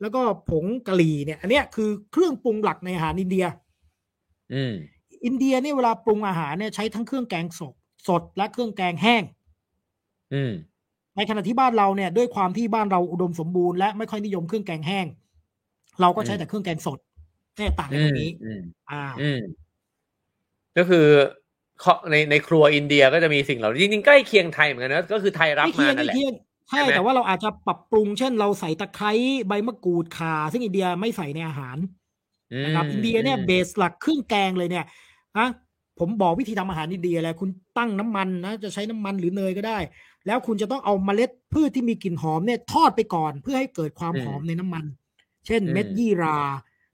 [0.02, 3.46] แล้วก็ผงกะหรี่เนี่ย อันเนี้ยคือเครื่องปรุงหลักในอาหารอินเดีย
[4.52, 4.74] อืม
[5.26, 7.74] อินเดียเนี่ยเวลาปรุงอาหารเนี่ยใช้ทั้งเครื่องแกงสด
[8.08, 9.24] สดและเครื่องแกงแห้ง
[10.34, 10.52] อืม
[11.16, 15.06] ในขณะที่บ้านเราเนี่ย ด้วยความที่บ้านเราอุดมสมบูรณ์และไม่ค่อยนิยมเครื่องแกงแห้ง
[16.02, 17.00] เราก็ใช้อืมแต่เครื่องแกงสด
[17.58, 19.40] เนี่ยต่างกันอืตรมงนี้อืมอ่า อืม
[20.78, 21.06] ก็คือ
[21.82, 26.34] เขาในในครัวอินเดียก็จะมีสิ่งเหล่านี้จริงๆใกล้เคียงไทยเหมือนกันนะก็คือไทยรับไม่เคีมายงนั่นไม่แหละเคียง
[26.70, 29.12] ใช่ใช่ไหมแต่ว่าเราอาจจะปรับปรุงเช่น เราใส่ตะไคร้
[29.48, 31.78] ใบมะกรูดข่าซึ่งอินเดียไม่ใส่ในอาหาร
[32.66, 34.86] นะครับอินเดียเนี่ยเบสหลักเครื่องแกงเลยเนี่ย
[35.38, 35.48] ฮะ
[36.00, 39.78] ผมบอกวิธีทำอาหารอินเดียแล้วคุณตั้งน้ำมันนะจะใช้น้ำมันหรือเนยก็ได้
[40.28, 44.86] แล้วคุณจะต้องเอาเมล็ดพืชที่มีกลิ่นหอมเนี่ยทอดไปก่อนเพื่อให้เกิดความหอมในน้ำมัน
[45.46, 46.38] เช่น เม็ดยี่รา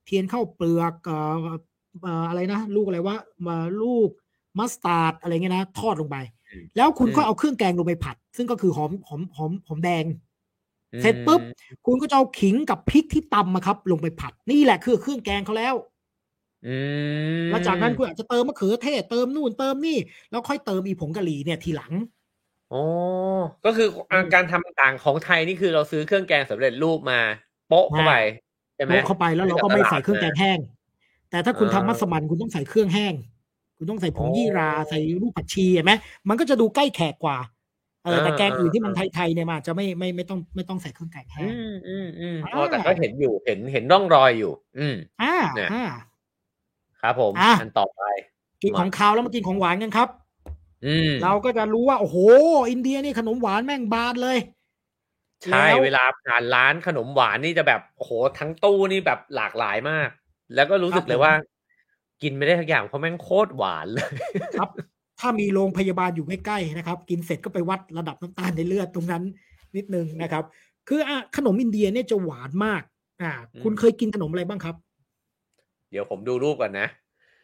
[0.05, 1.17] เทียนข้าวเปลือกเอ่
[2.21, 3.15] ออะไรนะลูกอะไรว่า
[3.47, 4.09] มาลูก
[4.57, 6.17] มัสตาร์ดอะไรเงี้ยนะทอดลงไป
[6.75, 10.05] แล้วคุณก็เอาเครื่องแกงลงไปผัด ซึ่งก็คือหอมหอมหอมหอมแดง
[11.01, 11.41] เสร็จปุ๊บ
[11.85, 15.75] คุณก็จะเอาขิงกับพริกที่ตำมาครับ ลงไปผัดนี่แหละคือเครื่องแกงเขาแล้ว
[17.49, 19.97] แล้วจากนั้นคุณอาจจะเติมมะเขือเทศเติมนู่นเติมนี่
[20.31, 21.93] แล้วค่อยเติมอีผงกะหรี่เนี่ยทีหลัง
[22.69, 22.81] โอ้
[23.65, 27.19] ก็คืออ่าอืมการทำต่างของไทยนี่คือเราซื้อเครื่องแกงสำเร็จรูปมา
[27.67, 28.13] โป๊ะเข้าไป
[28.75, 30.59] ใช่ไหมโปะเข้าไปแล้วเราก็ไม่ใส่เครื่องแกงแห้ง
[31.31, 33.13] แต่ถ้าคุณทำมัสมั่นคุณต้องใส่เครื่องแห้ง
[33.77, 35.93] คุณต้องใส่ผงยี่ราใส่ลูกผักชีเห็นไหม
[36.29, 37.37] มันก็จะดูใกล้แขกกว่า
[38.03, 45.85] เออแต่แกงอื่นที่มันไทยๆเนี่ยมันอาจจะไม่ไม่ไม่ต้องไม่ต้องใส่เครื่องแกงแห้อืงมอืมอืมอ่าอ๋อแต่ก็เห็นอยู่เห็นเห็นร่องรอยอยู่ อืมอ่าเนี่ยอ่า
[47.01, 48.01] ครับผมอะอันต่อไป
[48.63, 50.09] กินของคาวแล้วมากินของหวานกันครับ
[50.85, 52.17] อืมเราก็จะรู้ว่า โอ้โห
[52.69, 54.37] อินเดียนี่ขนมหวานแม่งบานเลย
[55.43, 60.09] ใช่แล้วเวลาผ่านร้านขนมหวานนี่จะแบบโอ้โหทั้งตู้นี่แบบหลากหลายมาก
[60.55, 61.33] แล้วก็รู้สึกเลยว่า
[62.21, 64.07] กินไม่ได้ทุกอย่างเพราะแม่งโคตรหวานเลย
[64.59, 64.69] ครับ
[65.19, 69.23] ถ้ามีโรงพยาบาลอยู่ใกล้ๆนะครับ กินเสร็จก็ไปวัดระดับน้ำตาลในเลือดตรงนั้น
[69.75, 70.43] นิดนึงนะครับ
[70.87, 72.81] คืออะขนมอินเดียเนี่ยจะหวานมาก
[73.21, 74.75] อ่าอืมคุณเคยกินขนมอะไรบ้างครับ
[75.91, 76.87] เดี๋ยวผมดูรูปก่อนนะ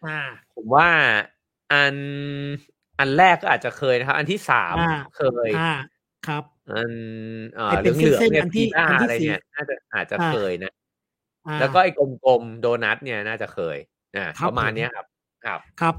[0.05, 0.19] อ่า
[0.55, 0.87] ผมว่า
[1.73, 1.95] อัน
[2.99, 5.73] อันแรกก็อาจจะเคยนะครับ อันที่สามอ่าเคยอ่า
[6.27, 6.91] ครับ อัน
[7.55, 10.71] เอ่อไอ้เหเป็นลืองๆเส้นๆเนี่ยอันที่พีด้าอันที่อะไรสีเนี่ยน่าจะอาจจะอ่าเคยนะ
[11.47, 13.77] อ่าแล้วก็ไอ้กลมๆโดนัทเนี่ยน่าจะเคย
[14.15, 15.07] อ่าครับประมาณผมเนี้ยครับ
[15.45, 15.95] ครับครับ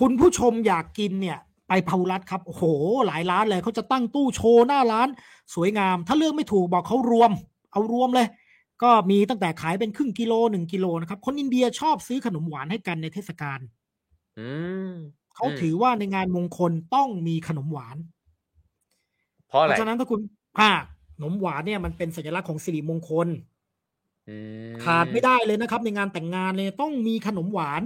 [0.00, 1.38] คุณผู้ชมอยากกินเนี่ย
[1.68, 2.64] ไปพาหุรัตครับโอ้โห
[3.06, 5.08] หลายร้านเลยเขาจะตั้งตู้โชว์หน้าร้าน
[5.54, 7.30] สวยงาม ถ้าเลือกไม่ถูกบอกเขารวม
[7.72, 8.26] เอารวมเลย
[8.82, 13.60] ก็มีตั้งแต่ขายเป็นครึ่งกิโลหนึ่งกิโลนะครับ คนอินเดียชอบซื้อขนมหวานให้กันในเทศกาล
[14.36, 14.40] อื
[14.86, 14.90] ม
[15.34, 17.96] เขาอืมถือว่าในงานมงคลต้องมีขนมหวาน
[19.46, 20.20] เพราะเพอะไรราะฉะนั้นถ้าคุณ
[20.58, 20.70] อ่า
[21.14, 23.28] ขนมหวานเนี่ยมันเป็นสัญลักษณ์ของสิริมงคล
[24.26, 27.82] อืมขาดไม่ได้เลยนะครับ ในงานแต่งงานเลยต้องมีขนมหวาน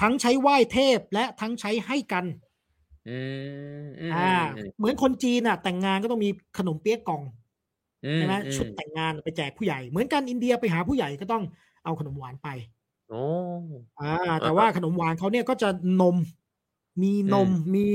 [0.00, 2.24] ทั้งใช้ไหว้เทพและทั้งใช้ให้กัน
[3.06, 7.43] อืมอืมอ่าอืมเหมือนคนจีนอะ แต่งงานก็ต้องมีขนมเปี๊ยกกล่องอืม
[8.14, 11.44] ใช่ไหมอืมชุดแต่งงานไปแจกผู้ใหญ่ เหมือนกันอินเดียไปหาผู้ใหญ่ก็ต้อง
[11.84, 12.48] เอาขนมหวานไป
[13.08, 13.24] โอ้
[14.00, 15.68] อ่า แต่ว่าขนมหวานเขาเนี่ยก็จะ
[16.00, 16.16] นม
[17.02, 17.86] มีนมอืมมี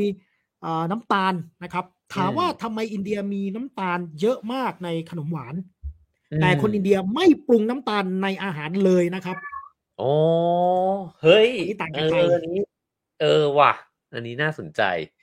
[0.62, 1.34] เอ่อน้ำตาล
[1.64, 5.56] นะครับ ถามอืมว่าทำไมอินเดียมีน้ำตาลเยอะมากในขนมหวาน
[6.32, 9.38] อืมแต่คนอินเดียไม่ปรุงน้ำตาลในอาหารเลยนะครับ
[9.98, 10.12] โอ้
[11.22, 12.62] เฮ้ยอันนี้ต่างกัเอนไทอยอันนี้
[13.22, 13.72] เออว่ะ
[14.14, 14.82] อันนี้น่าสนใจ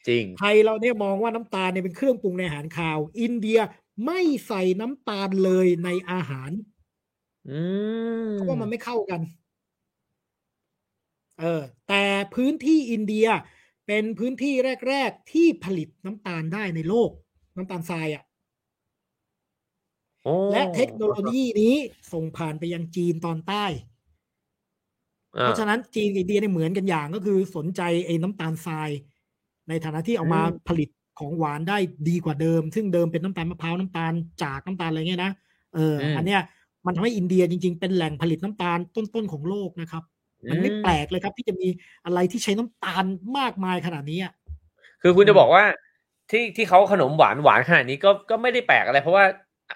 [0.08, 3.58] จริง ไทยเราเนี่ยมองว่าน้ำตาลเนี่ยเป็นเครื่องปรุงในอาหารคาว อินเดีย
[4.04, 6.50] ไม่ใส่น้ำตาลเลยในอาหาร
[7.48, 7.60] อื
[8.26, 9.20] มเพราะว่ามันไม่เข้ากัน
[11.40, 13.26] เออ แต่พื้นที่อินเดีย
[13.86, 14.54] เป็นพื้นที่
[14.88, 17.10] แรก ๆ ที่ผลิตน้ำตาลได้ในโลก
[17.56, 18.22] น้ำตาลทรายอะ่ะ
[20.24, 21.74] โอ้และเทคโนโลยีนี้
[22.12, 23.64] ส่งผ่านไปยังจีนตอนใต้
[25.36, 28.90] อ่เพราะฉะนั้นจีนกับอินเดียเนี่ยเหมือนกันอย่างก็คือสนใจไอ้น้ำตาลทราย
[29.68, 30.88] ในฐานะที่เอามาผลิต
[31.18, 31.76] ของหวานได้
[32.08, 34.12] ดีกว่าเดิม ซึ่งเดิมเป็นน้ำตาลมะพร้าวน้ำตาล
[34.42, 35.32] จากน้ำตาลอะไรเงี้ยนะ
[35.74, 36.40] เออออันเนี้ย
[36.86, 40.02] มันทำให้อินเดียจริง ๆ เป็นแหล่งผลิตน้ำตาลต้นๆของโลกนะครับ
[40.50, 41.68] มันไม่แปลกเลยครับ ที่จะมี
[42.04, 43.04] อะไรที่ใช้น้ำตาล
[43.38, 44.32] มากมายขนาดนี้อะ
[45.02, 45.64] คือคุณจะบอกว่า
[46.30, 49.24] ที่ที่เขาขนมหวานหวานขนาดนี้ก็ก็ไม่ได้แปลกอะไร เพราะว่า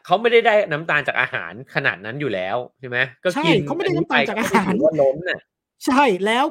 [0.06, 5.40] เขาไม่ได้ได้น้ำตาลจากอาหารขนาดนั้นอยู่แล้วใช่ไหมก็ใช่กินเขาไม่ได้น้ำตาลจากอาหารนนี้ไปก็ไม่ถือว่าล้นน่ะ
[5.86, 6.44] ใช่แล้ว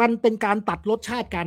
[0.00, 1.46] มันเป็นการตัดรสชาติกัน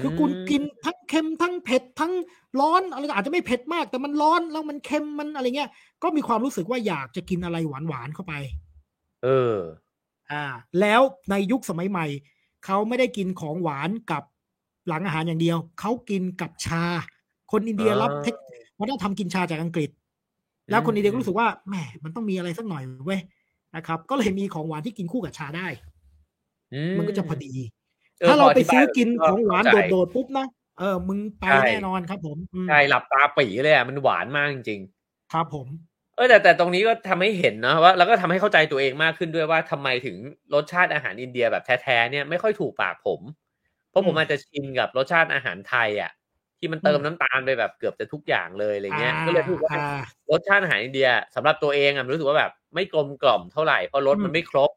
[0.00, 2.12] คือคุณกินทั้งเค็มทั้งเผ็ดทั้ง
[2.60, 5.70] ร้อนอะไรก็อาจจะไม่เผ็ดมาก แต่มันร้อนแล้วมันเค็มมันอะไรเงี้ย
[6.02, 8.34] ก็มีความรู้สึกว่าอยากจะกินอะไรหวานหวานๆเข้าไป
[9.22, 9.58] เออ
[10.30, 10.44] อ่า
[10.80, 12.06] แล้วในยุคสมัยใหม่
[12.64, 14.22] เขาไม่ได้กินของหวานกับ
[14.88, 16.84] หลังอาหารอย่างเดียวเขากินกับชา
[17.52, 18.34] คนอินเดียอ่ารับเทค
[18.78, 19.90] วัฒนธรรมกินชาจากอังกฤษ
[20.70, 21.74] แล้วคนอินเดียก็รู้สึกว่าแหม
[22.04, 23.20] มันต้องมีอะไรสักหน่อยเว้ย
[23.76, 25.66] นะครับ ก็เลยมีของหวานที่กินคู่กับชาได้
[26.72, 27.81] อืมันก็จะพอดีออ
[28.26, 30.46] ถ้าเราไปพธิบซื้ยอกินก็ของหวานเข้ใจโดดๆปุ๊บนะ
[30.78, 34.80] เออ มึงไปใช่แน่นอนครับผมอืมใช่หลับตาปีเลยอะมันหวานมากจริง
[35.32, 40.16] ครับผมๆเออแต่แต่ตรงนี้ก็ทำให้เห็นนะว่าแล้วก็ทำให้เข้าใจตัวเองมากขึ้นด้วยว่าทำไมถึง
[40.54, 43.20] รสชาติอาหารอินเดียแบบแท้ๆเนี่ยไม่ค่อยถูกปากผม
[43.90, 46.10] เพราะผมอืมอาจจะชินกับรสชาติอาหารไทยอะ
[46.58, 49.76] ที่มันเติมอืมน้ำตาลไปแบบเกือบจะทุกอย่างเลยอะไรเงี้ยอ่าก็เลยรู้สึกว่าอ่า
[50.30, 54.70] รสชาติอาหารอินเดียสำหรับตัวเองอะมันรู้สึกว่าแบบไม่กลมกล่อมเท่าไหร่เพราะรสอืมมันไม่ครบ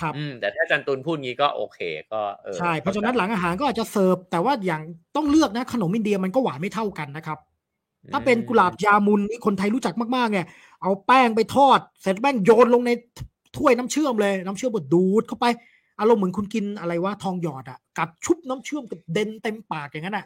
[0.00, 1.78] ครับอืมแต่ถ้าอาจันตุนพูดงี้ก็โอเค
[2.12, 4.82] ก็เออใช่เพราะฉะนั้นหลังอาหารก็อาจจะเสิร์ฟแต่ว่าอย่าง
[5.16, 7.38] ต้องเลือกนะขนมอินเดียมันก็หวานไม่เท่ากันนะครับ
[8.12, 10.46] ถ้าเป็นกุหลาบยามุนนี่คนไทยรู้จักมากๆเนี่ย
[10.82, 12.90] เอาแป้งไปทอดเสร็จแป้งโยนลงใน
[13.56, 15.46] ถ้วยน้ำเชื่อมเลยน้ำเชื่อมบดดูดเข้าไป
[16.00, 20.24] อารมณ์เหมือนคุณกินอะไรว่าทองหยอดอะกัดชุบน้ำเชื่อมกับเด่นเต็มปากอย่างนั้นอะ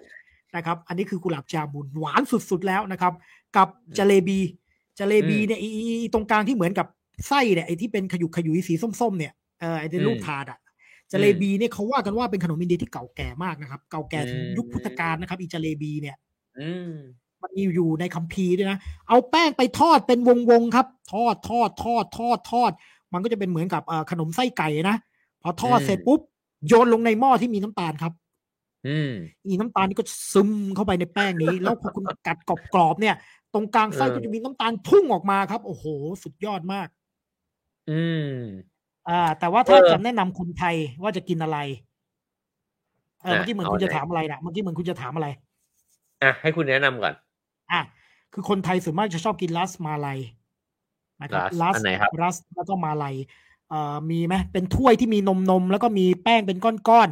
[0.57, 3.12] นะครับ อันนี้คือกุหลาบจามุนหวานสุดๆแล้วนะครับ
[3.57, 3.68] กับ
[3.99, 4.41] จาเลบี
[4.99, 6.87] จาเลบีเนี่ยอีอีอีตรงกลางที่เหมือนกับ
[7.27, 9.33] ไส้เนี่ยไอ้ที่เป็นขยุกขยุยสีส้มๆเนี่ย
[9.63, 10.59] เออไอ้ที่ลูกถาดอะ
[11.11, 16.17] จาเลบีเนี่ยเขาว่ากันว่าเป็นขนมอินเดียที่เก่าแก่มากนะครับ เก่าแก่ถึงยุคพุทธกาลนะครับอีจาเลบีเนี่ย
[16.59, 16.93] อืม
[17.43, 22.73] มันมีอยู่ในคัมภีร์ด้วยนะ เอาแป้งไปทอดเป็นวงวงๆครับ ทอดทอดทอดทอดทอด
[23.13, 24.97] มันก็จะเป็นเหมือนกับเอ่อขนมไส้ไก่นะ
[25.43, 26.21] พอทอดอืมเสร็จปุ๊บ
[26.69, 28.13] โยนลงในหม้อที่มีน้ำตาลครับ
[28.87, 29.13] อืม
[29.47, 32.39] อีน้ำตาลนี่ก็ซึมเข้าไปในแป้งนี้ แล้วพอคุณกัด
[32.75, 33.15] กรอบๆเนี่ย
[33.55, 35.85] ตรงกลางไส้เออก็จะมีน้ำตาลพุ่งออกมาครับ โอ้โห
[36.23, 36.89] สุดยอดมาก
[37.91, 38.33] อืม
[39.09, 41.59] อ่า แต่ว่าถ้าเออจะแนะนำคนไทยว่าจะกินอะไร
[43.23, 45.29] เอออะเมื่อกี้เหมือนเอาคุณจะไหนถามอะไรนะเมื่อกี้เหมือนคุณจะถามอะไร
[46.23, 47.15] อะให้คุณแนะนำก่อน
[47.73, 47.81] อะ
[48.33, 50.19] คือคนไทยส่วนมากจะชอบกินลัสมาลัย
[51.21, 53.15] นะครับลัสอันไหนครับลัสแล้วก็มาลัย
[53.69, 57.09] เอ่อมีไหมเป็นถ้วยที่มีนมนมๆแล้วก็มีแป้งเป็นก้อน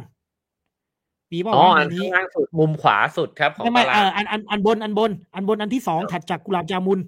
[0.65, 6.99] ๆมีเปล่าอ๋อวะอันในนี้ข้างล่างสุดมุมขวาสุดครับของไม่ไม่ตาเอราออันอันอันบนอันบน อันบนอันที่สองถัดจากกุหลาบจามุน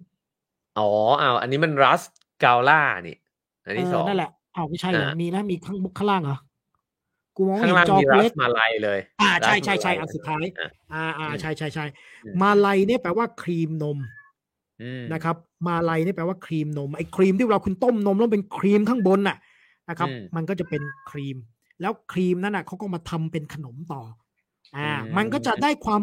[0.80, 0.90] อ๋อ
[1.22, 2.02] อ้าวอันนี้มันรัส
[2.44, 3.18] กาล่านี่
[3.66, 6.38] อันเอที่สอองนั่นแหละ อ้าวไม่ใช่เหรออ่ามีนะมีข้างข้างล่างเหรอ
[7.36, 11.86] กูมองไม่ข้างเห็นล่างจอมีกูรัเล็สกมาลัยเลย อ่าใช่รัสใช่ใช่มาลัยอันสุดท้าย อะอ่าอ่าอืมใช่ใช่ใช่
[12.26, 13.98] อืมมาลัยเนี่ยแปลว่าครีมนม
[14.82, 15.36] อืมนะครับ
[15.68, 19.38] มาลัยนี่แปลว่าครีมนมไอ้ครีมที่เราคุณต้มนมแล้วเป็นครีมข้างบนน่ะ
[19.90, 21.38] นะครับอืมมันก็จะเป็นครีม
[21.82, 24.02] แล้วครีมนั่นน่ะเขาก็มาทำเป็นขนมต่อ
[24.76, 26.02] อ่าอืมมันก็จะได้ความ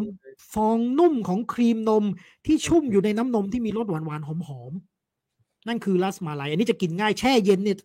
[0.53, 2.03] ฟองนุ่มของครีมนม
[2.45, 7.77] ที่ชุ่มอยู่ในน้ำนมที่มีรสหวานๆหอมๆนั่นคือลัสมาลัยอันนี้จะกินง่ายแช่เย็นเนี่ย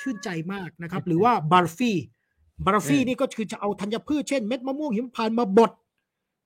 [0.00, 1.98] ชื่นใจมากนะครับ หรือว่าบาร์ฟี่
[2.64, 5.72] บาร์ฟี่นี่ก็คือจะเอาธัญพืชเช่นเม็ดมะม่วงหิมพานต์มาบด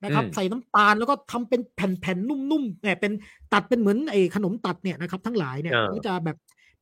[0.05, 3.13] นะครับ ใส่น้ำตาลแล้วก็ทำเป็นแผ่นๆนุ่มๆเนี่ยเป็น
[3.53, 6.37] ตัดเป็นเหมือนไอ้ขนมตัดเนี่ยนะครับ ทั้งหลายเนี่ยเออก็จะแบบ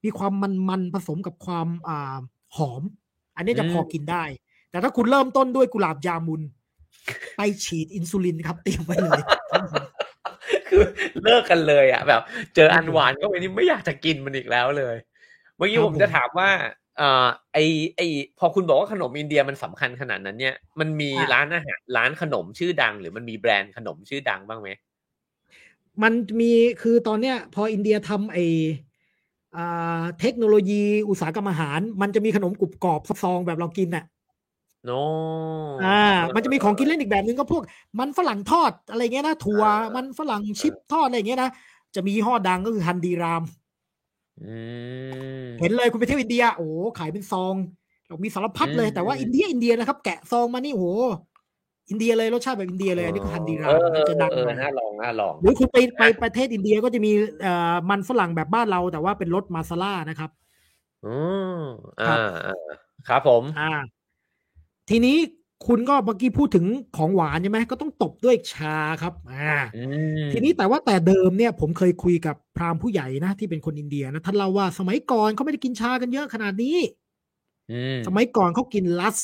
[0.05, 0.33] มีความ
[0.69, 2.17] มันๆผสมกับความอ่า
[2.57, 2.83] หอม
[3.37, 4.25] อันนี้จะอืมพอกินได้
[4.71, 6.43] แต่ถ้าคุณเริ่มต้นด้วยกุหลาบยามุน
[7.37, 9.21] ไปฉีดอินซูลินครับเตรียมไว้เลย
[10.69, 10.83] คือ
[11.23, 12.21] เลิกกันเลยอะแบบ
[12.55, 16.49] เจออันหวานก็ไปนี่ไม่อยากจะกินมันอีกแล้วเลยเมื่อกี้ครับผมจะถามว่า
[16.99, 17.59] เอ่อไอ
[17.97, 18.01] ไอ
[18.39, 24.69] พอคุณบอกว่าขนมอินเดียมันสำคัญขนาดนั้นเนี่ย มันมีอะร้านอาหารร้านขนมชื่อดัง หรือมันมีแบรนด์ขนมชื่อดังบ้างไหม
[26.03, 26.53] มันมี
[26.83, 28.39] คือตอนเนี้ย พออินเดียทำไอ
[29.57, 34.05] อ่าเทคโนโลยีอุตสาหกรรมอาหาร มันจะมีขนมกรุบกรอบซองแบบเรากินน่ะ
[34.87, 34.91] โน
[35.85, 36.03] อ่า
[36.35, 37.63] มันจะมีของกินเล่นอีกแบบนึงก็พวก
[37.99, 39.63] มันฝรั่งทอดอะไรเงี้ยนะถั่ว
[39.97, 41.51] มันฝรั่งชิปทอดอะไรเงี้ยนะ
[41.95, 43.60] จะมียี่ห้อดังก็คือฮันดีรามอืม
[45.61, 47.55] เห็นเลยคุณไปเที่ยวอินเดีย โอ้โหขายเป็นซอง
[48.09, 50.87] เรามีสารพัดเลยอืมแต่ว่าอินเดียอินเดียนะครับ แกะซองมานี่โอ้โห
[51.91, 57.13] อินเดียเลยรสชาติแบบอินเดียเลยอันนี้ก็ฮันดีราเอมอจะดังเอหอน่อยน่าลองน่าลองหรือคุณไปไปประเทศอินเดียก็จะมี
[57.43, 60.31] เอ่อมันฝรั่งแบบบ้านเรา แต่ว่าเป็นรสมาซาล่านะครับ
[61.07, 61.17] อื
[61.55, 61.59] ม
[62.07, 62.55] ครัอ่าบอ่า
[63.09, 63.71] ครับผมอ่า
[64.91, 65.17] ทีนี้
[65.67, 66.67] คุณก็เมื่อกี้พูดถึง
[66.97, 69.85] ของหวานใช่ไหมก็ต้องตบด้วยชาครับ อ่าอื
[70.23, 76.79] มทีนี้แต่ว่าแต่เดิมเนี่ย ผมเคยคุยกับ พราหมณ์ผู้ใหญ่นะที่เป็นคนอินเดียนะท่านเล่าว่าสมัยก่อนเขาไม่ได้กินชากันเยอะขนาดนี้
[77.73, 79.19] อืมสมัยก่อนเขากินลัส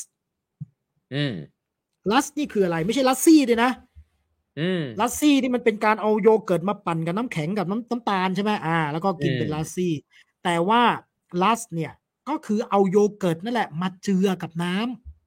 [1.13, 1.33] อืม
[2.11, 3.71] ลัสนี่คืออะไรไม่ใช่ลัสซี่ด้วยนะ
[4.59, 9.93] อืมลัสซี่นี่มันเป็นการเอาโยเกิร์ตมาปั่นกับน้ำแข็งกับน้ำน้ำตาลใช่ไหมอ่า แล้วก็กินเป็นอืมลัสซี่
[10.43, 10.81] แต่ว่า
[11.41, 11.91] ลัสเนี่ย
[12.29, 14.75] ก็คือเอาโยเกิร์ตนั่นแหละ มาเจือกับน้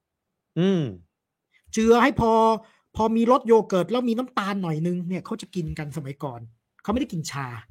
[0.03, 0.83] ำอืม
[1.73, 2.31] เจือให้พอ
[2.95, 6.39] พอมีรสโยเกิร์ตแล้วมีน้ำตาลหน่อยนึงเนี่ยเขาจะกินกันสมัยก่อน
[6.81, 7.70] เขาไม่ได้กินชาอ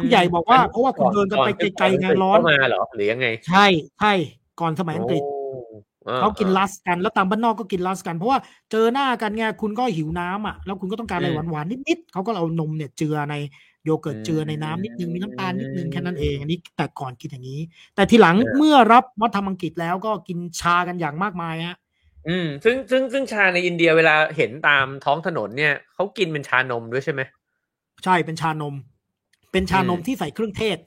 [0.00, 3.66] ผู้ใหญ่บอกว่าเพราะว่าคุณเดินกันไปไกลๆไงร้อนเข้ามาเหรอหรือยังไง ใช่
[4.00, 4.12] ใช่
[4.60, 8.38] ก่อนสมัยอังกฤษโอ้เขากินลัสกันแล้วตามบ้านนอกก็กินลัสกัน เพราะว่า
[8.70, 13.34] เจอหน้ากันไงคุณก็หิวน้ำอะแล้วคุณก็ต้องการอะไรหวานๆนิดๆเขาก็เอานมเนี่ยเจือใน
[13.84, 17.60] โยเกิร์ตเจือในน้ำนิดนึงมีน้ำตาลนิดนึงแค่นั้นเองอันนี้แต่ก่อนกินอย่างนี้
[17.94, 21.76] แต่ทีหลังเมื่อรับวัฒนธรรมอังกฤษแล้วก็กินชากันอย่างมากมายฮะ
[22.28, 27.20] อืมซึ่งซึ่งซึ่งชาในอินเดียเวลาเห็นตามท้องถนนเนี่ยเขากินเป็นชานมด้วยใช่ไหม
[28.04, 28.74] ใช่เป็นชานม
[29.56, 30.78] เป็นชานมอืมที่ใส่เครื่องเทศ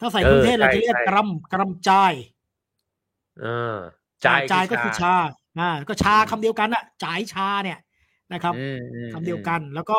[0.00, 2.12] ถ้าใส่เครื่องเทศเออเราจะเรียกใช่กรัมกรัมจ่าย
[3.40, 3.76] เออ
[4.24, 5.14] จ่ายจ่ายคืก็คือชา
[5.58, 7.78] อ่า ก็ชาคำเดียวกันอะจ่ายชาเนี่ย
[8.32, 9.98] นะครับอืมอืมคำเดียวกันแล้วก็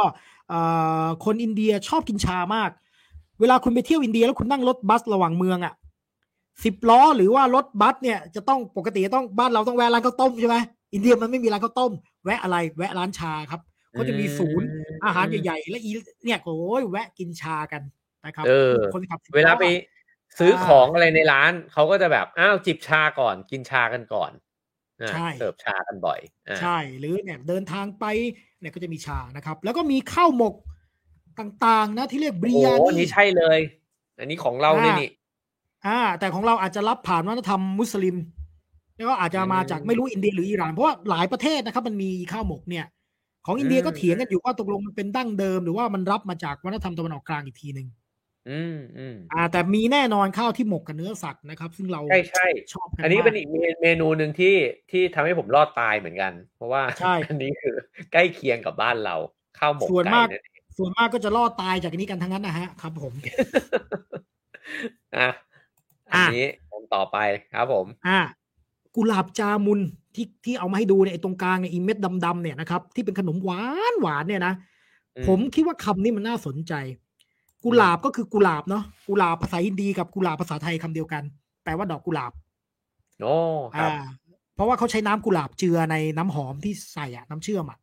[0.49, 0.59] เอ่
[1.05, 2.69] อคนอินเดียชอบกินชามาก
[3.39, 5.73] เวลาคุณไปเที่ยวอินเดียแล้วคุณนั่งรถบัสระหว่างเมืองอะ
[6.63, 10.57] สิบล้อหรือว่ารถบัสเนี่ยจะต้องปกติจะต้องบ้านเราต้องแวะร้านข้าวต้มใช่ไหม
[10.93, 11.91] อินเดียมันไม่มีร้านข้าวต้ม
[12.25, 13.61] แวะอะไร แวะร้านชาครับ
[13.97, 14.67] ก็จะมีศูนย์
[15.05, 15.89] อาหารใหญ่ๆและอี
[16.25, 17.81] เนี่ยโอ้ยแวะกินชากัน
[18.25, 19.73] นะครับเออคนขับสิบเวลาไปล้อ
[20.39, 24.31] ซื้ออ่าของอะไรในร้านเขาก็จะแบบอ้าวจิบชาก่อนกินชากันก่อน
[25.01, 28.05] อ่าใช่เสิร์ฟชากันบ่อยอ่าใช่หรือเนี่ยเดินทางไป
[28.59, 30.55] เนี่ยก็จะมีชานะครับ แล้วก็มีข้าวหมก
[31.39, 33.59] ต่างๆ นะที่เรียกบริโอ้ยาอันนีนี้ใช่เลย
[34.19, 35.09] อันนี้ของเราอ่าเลยนี่
[35.85, 38.15] อ่า แต่ของเราอาจจะรับผ่านวัฒนธรรมมุสลิม
[38.95, 42.85] แล้วก็อาจจะมาจากไม่รู้อินเดียหรืออิหร่านเพราะว่าหลายประเทศนะครับ มันมีข้าวหมกเนี่ย
[43.45, 47.87] ของอินเดียก็เถียงกันอยู่ว่าตกลงมันเป็นดั้งเดิม หรือว่ามันรับมาจากวัฒนธรรมตะวันออกกลางอีกทีหนึ่ง
[48.49, 54.55] อืมอืมอ่า แต่มีแน่นอนข้าวที่หมกกับเนื้อสัตว์นะครับ ซึ่งเราใช่ใช่ชอบกันอันนี้ก็เป็นมากอีกเมเมนูหนึ่งที่
[54.91, 57.75] ที่ทำให้ผมรอดตายเหมือนกัน เพราะว่าใช่อันนี้คือ
[58.13, 59.15] ใกล้เคียงกับบ้านเรา
[59.59, 63.13] ข้าวหมกส่วนไก่มากนั่นเองส่วนมากก็จะรอดตายจากอันนี้กันทั้งนั้นนะฮะครับผม
[65.17, 65.29] อะ
[66.11, 67.17] อันนี้อันต่อไป
[67.53, 68.19] ครับผม อ่า
[68.95, 69.79] กุหลาบจามุน
[70.15, 73.61] ที่ที่เอามาให้ดูเนี่ยไอ้ตรงกลางเนี่ยอีเม็ดดำๆเนี่ยนะครับ ที่เป็นขนมหวา
[73.91, 74.53] นหวานเนี่ยนะ
[75.17, 76.73] อืมผมคิดว่าคำนี้มันน่าสนใจ
[77.63, 81.23] กุหลาบก็คือกุหลาบเนาะกุหลาบภาษาอินดีกับกุหลาบภาษาไทยคำเดียวกัน
[81.63, 82.31] แปลว่าดอกกุหลาบ
[83.21, 83.35] โอ้
[83.79, 84.03] ครับอ่า
[84.55, 87.77] เพราะว่าเขาใช้น้ำกุหลาบเจือในน้ำหอมที่ใส่อะน้ำเชื่อมอะ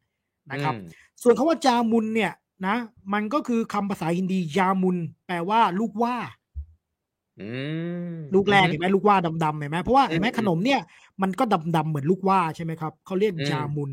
[0.51, 0.83] นะครับอืม
[1.23, 2.33] ส่วนคาว่าจามุนเนี่ย
[2.67, 2.77] นะ
[3.13, 4.97] มันก็คือคำภาษาฮินดียามุน
[5.27, 6.17] แปลว่าลูกว่า
[7.41, 7.51] อื
[8.15, 10.81] มลูกแรกเห็นไหมลูกว่าดำๆเห็นไหมเพราะว่าเห็นไหมอืมขนมเนี่ย
[11.23, 11.45] มันก็
[11.77, 13.91] ดำๆเหมือนลูกว่าใช่ไหมครับเขาเรียกอืมจามุน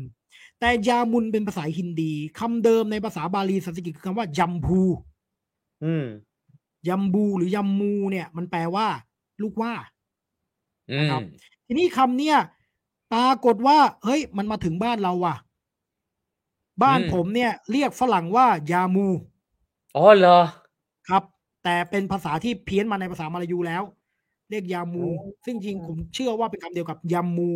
[0.60, 4.80] แต่ยามุนเป็นภาษาฮินดีคำเดิมในภาษาบาลีสันสกฤตคือคำว่ายัมพู
[5.82, 6.04] อืม
[6.88, 8.86] ยัมบูหรือยัมมูเนี่ย มันแปลว่า
[9.42, 9.72] ลูกว่า
[10.90, 11.22] อืนะมครับ
[11.66, 12.36] ทีนี้คำเนี่ย
[13.12, 15.34] ปรากฏว่า เฮ้ย มันมาถึงบ้านเราว่ะ
[16.82, 19.06] บ้านผมเนี่ย เรียกฝรั่งว่า ยามู
[19.96, 20.38] อ๋อเหรอ
[21.08, 21.22] ครับ
[21.64, 23.82] แต่เป็นภาษาที่เพี้ยนมาในภาษามาลายูแล้ว
[24.50, 25.06] เรียกยามูโอ้
[25.44, 27.50] ซึ่งจริงผมเชื่อว่าเป็นคำเดียวกับยามู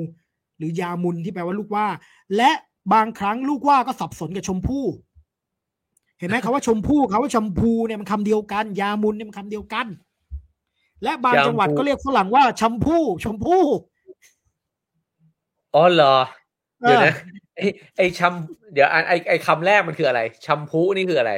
[0.58, 1.86] หรือยามุนที่แปลว่าลูกว่า
[2.36, 2.50] และ
[2.92, 4.84] บางครั้งลูกว่าก็สับสนกับชมพู่
[6.20, 9.86] เห็นไหมคำว่าชมพู่คำว่าชมพูเนี่ยมันคำเดียวกัน ยามุนเนี่ยมันคำเดียวกัน
[11.04, 13.64] และบางจังหวัดก็เรียกฝรั่งว่าชมพู่ชมพู่
[15.74, 16.16] อ๋อเหรอ
[16.82, 17.14] เอเดี๋ยวอนะ
[17.56, 17.62] ไอ
[17.96, 18.32] ไอชัม
[18.72, 21.32] เดี๋ยวอันไอไอคำแรกมันคืออะไรชัมพูนี่คืออะไร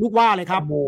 [0.00, 0.82] ลูกว่าเลยครับชัมพู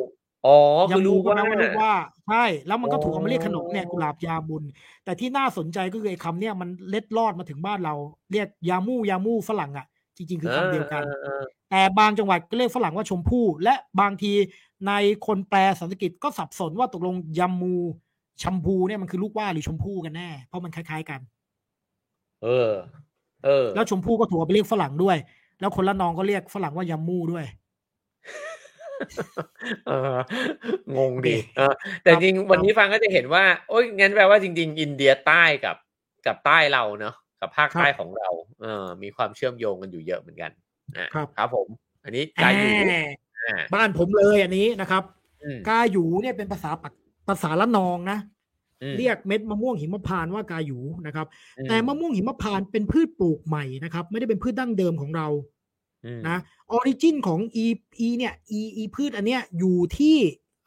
[0.47, 0.57] อ๋อ
[0.91, 1.95] คือลูกก็ว่าแปลว่าลูกว่า
[2.29, 4.65] ใช่แล้วมันก็ถูกอ๋อเอามาเรียกขนมเนี่ยกุหลาบยาบุญ
[5.05, 7.95] แต่ที่น่าสนใจก็คือไอ้คำเนี่ยมันเล็ดลอดมาถึงบ้านเรา
[8.33, 9.87] เรียกยามูยามูฝรั่งอะ
[10.19, 14.33] จริง ๆ คือคำเดียวกันออเออแต่บางจังหวัดก็เรียกฝรั่งว่าชมพู่ และบางที
[14.87, 14.93] ใน
[15.27, 17.77] คนแปลสันสกฤตก็สับสนว่าตกลงยามู
[18.43, 21.21] ชัมพูเนี่ยมันคือลูกว่าหรือชมพู่กันแน่ เพราะมันคล้าย ๆกัน
[22.43, 22.73] เออ
[23.45, 25.17] เออ แล้วชมพู่ก็ถูกเอาไปเรียกฝรั่งด้วย
[25.61, 27.45] แล้วคนละนองก็เรียกฝรั่งว่ายามูด้วย
[29.87, 30.17] เออ
[30.97, 35.77] งงดีเออแต่จริงครับวันนี้ฟังก็จะเห็นว่า โอ้ยงั้นแปลว่าจริง ๆ อินเดียใต้กับ
[36.27, 38.29] กับใต้เราเนาะ กับภาคครับใต้ของเรา
[38.63, 40.51] เออ มีความเชื่อมโยงกันอยู่เยอะเหมือนกัน
[40.97, 41.69] อะครับครับผม
[42.05, 42.95] อันนี้กายูแหม
[43.39, 45.03] อ่าบ้านผมเลยอันนี้นะครับ
[45.43, 46.93] อืมกาหยูเนี่ยเป็นภาษาปัก
[47.29, 48.19] ภาษาละนองนะ
[48.83, 51.27] อืมเรียกเม็ดมะม่วงหิมพานต์ว่ากาหยูนะครับ
[51.59, 55.27] อืแต่มะม่วงหิมพานต์เป็นพืชปลูกใหม่นะครับ ไม่ได้เป็นพืชดั้งเดิมของเรา
[56.05, 56.39] อืมนะ
[56.71, 57.67] origin ของอี
[57.99, 60.17] อีเนี่ยอีอีพืชอันเนี้ยอยู่ที่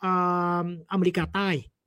[0.03, 1.80] อ่าอเมริกาใต้อืมอืม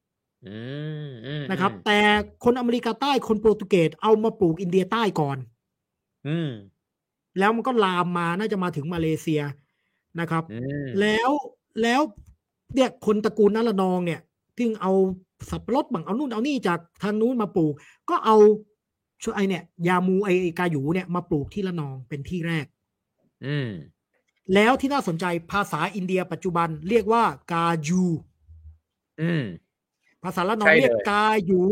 [1.50, 1.98] นะครับอืมแต่
[2.44, 5.38] คนอเมริกาใต้คนโปรตุเกสเอามาปลูกอินเดียใต้ก่อน
[6.28, 6.50] อืม
[7.38, 9.42] แล้วมันก็ลามมาน่าจะมาถึงมาเลเซีย
[10.20, 11.30] นะครับอืมแล้ว
[11.82, 12.00] แล้ว
[12.74, 14.20] เนี่ยคนตระกูลณ ระนองเนี่ย
[14.58, 14.92] ซึ่งเอา
[15.50, 17.72] สับปะรดบังเอานู่นเอานี่จากทางนู้นมาปลูก
[18.10, 18.36] ก็เอา
[19.22, 22.66] ช่วยไอเนี่ย ยามูไอกาหยูเนี่ยมาปลูกที่ระนองเป็นที่แรก
[23.46, 23.70] อืม
[24.54, 28.04] แล้วที่น่าสนใจภาษาอินเดียปัจจุบันเรียกว่ากายู
[29.20, 29.44] อืม
[30.24, 31.62] ภาษาระนองใช่เลยเรียกกาหยู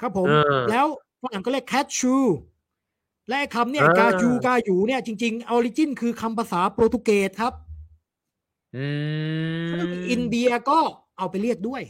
[0.00, 0.86] ครับผมเออแล้ว
[1.22, 2.16] ฝรั่งก็เรียก cashew
[3.28, 7.52] และไอ้คำเนี่ยเออกาจูกาหยูเนี่ยจริงๆ origin คือคำภาษาโปรตุเกสครับ
[8.76, 8.86] อื
[9.66, 10.78] มซึ่งอินเดียก็
[11.18, 11.82] เอาไปเรียกด้วย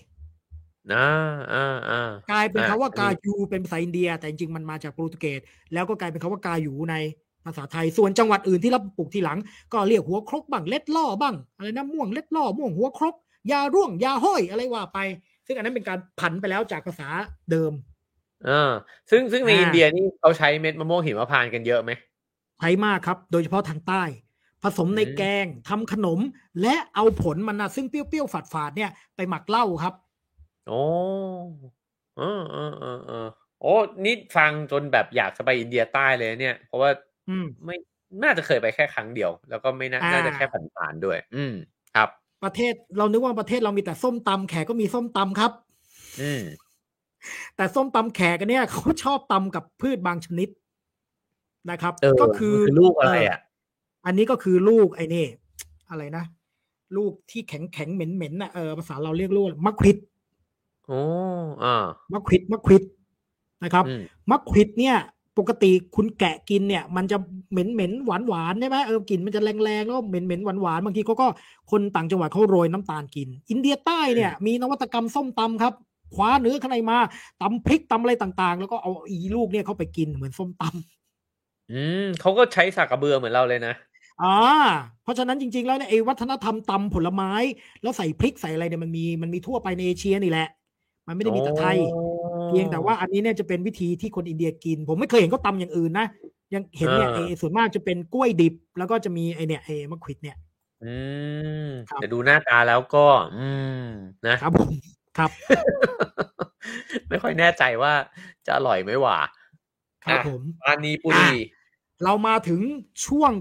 [0.92, 1.08] อ่า
[1.52, 5.40] อ่าอ่ากลายเป็นอะคำว่าอันนี้กายูเป็นภาษาอินเดีย แต่จริงๆมันมาจากโปรตุเกส
[5.72, 6.96] แล้วก็กลายเป็นคำว่ากาหยูใน
[7.44, 9.38] ภาษาไทยส่วนจังหวัดอื่นที่รับปลูกทีหลัง
[9.72, 13.14] ก็เรียกหัวครกบ้างเล็ดล่อบ้างอะไรนะม่วงเล็ดล่อม่วงหัวครก
[13.50, 14.98] ยาร่วงยาห้อยอะไรว่าไป
[15.46, 17.08] ซึ่งอันนั้นเป็นการผันไปแล้วจากภาษา
[17.50, 17.72] เดิม
[18.44, 18.70] เออ
[19.10, 21.90] ซึ่งซึ่งในอ่าอินเดียนี่เขาใช้เม็ดมะม่วงหิมพานต์กันเยอะไหม
[22.58, 24.02] ใช้มากครับ โดยเฉพาะทางใต้
[24.62, 26.20] ผสมในอืมแกงทำขนม
[26.62, 29.94] และเอาผลมันนะซึ่งเปรี้ยวๆฝาดๆเนี่ยไปหมักเหล้าครับ
[30.66, 30.80] โอ้
[32.14, 33.16] เออเออเออเออ
[33.58, 33.66] โอ้
[34.04, 36.90] นี่ฟังจนแบบอยากจะไปอินเดียใต้เลยเนี่ย เพราะว่า
[37.28, 37.74] อืมไม่
[38.22, 41.73] น่าจะเคยไปแค่ครั้งเดียว แล้วก็ไม่น่าอ่าน่าจะแค่ผ่านๆด้วย อืมครับ
[42.44, 45.52] ประเทศเรานึกว่าประเทศเรามีแต่ส้มตำแขกก็มีส้มตำครับ
[46.20, 46.42] อืม
[47.56, 50.48] แต่ส้มตำแขกอันเนี่ยเขาชอบตำกับพืชบางชนิด
[51.70, 53.38] นะครับเออก็คือมันคือลูกอะไรอะ
[54.06, 55.26] อันนี้ก็คือลูกไอ้นี่
[55.90, 56.24] อะไรนะ
[56.96, 59.96] ลูกที่แข็งแข็งๆเหม็นเหม็นๆนะเออภาษาเราเรียกลูกอะไรมะขวิด
[60.86, 61.00] โอ้
[61.64, 62.82] อ่ามะขวิดมะขวิด
[63.64, 64.96] นะครับอืมมะขวิดเนี่ย
[65.38, 67.16] ปกติคุณแกะกินเนี่ย มันจะ
[67.50, 71.26] เหม็นเหม็นหวานหวานๆใช่ไหมเออกลิ่นมันจะแรงแรงๆแล้วเหม็นเหม็นหวานหวานๆบางทีเขาก็
[71.70, 75.72] คนต่างจังหวัดเขาโรยน้ำตาลกิน อินเดียใต้เนี่ยมีนวัตกรรมส้มตำครับ
[76.14, 76.98] คว้าเนื้อข้างในมา
[77.42, 83.74] ตำพริกตำอะไรต่างๆ แล้วก็เอาอีลูกเนี่ยเข้าไปกินเหมือนส้มตำอืมเขาก็ใช้สากกระเบือเหมือนเราเลยนะ
[84.22, 84.36] อ่า
[85.02, 87.32] เพราะฉะนั้นจริงๆแล้วเนี่ยไอ้วัฒนธรรมตำผลไม้
[87.82, 90.48] แล้วใส่พริกใส่อะไรเนี่ยมันมีมันมีทั่วไปในเอเชียนี่แหละ
[91.06, 96.06] มันไม่ได้มีแต่ไทยเพียงแต่ว่าอันนี้เนี่ยจะเป็นวิธีที่คนอินเดียกิน ผมไม่เคยเห็นเขาตำอย่างอื่นนะ
[96.54, 100.36] ยังเห็นเนี่ยเออไอ้ส่วนมากจะเป็นกล้วยดิบ แล้วก็จะมีไอ้เนี่ยไอ้มะขวิดเนี่ย
[100.84, 100.96] อื
[101.66, 103.06] มครับแต่ดูหน้าตาแล้วก็
[103.36, 103.48] อื
[103.82, 103.84] ม
[104.26, 104.72] นะครับผม
[105.18, 105.30] ครับ
[107.08, 107.92] ไม่ค่อยแน่ใจว่า
[108.46, 109.18] จะอร่อยไหมหว่า
[110.04, 111.30] ครับอะผมปานีปุรี
[112.04, 112.60] เรามาถึง
[113.06, 113.32] ช่วง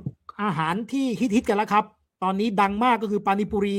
[0.42, 1.86] อาหารที่ฮิตๆกันแล้วครับ
[2.24, 3.78] ตอนนี้ดังมากก็คือปานิปุรี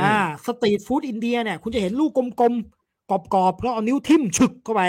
[0.00, 0.14] อ่า
[0.46, 2.10] สตรีทฟู้ดอินเดียเนี่ย คุณจะเห็นลูก
[2.40, 2.79] กลมๆ
[3.10, 4.82] กรอบๆแล้วเอานิ้วทิ่มฉึกเข้าไป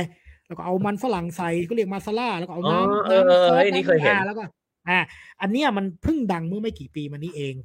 [0.48, 4.44] แล้วก็เอามันฝรั่งใส่ก็เรียกมาซาล่าแล้วก็เอาอ๋อน้ำเออเออน้ำซอเฮ้สยนี่เคยเห็นน้ำอ่าแล้วก็
[4.90, 5.00] อ่า
[5.42, 7.56] อันเนี้ยมันเพิ่งดังเมื่อไม่กี่ปีมานี้เอง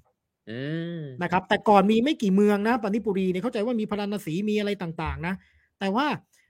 [0.50, 0.60] อื
[0.98, 5.34] มนะครับ แต่ก่อนมีไม่กี่เมืองนะปานิปุรีเนี่ยเข้าใจว่ามีพาราณสีมีอะไรต่างๆ นะ
[5.80, 6.06] แต่ว่า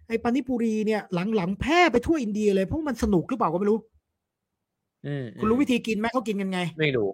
[0.09, 1.01] ไอ้ปานิปุรีเนี่ย
[1.37, 3.79] หลังๆแพร่ไปทั่วอินเดียเลยเพราะมันสนุกหรือเปล่าก็ไม่รู้
[5.07, 7.09] อืมคุณรู้วิธีกินไหมเขากินกันไง ไม่รู้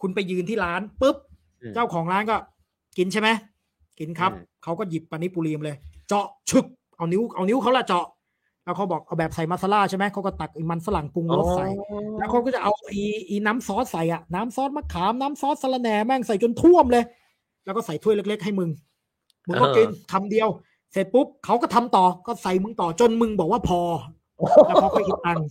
[0.00, 1.16] คุณไปยืนที่ร้านปุ๊บ
[1.62, 2.36] อืมเจ้าของร้านก็
[2.98, 3.28] กินใช่ไหม
[3.98, 5.76] กินครับอืมเขาก็หยิบปานิปุรีมาเลย
[6.08, 6.64] เจาะชึก
[6.96, 8.06] เอานิ้วเอานิ้วเขาละเจาะ
[8.64, 11.66] แล้วเขาบอกเอาแบบใส่มาซาล่าใช่ไหมเขาก็ตักไอ้มันฝรั่งปรุงรสใส่
[12.18, 17.04] แล้วเขาก็จะเอาอีอีน้ำซอสใส่อะน้ำซอสมะขามน้ำซอสสะระแหน่แม่งใส่จนท่วมเลย
[17.64, 18.70] แล้วก็ใส่ถ้วยเล็ก ๆ ให้มึง
[19.46, 20.48] มึงก็กินคำเดียว
[20.92, 23.80] เสร็จปุ๊บเขาก็ทำต่อก็ใส่มึงต่อจนมึงบอกว่าพอ
[24.66, 25.46] แล้วเขาก็คิดตังค์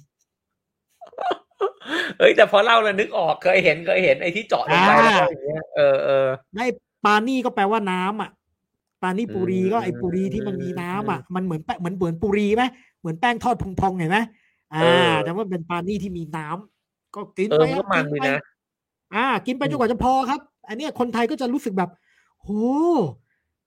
[2.19, 6.65] เอ้ยแต่พอเล่าแล้วนึกออกเคยเห็นเคยเห็นไอ้ที่เจาะลงไปอ่าแล้วก็อย่างเงี้ยเออเออได้
[7.05, 8.29] ปานี่ก็แปลว่าน้ำอะ
[9.03, 12.63] ปานี่ปุรีก็ไออืมปุรีที่มันมีน้ำอะมันเหมือนแป้งเหมือนเหมือนปุรีไหม
[12.99, 14.19] เหมือนแป้งทอดพองๆเห็นไหม
[14.75, 18.35] อ่าเออแต่ว่าเป็นปานี่ที่มีน้ำก็กินเอไปอมันก็ครับมันกินดีไปนะ
[19.15, 20.39] อ่า กินไปจนกว่าจะพอครับ
[20.69, 21.89] อันเนี้ยคนไทยก็จะรู้สึกแบบ
[22.41, 22.49] โห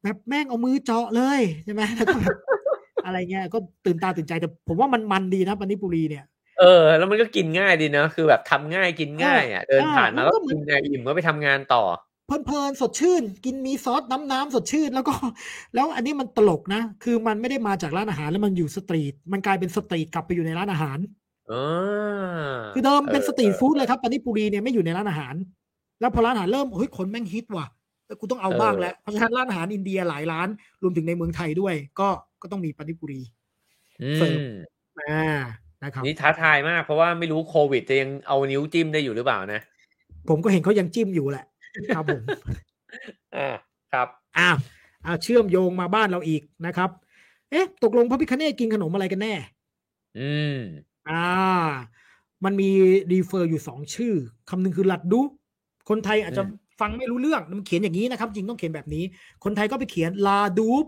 [0.02, 2.36] แบบแม่งเอามือเจาะเลยใช่ไหมแล้วก็แบบ
[3.04, 6.24] อะไรเงี้ยก็ตื่นตาตื่นใจแต่ผมว่ามันมันดีนะปานิปุรีเนี่ย
[6.60, 11.82] เออ แล้วมันก็กินง่ายดีนะคือแบบทำง่ายกินง่ายอะเดินอ่าผ่านมามันก็ก็เหมืกิอนนอะอิ่มก็ไปทำงานต่อ
[12.26, 15.14] เพลินๆสดชื่น กินมีซอสน้ำน้ำสดชื่น แล้วก็
[15.74, 20.98] แล้วอันนี้มันตลกนะ คือมันไม่ได้มาจากร้านอาหารแล้วมันอยู่ street มันกลายเป็น street กลับไปอยู่ในร้านอาหาร
[21.48, 21.54] เอ
[22.48, 25.34] อคือเดิมเป็นออ street food เลยครับปานิปุรีเนี่ยไม่อยู่ในร้านอาหาร
[26.00, 27.66] แล้วพอร้านอาหารเริ่มเฮ้ยคนแม่งฮิตว่ะ
[28.06, 30.48] แล้วกูต้องเอาบ้างแล้วเพราะฉะนั้นร้านอาหารอินเดียหลายร้าน
[30.82, 32.08] รวมถึงในเมืองไทยด้วย ก็
[32.42, 33.20] ก็ต้องมีปานิปุรี
[34.02, 34.52] เสิร์ฟ อืม
[35.00, 35.26] อ่า
[35.82, 39.60] นะครับนี่ท้าทายมากเพราะว่าไม่รู้โควิดจะยังเอานิ้วจิ้มได้อยู่หรือเปล่านะ
[40.28, 41.46] ผมก็เห็นเขายังจิ้มอยู่แหละ
[41.94, 42.22] ครับผม
[43.36, 43.48] อ่า
[43.92, 44.08] ครับ
[44.38, 44.56] อ้าว
[45.04, 46.90] อ่าเชื่อมโยงมาบ้านเราอีกนะครับ
[47.50, 49.34] เอ๊ะ ตกลงพระพิฆเนศกินขนมอะไรกันแน่
[50.16, 50.20] อื
[50.50, 50.52] ม
[51.08, 51.14] อ่า
[52.44, 52.70] มันมี
[53.12, 54.14] refer อยู่สองชื่อ
[54.50, 55.22] คำหนึ่งคือหลัดดุ
[55.88, 56.48] คนไทยอาจจะอืม
[56.80, 59.04] ฟังไม่รู้เรื่องมันเขียนอย่างนี้นะครับ จริงต้องเขียนแบบนี้
[59.44, 60.84] คนไทยก็ไปเขียนลาดูป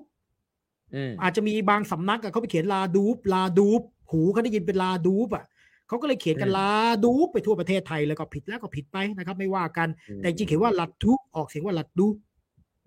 [0.94, 5.44] อืมอาจจะมีบางสำนักอะเขาไปเขียนลาดูปลาดูปหูเขาได้ยินเป็นลาดูปอะ
[5.88, 6.70] เขาก็เลยเขียนกันอืมลา
[7.04, 12.06] ดูปไปทั่วประเทศไทยแล้วก็ผิดแล้วก็ผิดไปนะครับ ไม่ว่ากันอืมแต่จริงๆเขียนว่าลัดทุออกเสียงว่าลัดดู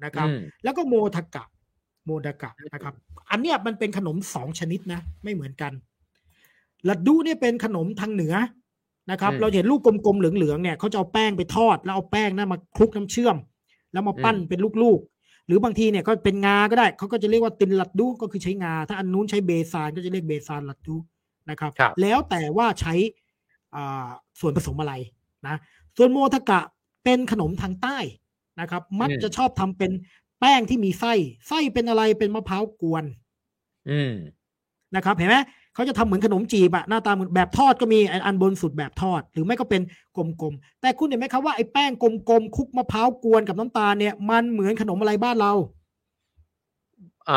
[0.04, 1.46] นะครับอืมแล้วก็โมทากะ
[2.06, 2.94] โมดากะนะครับ
[3.32, 5.74] อันเนี้ยมันเป็นขนมสองชนิดนะ ไม่เหมือนกัน
[6.90, 8.36] ลัดดูเนี่ยเป็นขนมทางเหนือ
[9.12, 13.36] นะครับอืมเราเห็นลูกกลมๆเหลืองๆเนี่ยเขาจะเอาแป้งไปทอด แล้วเอาแป้งนั้นมาคลุกน้ำเชื่อม
[13.94, 20.96] แล้วมาปั้นอืมเป็นลูกๆ หรือบางทีเนี่ยก็เป็นงาก็ได้เขาก็จะเรียกว่าตินลัดดูก็คือใช้งา ถ้าอันนู้นใช้เบซานก็จะเรียกเบซานลัดดู
[21.50, 22.94] นะครับครับแล้วแต่ว่าใช้
[23.76, 24.08] อ่า
[24.40, 24.94] ส่วนผสมอะไร
[25.48, 25.56] นะ
[25.98, 26.62] ส่วนโมทากะ
[27.04, 27.98] เป็นขนมทางใต้
[28.60, 29.92] นะครับ มักอืมจะชอบทำเป็น
[30.40, 31.14] แป้งที่มีไส้
[31.48, 33.04] ไส้เป็นอะไรเป็นมะพร้าวกวน
[33.90, 34.14] อืม
[34.96, 35.38] นะครับ เห็นไหม
[35.74, 39.82] เขาจะทำเหมือนขนมจีบอะหน้าตาเหมือนแบบทอดก็มีอันอันบนสุดแบบทอด หรือไม่ก็เป็น
[40.18, 45.54] กลมๆแต่คุณเห็นไหมครับว่าไอ้แป้งกลมๆคลุกมะพร้าวกวนกับน้ำตาลเนี่ยมันเหมือนขนมอะไรบ้านเรา
[47.30, 47.34] อ่า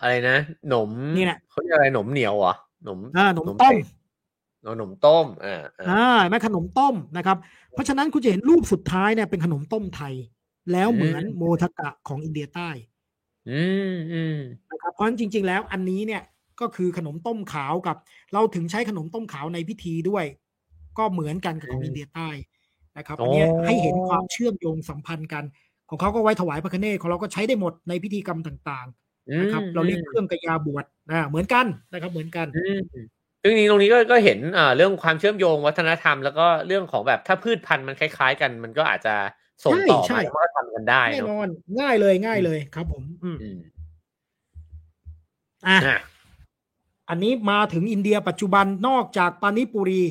[0.00, 0.36] อะไรนะ
[0.68, 2.52] หนมนี่แหละเขาเรียกอะไรหนมเหนียวเหรอ
[2.84, 3.76] หนมอ่าขนมต้ม
[4.62, 7.36] เอาหนมต้มอ่าอ่าอ่าแม่ขนมต้มนะครับ
[7.72, 10.14] เพราะฉะนั้นคุณจะเห็นรูปสุดท้ายเนี่ยเป็นขนมต้มไทย
[10.72, 12.70] แล้วเหมือนโมทากะของอินเดียใต้
[13.50, 13.62] อื
[13.92, 14.38] มอืม
[14.70, 16.22] นะครับเพราะฉะนั้นจริง ๆ แล้วอันนี้เนี่ย
[16.60, 17.96] ก็คือขนมต้มขาวกับ
[18.32, 20.24] เราถึงใช้ขนมต้มขาวในพิธีด้วย
[20.98, 22.28] ก็เหมือนกันกับของอินเดียใต้
[22.98, 25.44] นะครับอันเนี้ยให้เห็นความเชื่อมโยงสัมพันธ์กัน
[25.88, 32.80] ของเขาก็ไว้ถวายพระคเนศของเราก็ใช้ได้หมดในพิธีกรรมต่างๆ นะครับเราเรียกเครื่องกระยาบวชนะเหมือนกันนะครับเหมือนกันอืม
[33.42, 39.14] ซึ่งจริงๆตรงนี้ก็ก็เห็นอ่าเรื่องความเชื่อมโยงวัฒนธรรม แล้วก็เรื่องของแบบถ้าพืชพันธุ์มันคล้าย ๆ กัน มันก็อาจจะ
[39.64, 41.48] ส่งต่อใช่มาใช่แล้วก็ทำกันได้แน่เนนอะอน
[41.80, 43.58] ง่ายเลยง่ายเลยครับ ผม อืมอืม
[45.66, 45.98] อะอะ
[47.08, 50.02] อันนี้มาถึงอินเดียปัจจุบันนอกจากปานิปุรี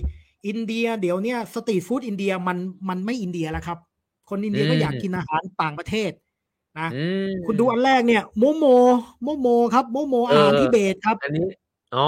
[0.48, 2.58] อินเดีย เดี๋ยวเนี้ยสตรีทฟู้ดอินเดียมัน
[2.90, 3.78] มันไม่อินเดียแล้วครับ
[4.30, 6.12] คนอินเดียก็อยากกินอาหารต่างประเทศ
[6.80, 8.66] อะอืมคุณดูอันแรกเนี่ยโมโม
[9.24, 11.48] โมโมครับโมโมเออาอหารทิเบตครับ อันนี้
[11.96, 12.08] อ๋อ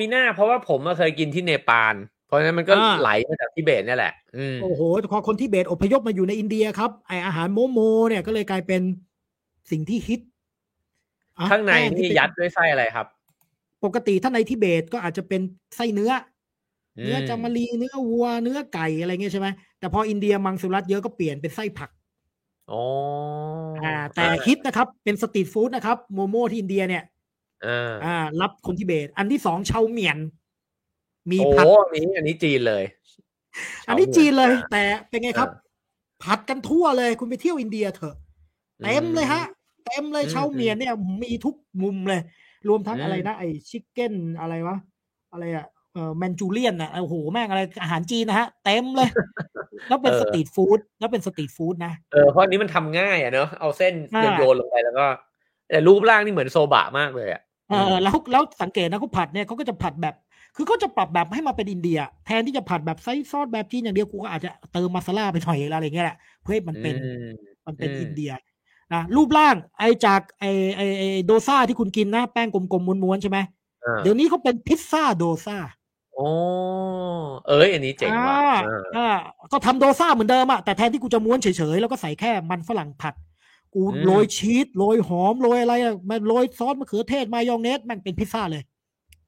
[0.00, 1.94] มีหน้าเพราะว่าผมอะเคยกินที่เนปาล
[2.26, 4.82] เพราะฉะนั้นมันก็อ่าไหลมาจากทิเบตเนี่ยแหละอืมโอ้โห
[5.12, 7.78] พอคนทิเบตอพยพมาอยู่ในอินเดียครับไออาหารโมโม
[8.08, 8.82] เนี่ยก็เลยกลายเป็น
[9.70, 10.20] สิ่งที่ฮิต
[11.38, 13.06] อะข้างในที่นี่เป็นแป้งยัดด้วยไส้อะไรครับ
[13.84, 15.40] ปกติถ้าในทิเบตก็อาจจะเป็น
[15.76, 16.12] ไส้เนื้อ
[16.98, 19.48] อมเนื้อจามรีเนื้อวัวเนื้อไก่อะไรเงี้ยใช่ไหม
[19.78, 21.90] แต่พออินเดียมังสวิรัตเยอะก็เปลี่ยนเป็นไส้ผัก
[22.72, 22.84] อ๋อ
[23.84, 27.04] อ่าแต่ฮิตนะครับ เป็นสตรีทฟู้ดนะครับ โมโมที่อินเดียเนี่ย
[27.66, 30.18] อ่าอ่ารับคนทิเบต อันที่สองเชาเหมียน
[31.30, 32.84] มีโอ้ผัดอันนี้อันนี้จีนเลย
[33.88, 35.66] อันนี้จีนเลยอ่าแต่เป็นไงครับเออ
[36.22, 38.14] ผัดกันทั่วเลย คุณไปเที่ยวอินเดียเถอะ
[38.84, 39.44] เต็มเลยฮะ
[39.86, 42.20] เต็มเลยอืมเชาเหมียนเนี่ย มีทุกมุมเลย
[42.68, 44.76] รวมทั้งอืมอะไรนะไอ chicken อะไรวะ
[45.32, 45.77] อะไรอะเอ่อ
[46.18, 49.10] Manchurian อะโอ้โหแม่งอะไรอาหารจีนนะฮะ เต็มเลย
[49.88, 55.06] แล้วเป็นสตรีทฟู้ดแล้วเป็นสตรีทฟู้ดนะเออเพราะอันนี้มันทำง่ายอะเนอะเอาเส้นอ่าโยนๆลงไปแล้วก็
[55.68, 60.14] แต่รูปร่างนี่เหมือนโซบะมากเลยอะเออแล้วแล้วสังเกตนะเขาผัดเนี่ยเขาก็จะผัดแบบ
[60.56, 67.28] คือเขาจะปรับแบบให้มาเป็นอินเดีย แทนที่จะผัดแบบใส่ซอสแบบจีนอย่างเดียวกูก็อาจจะเติมมาซาลาไปหน่อยอะไรอย่างเงี้ยแหละเพื่อให้มันเป็นอืม
[67.66, 68.32] มันเป็นอืมอินเดีย
[68.94, 70.44] นะรูปร่างไอจากไอ
[70.76, 73.38] ไอไอโดซ่าที่คุณกินนะแป้งกลมๆม้วนๆใช่ไหม
[73.84, 75.56] อ่าเดี๋ยวนี้เขาเป็นพิซซ่าโดซ่า
[76.18, 76.30] โอ้
[77.48, 79.08] เอ้ยอันนี้เจ๋งว่ะอ่าอ่าอ่า
[79.52, 83.14] ก็ทำโดซ่าเหมือนเดิมอะแต่แทนที่กูจะม้วนเฉยๆ แล้วก็ใส่แค่มันฝรั่งผัด
[83.74, 88.62] กูอืมโรยชีสโรยหอมโรยอะไรอะมันโรยซอสมะเขือเทศมายองเนสมันเป็นพิซซ่าเลย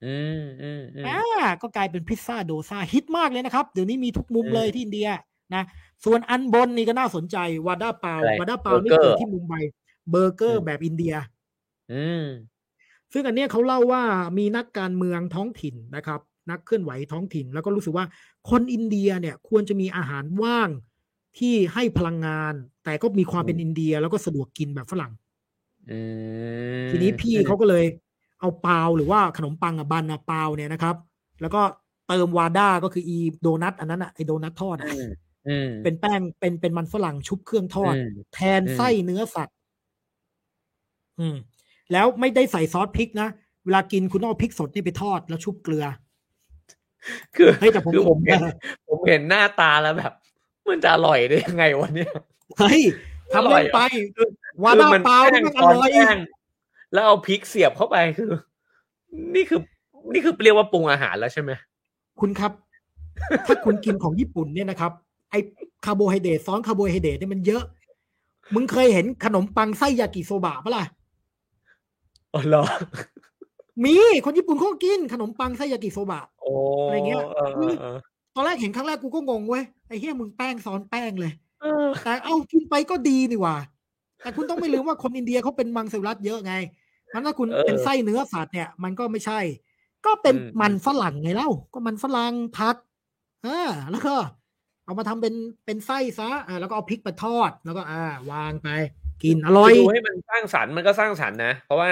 [0.05, 1.21] อืมอืมอืมอ่า
[1.61, 5.07] ก็กลายเป็นพิซซ่าโดซ่าฮิตมากเลยนะครับ เดี๋ยวนี้มีทุกมุมอืมเลยที่อินเดีย
[5.55, 5.63] นะ
[6.05, 7.37] ส่วนอันบนนี่ก็น่าสนใจ
[7.67, 9.53] วาด้าเปาอะไรวาด้าเปานี่เบอร์เกอร์เกิดที่มุมไบ
[10.11, 11.13] เบอร์เกอร์อืมแบบอินเดีย
[11.93, 12.25] อืม
[13.13, 14.03] ซึ่งอันเนี้ยเขาเล่าว่า
[14.37, 16.19] มีนักการเมืองท้องถิ่นนะครับ
[16.49, 18.05] นักเคลื่อนไหวท้องถิ่น แล้วก็รู้สึกว่า
[18.49, 20.69] คนอินเดียเนี่ยควรจะมีอาหารว่าง
[21.37, 22.53] ที่ให้พลังงาน
[22.83, 25.11] แต่ก็มีความเป็นอินเดียแล้วก็สะดวกกินแบบฝรั่ง
[25.89, 25.99] อื
[26.87, 27.85] มทีนี้พี่เขาก็เลย
[28.39, 30.95] เอาเปาหรือว่าขนมปังอะบันอะเปาเนี่ยนะครับ
[31.41, 31.61] แล้วก็
[32.07, 35.05] เติมวาด้าก็คืออีโดนัทอันนั้นอะไอโดนัททอดอะอืม
[35.47, 39.55] อืมเป็นแป้งเป็นเป็นมันฝรั่งชุบเครื่องทอดอืมแทนอืมไส้เนื้อสัตว์
[41.19, 41.35] อืม
[41.91, 43.27] แล้วไม่ได้ใส่ซอสพริกนะ
[43.63, 45.85] เวลากินคุณต้องเอาพริกสดนี่ไปทอดแล้วชุบเกลือ
[47.35, 48.41] คือเฮ้ยแต่ผมคือผมเห็น
[48.89, 50.13] ผมเห็นหน้าตาแล้วแบบ
[50.69, 52.11] มันจะอร่อยได้ยังไงวะเนี่ย
[52.59, 52.81] เฮ้ย
[53.33, 53.79] ทำเล่นไป
[54.15, 54.27] คือ
[54.63, 56.17] วาด้าคือมันเปล่าแป้นี่งมันอซ้อนร่อยแป้ง
[56.93, 58.31] แล้วเอาพริกเสียบเข้าไปคือ
[59.35, 59.59] นี่คือ
[60.13, 61.51] นี่คือเรียกว่าปรุงอาหารแล้วใช่ไหม
[62.19, 62.51] คุณครับ
[63.47, 64.91] ถ้าคุณกินของญี่ปุ่นเนี่ยนะครับ
[65.31, 65.35] ไอ
[65.85, 67.63] คาร์โบไฮเดรตซ้อนคาร์โบไฮเดรตเนี่ยมันเยอะ
[68.53, 70.85] มึงเคยเห็นขนมปังไส้ยากิโซบะปะล่ะ
[72.33, 72.63] อ๋อเหรอ
[73.85, 73.95] มี
[74.25, 76.51] คนญี่ปุ่นเขาก็กินขนมปังไส้ยากิโซบะโอ้
[76.85, 77.97] อะไรเงี้ยเออเออเออ
[78.35, 81.31] ตอนแรกเห็นครั้งแรกกูก็งงเว้ยไอ้เหี้ยมึงแป้งซ้อนแป้งเลย
[81.61, 83.55] เออแต่เอากินไปก็ดีนี่หว่า
[84.21, 86.53] แต่คุณต้องไม่ลืมว่าคนอินเดียเขาเป็นมังสวิรัตเยอะไง
[87.13, 89.39] งั้นถ้าคุณเออเป็นไส้เนื้อสัตว์เนี่ย มันก็ไม่ใช่
[90.05, 92.75] ก็เป็นอืมมันฝรั่งไงเล่า ก็มันฝรั่งผัด
[93.45, 93.59] อ่า
[93.91, 94.15] แล้วก็
[94.85, 95.33] เอามาทำเป็น
[95.65, 98.69] เป็นไส้ซะอ่าแล้วก็เอาพริกไปทอด แล้วก็อ่าวางไป
[99.23, 101.89] กินอร่อยคือดูให้มันสร้างสรรค์มันก็สร้างสรรค์นะ เพราะว่า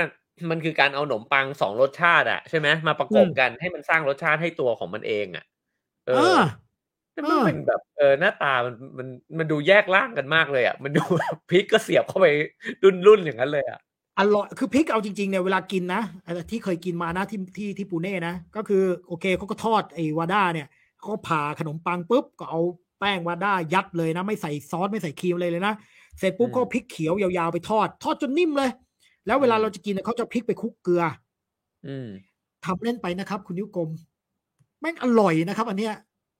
[0.51, 5.45] มันคือการเอาขนมปังสองรสชาติอะใช่ไหมมาประกบอืมกันให้มันสร้างรสชาติให้ตัวของมันเองอะ
[6.07, 6.39] เอเอออ
[7.13, 9.07] แต่มันเออเป็นแบบเออหน้าตามันมัน
[9.37, 12.27] มันดูแยกร่างกันมากเลยอะมันดูแบบพริกก็เสียบเข้าไป
[12.83, 13.79] รุ่นรุ่นๆอย่างนั้นเลยอะ
[14.19, 20.67] อร่อยคือพริกเอาจริงๆเนี่ยเวลากินนะเอ่อที่เคยกินมานะที่ที่ที่ปูเน่นะก็คือโอเคเขาก็ทอดไอ้วาด้าเนี่ย
[20.97, 22.61] เขาก็ผ่าขนมปังปุ๊บก็เอา
[22.99, 25.73] แป้งวาด้ายัดเลยนะ ไม่ใส่ซอสไม่ใส่ครีมเลยเลยนะ
[26.19, 28.69] เสร็จปุ๊บก็เอาพริกเขียวยาวๆไปทอด ทอดจนนิ่มเลย
[29.25, 31.03] แล้วเวลาเราจะกินเนี่ยเขาจะเอาพริกไปคลุกเกลือ
[31.87, 32.07] อืม
[32.65, 33.89] ทำเล่นไปนะครับ คุณนิ้วกลม
[34.81, 35.95] แม่งอร่อยนะครับ อันเนี้ย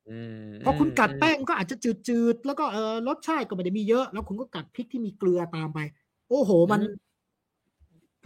[0.10, 0.18] อื
[0.50, 1.76] มพอคุณกัดมแป้งก็อาจจะ
[2.08, 5.80] จืดๆ แล้วก็เออรสชาติก็ไม่ได้มีเยอะ แล้วคุณก็กัดพริกที่มีเกลือตามไป
[6.30, 6.82] โอ้โหมัน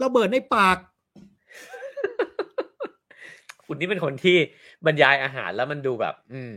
[0.02, 0.76] ระเบิดในปาก
[3.66, 4.36] คุณนี่เป็นคนที่
[4.86, 6.54] บรรยายอาหารแล้วมันดูแบบ อืม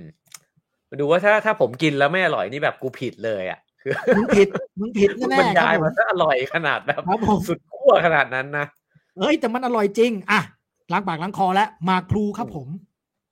[0.90, 3.67] มันดูว่าถ้าถ้าผมกินแล้วไม่อร่อยนี่แบบกูผิดเลยอะคือ
[4.16, 4.48] มึงผิด
[4.80, 8.66] มึงผิดคุณแน่บรรๆคยารัยบผมันมถ้าอร่อยขนาดแบบครับผมสุดขั้วขนาดนั้นนะ
[9.20, 10.42] เฮ้ยแต่มันอร่อยจริง อะ
[10.92, 12.68] ล้างปากล้างคอแล้วหมากพลูครับผม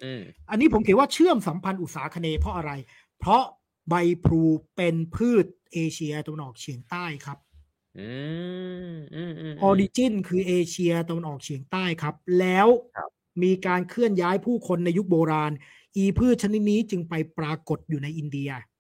[0.03, 2.72] อืมอันนี้ผมเขียนว่าเชื่อมสัมพันธ์อุษาคเนย์เพราะอะไร
[3.19, 3.44] เพราะ
[3.90, 3.95] ใบ
[4.26, 4.44] พลู
[4.76, 7.38] เป็นพืชเอเชียตะวันออกเฉียงใต้ครับ
[7.99, 8.10] อื
[8.91, 12.68] มอืมอืม origin คือเอเชียตะวันออกเฉียงใต้ครับ แล้ว
[12.98, 13.10] ครับ
[13.44, 15.52] มีการเคลื่อนย้ายผู้คนในยุคโบราณ
[15.98, 18.74] อีพืชชนิดนี้จึงไปปรากฏอยู่ในอินเดียอืม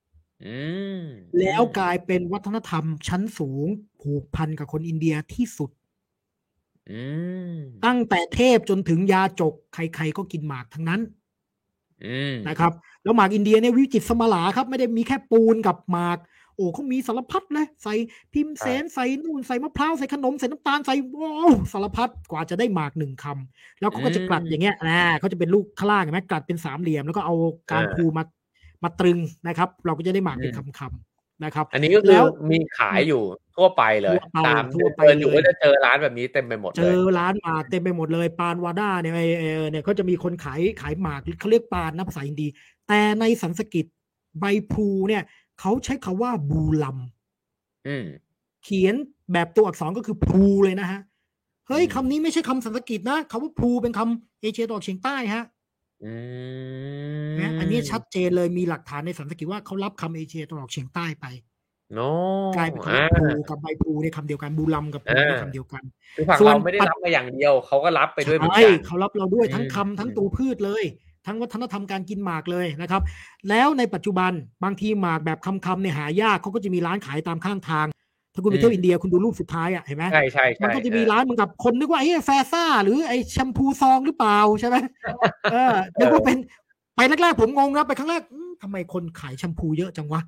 [1.39, 3.67] แล้วกลายเป็นวัฒนธรรมชั้นสูง
[4.01, 5.71] ผูกพันกับคนอินเดียที่สุด
[6.91, 7.01] อื
[7.53, 7.55] ม
[7.85, 11.01] ตั้งแต่เทพจนถึงยาจก ใครๆก็กินหมากทั้งนั้น
[12.05, 12.71] อืมนะครับ
[13.03, 16.17] แล้วหมากอินเดียเนี่ยวิจิตรสมลาครับ ไม่ได้มีแค่ปูนกับหมาก
[16.55, 17.93] โอ้เขามีสารพัดเลยใส่
[18.33, 27.35] พิมพ์เสนใส่นู่นใส่มะพร้าวใส่ขนมใส่น้ำตาลใส่ว้าวสารพัดกว่าจะได้หมากหนึ่งคำแล้วเขาก็จะกลัดอย่างเงี้ยนะเขาจะเป็นลูกข้างล่างเห็นไหมกลัดเป็นสามเหลี่ยมแล้วก็เอา
[27.71, 28.23] การพูมา
[28.85, 33.23] มาตรึงนะครับ เราก็จะได้หมากเป็นคำคำๆนะครับ อันนี้ก็คืแล้อวมีขายอยู่
[33.55, 42.47] ทั่วไปเลยทั่วไปตามทั่วไปเดินอยู่เลยก็จะเจอร้านแบบนี้เต็มไปหมดเจเลยอร้านหมากเต็มไปหมดเลย ปานวาด้าเนี่ยไอเออเนี่ยเขาจะมีคนขายขายหมากเขาเรียกปานนะภาษาอินดี
[42.87, 43.85] แต่ในสันสกฤต
[44.39, 45.23] ใบพลูเนี่ย
[45.59, 46.97] เขาใช้คาว่าบูลัม
[47.87, 48.05] อืม
[48.63, 48.95] เขียน
[49.33, 50.99] แบบตัวอักษรก็คือพลูเลยนะฮะ
[51.67, 55.54] เฮ้ยอืมคำนี้ไม่ใช่คำสันสกฤตนะคำว่าพลูเป็นคำเอเชียตะวันออกเฉียงใต้ฮะอืม
[57.39, 61.25] นะอันนี้ชัดเจนเลยมีหลักฐานในสันสกฤตว่าเขารับคำเอเชียตะวันออกเฉียงใต้ไป
[61.93, 62.09] โน้
[62.55, 65.83] กลายเป็นคำอ่าว่าพลูกับใบพลูในคำเดียวกันบูลัมกับพลูในอ่าคำเดียวกัน
[66.15, 70.83] คือฝั่งส่วนเราไม่ได้รับมาอย่างเดียวเขาก็รับไปด้วยเหมือนใช่กันเขารับเราด้วยทั้งอืมคำทั้งอืมตัวพืชเลย
[71.25, 73.01] ทั้งวัฒนธรรมการกินหมากเลยนะครับ
[73.49, 74.31] แล้วในปัจจุบัน
[74.63, 77.87] บางทีหมากแบบคำๆเนี่ยหายากเขาก็จะมีร้านขายตามข้างทาง
[78.35, 84.77] ถ้าคุณไปเที่ยวอินเดียคุณดูรูปสุดท้ายอะเห็นไหมใช่ใช่ใช่มันก็จะมีร้านเหมือนกับคนนึกว่าไอ้แฟซ่า หรือไอ้แชมพูซองหรือเปล่าใช่ไหม
[85.51, 86.37] เออนึกว่าเป็น
[86.95, 90.21] ไปแรกๆผมงงนะไปครั้งแรกอืมทำไมคนขายแชมพูเยอะจังวะ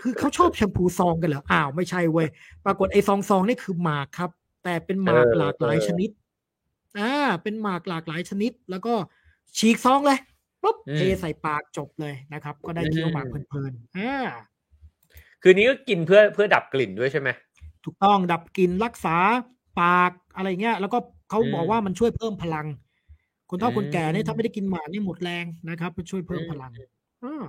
[0.00, 2.28] คือเขาชอบแชมพูซองกันเหรออ้าวไม่ใช่เว้ย
[2.64, 4.30] ปรากฏไอ้ซองซองนี่คือหมากครับ
[4.64, 6.10] แต่เป็นหมากหลากหลายชนิด
[6.98, 7.12] อ่า
[7.42, 8.94] เป็นหมากหลากหลายชนิด แล้วก็
[9.58, 10.18] ฉีกซองเลย
[10.62, 14.14] ปุ๊บเทใส่ปากจบเลยนะครับ ก็ได้เคี้ยวหมากเพลินๆอ่า
[15.42, 17.28] คืนนี้ก็กินเพื่อเพื่อดับกลิ่นด้วยใช่ไหม
[17.86, 19.16] ถูกต้องดับกลิ่นรักษา
[19.80, 20.98] ปากอะไรเงี้ย แล้วก็
[21.30, 22.66] เขาอืมบอกว่ามันช่วยเพิ่มพลัง
[23.50, 26.72] คนเฒ่าอืมคนแก่เนี่ยถ้าไม่ได้กินหมากนี่หมดแรงนะครับมันช่วยเพิ่มพลัง
[27.24, 27.42] อ่า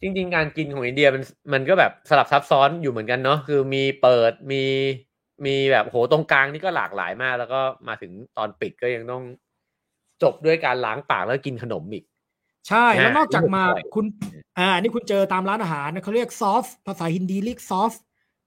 [0.00, 1.22] จริง ๆ การกินของอินเดียมัน
[1.52, 4.62] มันก็แบบสลับซับซ้อนอยู่เหมือนกันเนาะคือมีเปิดมี
[5.46, 9.22] มีแบบโหตรงกลางนี่ก็หลากหลายมาก แล้วก็มาถึงตอนปิดก็ยังต้อง
[10.22, 12.04] จบด้วยการล้างปากแล้วกินขนมอีก
[12.68, 14.06] ใช่แล้วอ่านอกจากหมากนี่ผมคุณ
[14.58, 17.92] อ่าอันนี่คุณเจอตามร้านอาหารนะเขาเรียกซอฟภาษาฮินดีเรียกซอฟ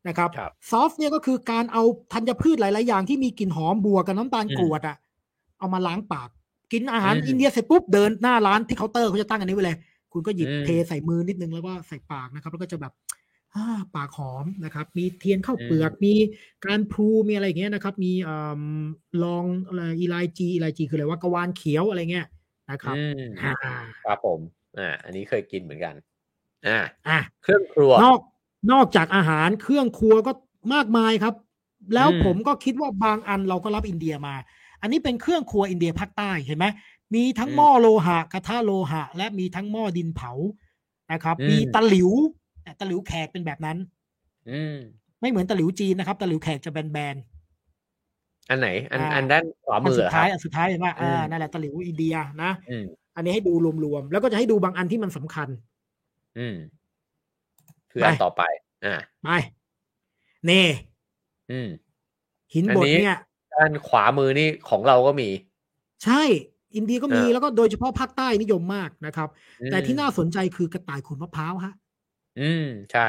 [0.07, 4.95] นะครับครับซอฟเนี่ยก็คือการเอาธัญพืชหลาย ๆ อย่างที่มีกลิ่นหอมบวกกับน้ำตาลอืมกรวดอะ
[5.59, 6.29] เอามาล้างปาก
[6.71, 9.77] กินอาหารอืมอินเดียเสร็จปุ๊บเดินหน้าร้านที่เคาน์เตอร์เขาจะตั้งอันนี้ไว้เลย
[10.11, 12.93] คุณก็หยิบอืมเทใส่มือนิดนึงแล้วก็ใส่ปากนะครับ แล้วก็จะแบบ
[13.55, 13.65] อ่า
[13.95, 16.13] ปากหอมนะครับ มีเทียนข้าวเปลือก มี
[16.65, 18.61] กานพลูมีอะไรอย่างเงี้ยนะครับ มีอ่า
[19.23, 22.27] ลองอะไรอีไลจีอีไลจีคืออะไรว่ากระวานเขียวอะไรเงี้ย
[22.71, 23.53] นะครับอืมอ่า
[24.05, 24.39] ครับผม
[24.77, 25.95] อ่าอันนี้เคยกินเหมือนกัน
[26.67, 26.77] อ่า
[27.07, 28.19] อะเครื่องครัวนอก
[28.71, 30.31] นอกจากอาหารเครื่องครัวก็
[30.73, 31.33] มากมายครับ
[31.95, 34.35] แล้วอืมผมก็คิดว่าบางอันเราก็รับอินเดียมา
[34.81, 36.65] อันนี้เป็นเครื่องครัวอินเดียภาคใต้เห็นไหม
[37.15, 40.31] มีทั้งหม้อโลหะกระทะโลหะ และมีทั้งหม้อดินเผา
[41.11, 42.09] นะครับ มีตะหลิว
[42.63, 43.77] แต่ตะหลิวแขกเป็นแบบนั้น
[44.49, 44.75] อืม
[45.21, 47.15] ไม่เหมือนตะหลิวจีนนะครับตะหลิวแขกจะแบน
[48.49, 52.85] อันไหน อันอ่าอันด้านขวาๆอันมือสุดเหรอคท้ารัยบอันสุดท้ายเห็นไหมอ่าอืมนั่นแหละตะหลิวอินเดียนะอืม
[53.15, 53.53] อันนี้ให้ดู
[53.85, 55.49] รวมๆแล้วก็จะให้ดูบางอันที่มันสำคัญ
[56.39, 56.55] อืม
[57.93, 58.43] คืออันไปต่อไป
[58.85, 59.29] อ่าไป
[60.49, 60.65] นี่
[61.51, 61.67] อืม
[62.53, 63.17] หินอันบดนี้เนี่ย
[63.53, 65.29] ด้านขวามือนี่ของเราก็มี
[66.03, 66.21] ใช่
[66.75, 69.29] อินเดียก็มีเออแล้วก็โดยเฉพาะภาคใต้นิยมมากนะครับ
[69.61, 71.73] อืมแต่ที่น่าสนใจคือกระต่ายขูดมะพร้าวฮะ
[72.39, 73.07] อืมใช่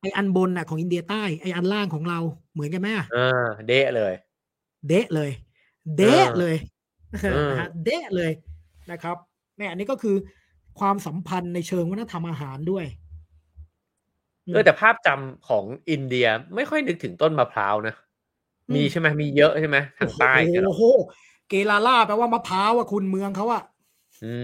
[0.00, 2.18] ไออันบนน่ะของอินเดียใต้ไออันล่างของเรา
[2.52, 4.14] เหมือนกันไหมอะอ่าเดะเลย
[4.88, 5.30] เดะเลย
[5.96, 6.56] เดะเลย
[7.22, 8.30] เออนะฮะเดะเลย
[8.90, 9.16] นะครับ
[9.56, 10.16] เนี่ยอันนี้ก็คือ
[10.78, 12.84] ความสัมพันธ์ในเชิงวัฒนธรรมอาหารด้วย
[14.54, 17.94] เออแต่ภาพจำของอินเดียไม่ค่อยนึกถึงต้นมะพร้าวนะ
[18.68, 20.84] อืมมีใช่ไหมมีเยอะใช่ไหมทางใต้เนี่ยโอ้โห
[21.48, 23.62] เกลาล่าแปลว่ามะพร้าวอะคุณเมืองเขาอะ
[24.24, 24.34] อื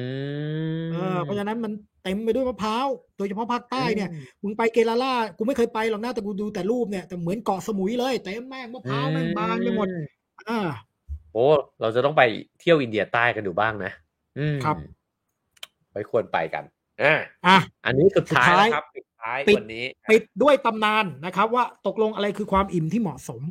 [0.82, 1.72] มเออเพราะฉะนั้นมัน
[2.04, 2.86] เต็มไปด้วยมะพร้าว
[3.16, 9.88] โดยเฉพาะภาคใต้เนี่ยอืมมึงไปเกลาล่า กูไม่เคยไปหรอกนะแต่กูดูแต่รูปเนี่ยแต่เหมือนเกาะสมุยเลยเต็มแม่งมะพร้าวแม่งบานไปหมด
[10.48, 10.58] อ่า
[11.32, 11.46] โอ้
[11.80, 12.22] เราจะต้องไป
[12.60, 13.92] เที่ยวอินเดียใต้กันดูบ้างนะ
[14.38, 14.76] อืมครับ
[15.90, 16.64] ไว้ควรไปกัน
[17.02, 17.14] อ่า
[17.46, 23.42] อะอันนี้สุดท้ายสุดท้ายแล้วครับปิด ท้ายปิดวันนี้ปิดด้วยตำนานนะครับ ว่าตกลงอะไรคือความอิ่มที่เหมาะสม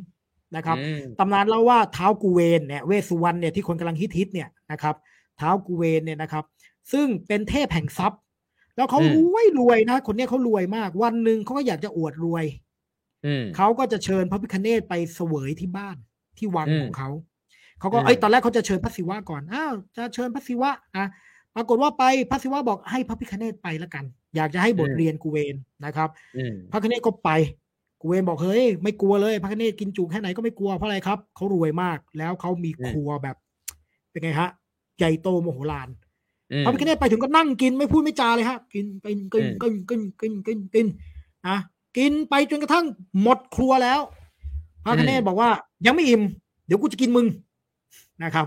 [0.56, 4.94] นะครับอืมตำนานเล่าว่าเท้ากูเวนเนี่ยเวสสุวรรณเนี่ยที่คนกำลังฮิตฮิตๆเนี่ยนะครับ
[5.38, 6.44] เท้ากูเวนเนี่ยนะครับ
[6.92, 8.20] ซึ่งเป็นเทพแห่งทรัพย์
[8.76, 12.44] แล้วเขาอืมรวยรวยนะ คนเนี้ยเขารวยมาก วันหนึ่งเขาก็อยากจะอวดรวย
[13.26, 15.96] อืมเขาก็จะเชิญพระพิฆเนศไปเสวยที่บ้าน
[16.38, 17.10] ที่วังอืมของเขา
[17.80, 21.06] เขาก็อืมเอ้ยตอนแรกเขาจะเชิญพระศิวะก่อนอ้าวจะเชิญพระศิวะอะ
[21.54, 24.04] ปรากฏว่าไปพระศิวะบอกให้พระพิฆเนศไปแล้วกัน
[24.36, 25.54] อยากจะให้บทเรียนกูเวน
[25.84, 27.30] นะครับอืมพระพิคเนตก็ไป
[28.00, 33.36] กูเวนบอกเฮ้ยไม่กลัวเลยพระพิฆเนศกินจุแค่ไหนก็ไม่กลัวเพราะอะไรครับเขารวยมากแล้วเขามีครัวแบบ
[34.10, 34.50] เป็นไงฮะ
[34.98, 35.88] ใหญ่โตโมโหลาน
[36.52, 40.86] อืมพระพิฆเนศไปถึงก็นั่งกินไม่พูดไม่จาเลยฮะกินกินกินอืมกินกินกินกินกิน
[41.48, 41.58] นะ
[41.96, 42.86] กินไปจนกระทั่ง
[43.22, 44.00] หมดครัวแล้ว
[44.84, 45.50] พระพิคเนตบอกว่า
[45.86, 46.22] ยังไม่อิ่ม
[46.66, 47.26] เดี๋ยวกูจะกินมึง
[48.22, 48.46] นะครับ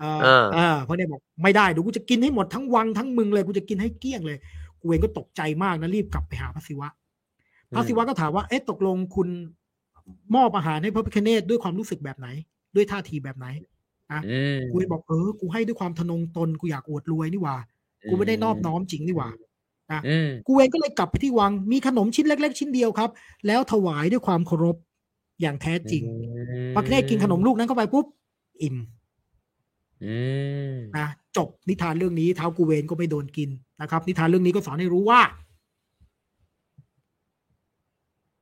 [0.00, 4.38] เออเออเออพระพิคเนตบอกไม่ได้เดี๋ยวกูจะกินให้หมดทั้งวังทั้งมึงเลยกูจะกินให้เกลี้ยงเลย
[4.80, 6.88] กูเองก็ตกใจมากนะรีบกลับไปหาพระศิวะ
[7.76, 9.28] พระศิวะก็ถามว่าเอ๊ะตกลงคุณ
[10.34, 12.28] มอบอาหารให้พระพิคเนตด้วยความรู้สึกแบบไหน
[12.74, 13.46] ด้วยท่าทีแบบไหน
[14.10, 17.56] อืมกูเลยบอกเออกูให้ด้วยความทะนงตนกูอยากอวดรวยนี่หว่า
[18.08, 19.28] กูไม่ได้นอบน้อมจริงนี่หว่า
[20.08, 23.10] อืมกูเองก็เลยกลับไปที่วังมีขนมชิ้นเล็ก ๆ ชิ้นเดียวครับ
[23.46, 24.76] แล้วถวายด้วยความเคารพ
[25.40, 26.02] อย่างแท้จริง
[26.74, 28.06] พระพิคเนตกินขนมลูกนั้นเข้าไปปุ๊บ
[28.62, 28.76] อิ่ม
[30.04, 30.16] อื
[30.72, 33.50] มนะจบนิทานเรื่องนี้เท้ากูเวนก็ไม่โดนกิน
[33.80, 35.20] นะครับ นิทานเรื่องนี้ก็สอนให้รู้ว่า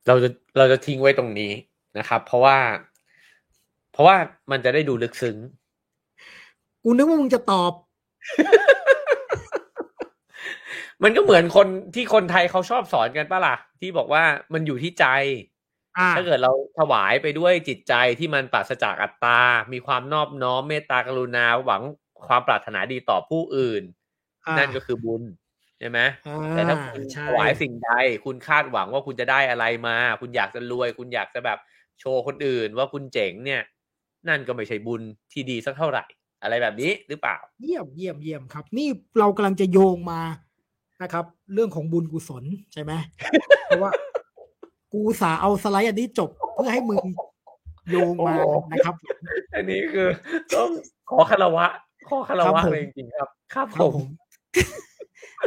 [0.07, 1.51] เราจะเราจะทิ้งไว้ตรงนี้
[1.97, 2.57] นะครับ เพราะว่า
[3.91, 4.15] เพราะว่า
[4.51, 5.37] มันจะได้ดูลึกซึ้ง
[6.83, 7.73] กูนึกว่ามึงจะตอบ
[11.03, 14.23] มันก็เหมือนคนที่คนไทยเขาชอบสอนกันปะล่ะ ที่บอกว่า
[14.53, 15.05] มันอยู่ที่ใจ
[15.97, 19.41] อ่าถ้าเกิดเราถวายไปด้วยจิตใจที่มันปราศจากอัตตา
[19.73, 21.81] มีความนอบน้อมเมตตากรุณาหวัง
[22.27, 23.96] ความปรารถนาดีต่อผู้อื่นอ่า
[24.57, 25.23] นั่นก็คือบุญ
[25.79, 27.89] ใช่ไหมอ่าแต่ถ้าคุณใช่ถวายสิ่งใด
[28.25, 31.59] คุณคาดหวังว่าคุณจะได้อะไรมา คุณอยากจะรวย คุณอยากจะแบบ
[31.99, 33.61] โชว์คนอื่นว่าคุณเจ๋งเนี่ย
[34.27, 35.01] นั่นก็ไม่ใช่บุญ
[35.31, 36.05] ที่ดีสักเท่าไหร่
[36.43, 38.87] อะไรแบบนี้หรือเปล่า เยี่ยมเยี่ยมเยี่ยมครับ นี่
[39.19, 40.21] เรากำลังจะโยงมา
[41.01, 42.43] นะครับ เรื่องของบุญกุศล
[42.73, 42.91] ใช่ไหม
[43.65, 43.91] เพราะว่า
[44.91, 47.05] กูอุตสาห์เอาสไลด์อันนี้จบเพื่อให้มึง
[47.91, 48.95] โยงมาโอ้โหนะครับ
[49.55, 50.07] อันนี้คือ
[50.55, 50.69] ต้อง
[51.09, 51.65] ขอคารวะ
[52.09, 54.07] ขอคารครับวะผมเลยจริงๆครับครับคผรับมผม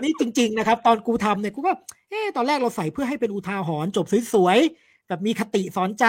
[0.02, 1.72] นี่จริง ๆ นะครับ ตอนกูทำเนี่ยกูก็
[2.10, 6.04] เอ๊ะตอนแรกเราใส่เพื่อให้เป็นอุทาหรณ์จบสวยๆแบบมีคติสอนใจ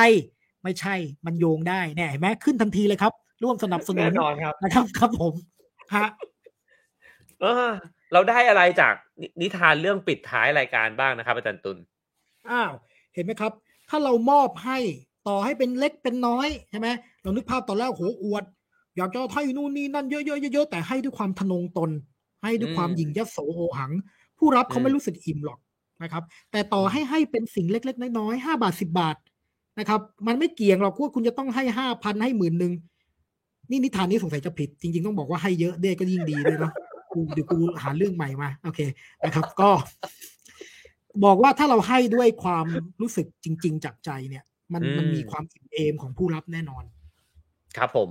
[0.64, 0.96] ไม่ใช่
[1.26, 3.14] มันโยงได้เนี่ยเห็นไหมขึ้นทันทีเลยครับ
[3.44, 5.34] ร่วมสนับสนุแน่นนอนครับนะครับครับผม
[5.96, 6.08] ฮะ
[7.42, 7.70] เออ
[8.14, 11.78] เราได้อะไรจากนินิทานเรื่องปิดท้ายรายการบ้างนะครับอาจารย์ตุล
[12.50, 12.72] อ้าว
[13.14, 13.52] เห็นไหมครับ
[13.90, 14.78] ถ้าเรามอบให้
[15.28, 16.88] ต่อให้เป็นเล็กเป็นน้อยใช่ไหม
[17.24, 18.44] เรานึกภาพตอนแรกโหอวด
[18.98, 21.90] อยากจะให้นู่นนี่นั่นเยอะๆเยอะๆแต่ให้ด้วยความทะนงตน
[22.44, 23.92] ให้ด้วยความหยิ่งยโสโอหัง
[24.38, 25.60] ผู้รับเขาไม่รู้สึกอิ่มหรอก
[26.04, 29.16] นะครับ แต่ต่อให้ให้เป็นสิ่งเล็ก ๆ น้อยๆห้าบาทสิบาท
[29.80, 32.74] นะครับ มันไม่เกี่ยงหรอกว่าคุณจะต้องให้ห้าพันให้หมื่นหนึ่ง
[33.70, 36.74] นี่นิทานนี้สงสัยจะผิด จริง ๆ ต้องบอกว่าให้เยอะเด้ก็ยิ่งดีด้วยเนาะ
[37.14, 38.80] กูเดี๋ยวกูหาเรื่องใหม่มา โอเค
[39.26, 39.70] นะครับ ก็
[41.26, 42.66] บอกว่าถ้าเราให้ด้วยความ
[43.02, 44.44] รู้สึกจริง ๆ จากใจเนี่ย
[44.74, 46.84] มันมันมีความอิ่มเอมของผู้รับแน่นอน
[47.78, 48.10] ครับผม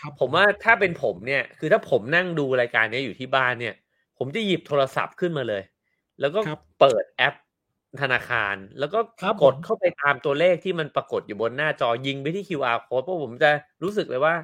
[0.00, 3.74] ครับผมว่าถ้าเป็นผมเนี่ย คือถ้าผมนั่งดูรายการนี้อยู่ที่บ้านเนี่ย
[4.18, 5.62] ผมจะหยิบโทรศัพท์ขึ้นมาเลย
[6.20, 7.34] แล้วก็ครับเปิดแอป
[8.02, 13.50] ธนาคาร แล้วก็ครับกดผมเข้าไปตามตัวเลขที่มันปรากฏอยู่บนหน้าจอยิงไปที่ QR code เพราะผมจะ
[13.82, 14.34] รู้สึกเลยว่า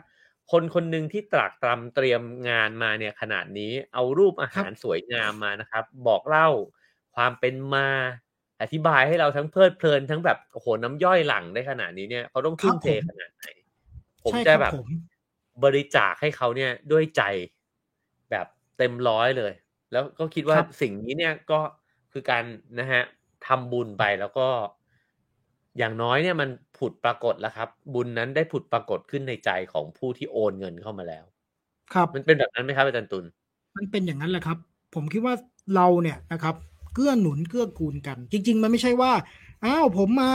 [0.52, 6.48] คนคนหนึ่งที่ตรากตรำเตรียมงานมาเนี่ยขนาดนี้เอารูปอาหารสวยงามมานะครับ บอกเล่า
[7.14, 7.88] ความเป็นมา
[8.62, 13.44] อธิบายให้เราทั้งเพลิดเพลินทั้งแบบโอ้โหน้ำย่อยหลั่งได้ขนาดนี้เนี่ยเขาต้องทุ่มเทขนาดไหน
[14.24, 14.88] ผมใช่จะครับแบบผม
[15.64, 17.22] บริจาคให้เขาเนี่ยด้วยใจ
[18.30, 18.46] แบบ
[18.78, 19.52] เต็มร้อยเลย
[19.92, 21.60] แล้วก็คิดว่าครับสิ่งนี้เนี่ยก็
[22.12, 22.44] คือการ
[22.78, 23.02] นะฮะ
[23.46, 24.46] ทำบุญไปแล้วก็
[25.78, 31.24] อย่างน้อยเนี่ยมันผุดปรากฏแล้วครับ บุญนั้นได้ผุดปรากฏขึ้นในใจของผู้ที่โอนเงินเข้ามาแล้ว
[31.94, 33.24] ครับมันเป็นแบบนั้นไหมครับอาจารย์ตุล
[33.76, 34.58] มันเป็นอย่างนั้นแหละครับ
[34.94, 35.34] ผมคิดว่า
[35.74, 36.54] เราเนี่ยนะครับ
[36.94, 39.12] เกื้อหนุนเกื้อกูลกัน จริง ๆ มันไม่ใช่ว่า
[39.64, 40.30] อ้าวผมมา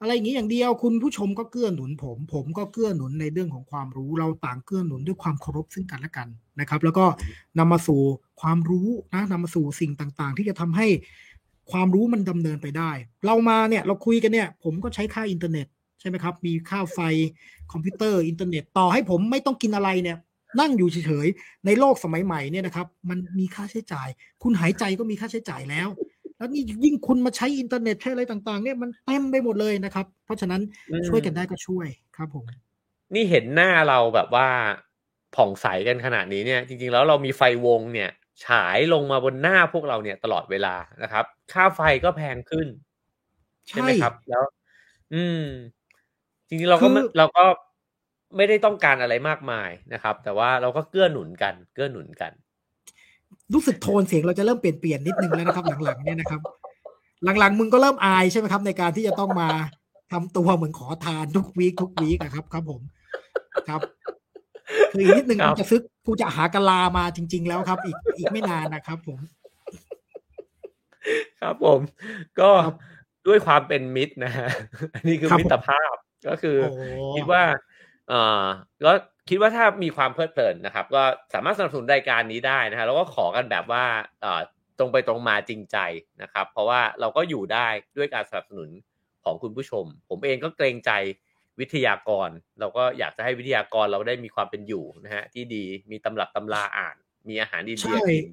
[0.00, 6.28] อะไรอย่างนี้อย่างเดียวคุณผู้ชมก็เกื้อหนุนผม ผมก็เกื้อหนุนในเรื่องของความรู้เราต่างเกื้อหนุนด้วยความเคารพซึ่งกันและกัน
[6.60, 7.04] นะครับ แล้วก็
[7.58, 8.00] นำมาสู่
[8.40, 10.86] ความรู้นะนำมาสู่สิ่งต่างๆ ที่จะทำให้
[11.72, 12.90] ความรู้มันดำเนินไปได้
[13.26, 15.66] เรามาเนี่ยเราคุยกันเนี่ย ผมก็ใช้ค่าอินเทอร์เน็ต
[16.00, 16.98] ใช่ไหมครับ มีค่าไฟ
[17.72, 20.18] คอมพิวเตอร์อินเทอร์เน็ตต่อให้ผมไม่ต้องกินอะไรเนี่ย
[20.60, 24.08] นั่งอยู่เฉยๆในโลกสมัยใหม่เนี่ยนะครับ มันมีค่าใช้จ่าย
[24.42, 25.88] คุณหายใจก็มีค่าใช้จ่ายแล้ว
[26.40, 30.60] แล้วนี่ยิ่งคุณมาใช้อินเทอร์เน็ตใช้อะไรต่างๆ เนี่ยมันเต็มไปหมดเลยนะครับ เพราะฉะนั้น
[31.08, 31.86] ช่วยกันได้ก็ช่วย
[32.16, 32.44] ครับผม
[33.14, 34.48] นี่เห็นหน้าเราแบบว่า
[35.36, 38.10] ผ่องใสกันขนาดนี้เนี่ย จริงๆแล้วเรามีไฟวงเนี่ย
[38.46, 42.68] ฉายลงมาบนหน้าพวกเราเนี่ยตลอดเวลานะครับ ค่าไฟก็แพงขึ้น
[43.68, 44.44] ใช่ไหมครับ แล้ว
[45.14, 45.44] อืม
[46.48, 47.44] จริงๆเราก็ไม่คือเราก็
[48.36, 52.32] ไม่ได้ต้องการอะไรมากมายนะครับ แต่ว่าเราก็เกื้อหนุนกัน เกื้อหนุนกัน
[53.54, 56.40] รู้สึกโทนเสียงเราจะเริ่มเปลี่ยนเปลี่ยนๆนิดนึงแล้วนะครับ หลังๆเนี่ยนะครับ
[57.24, 59.48] หลังๆ มึงก็เริ่มอายใช่ไหมครับ ในการที่จะต้องมา
[60.12, 62.80] ทำตัวเหมือนขอทานทุกวีคทุกวีคอะครับ ครับผม
[63.68, 63.80] ครับ
[64.92, 69.18] คืออีกนิดนึงครับกูจะซึกกูจะหากะลามาจริง ๆ แล้วครับ อีกอีกไม่นานนะครับ ผม
[71.40, 71.80] ครับผม
[72.40, 72.74] ก็ครับ
[73.26, 74.48] ด้วยความเป็นมิตรนะฮะ
[74.94, 75.94] อันนี้คือครับผมมิตรภาพ
[76.28, 76.76] ก็คือโอ้
[77.16, 77.42] คิดว่า
[78.10, 78.44] เอ่อ
[78.84, 78.92] ก็
[79.28, 81.02] คิดว่าถ้ามีความเพลิดเพลินนะครับ ก็
[81.34, 83.84] สามารถสนับสนุนรายการนี้ได้นะฮะแล้วก็ขอกันแบบว่า
[84.20, 84.40] เอ่อ
[84.78, 85.76] ตรงไปตรงมาจริงใจ
[86.22, 88.70] นะครับ เพราะว่าเราก็อยู่ได้ด้วยการสนับสนุน
[89.24, 90.90] ของคุณผู้ชม ผมเองก็เกรงใจ
[91.60, 92.28] วิทยากร
[92.60, 96.96] เราก็อยากจะให้วิทยากรเราได้มีความเป็นอยู่นะฮะที่ดีมีตำรับตำราอ่าน
[97.28, 98.24] มีอาหารดีใช่ๆกิน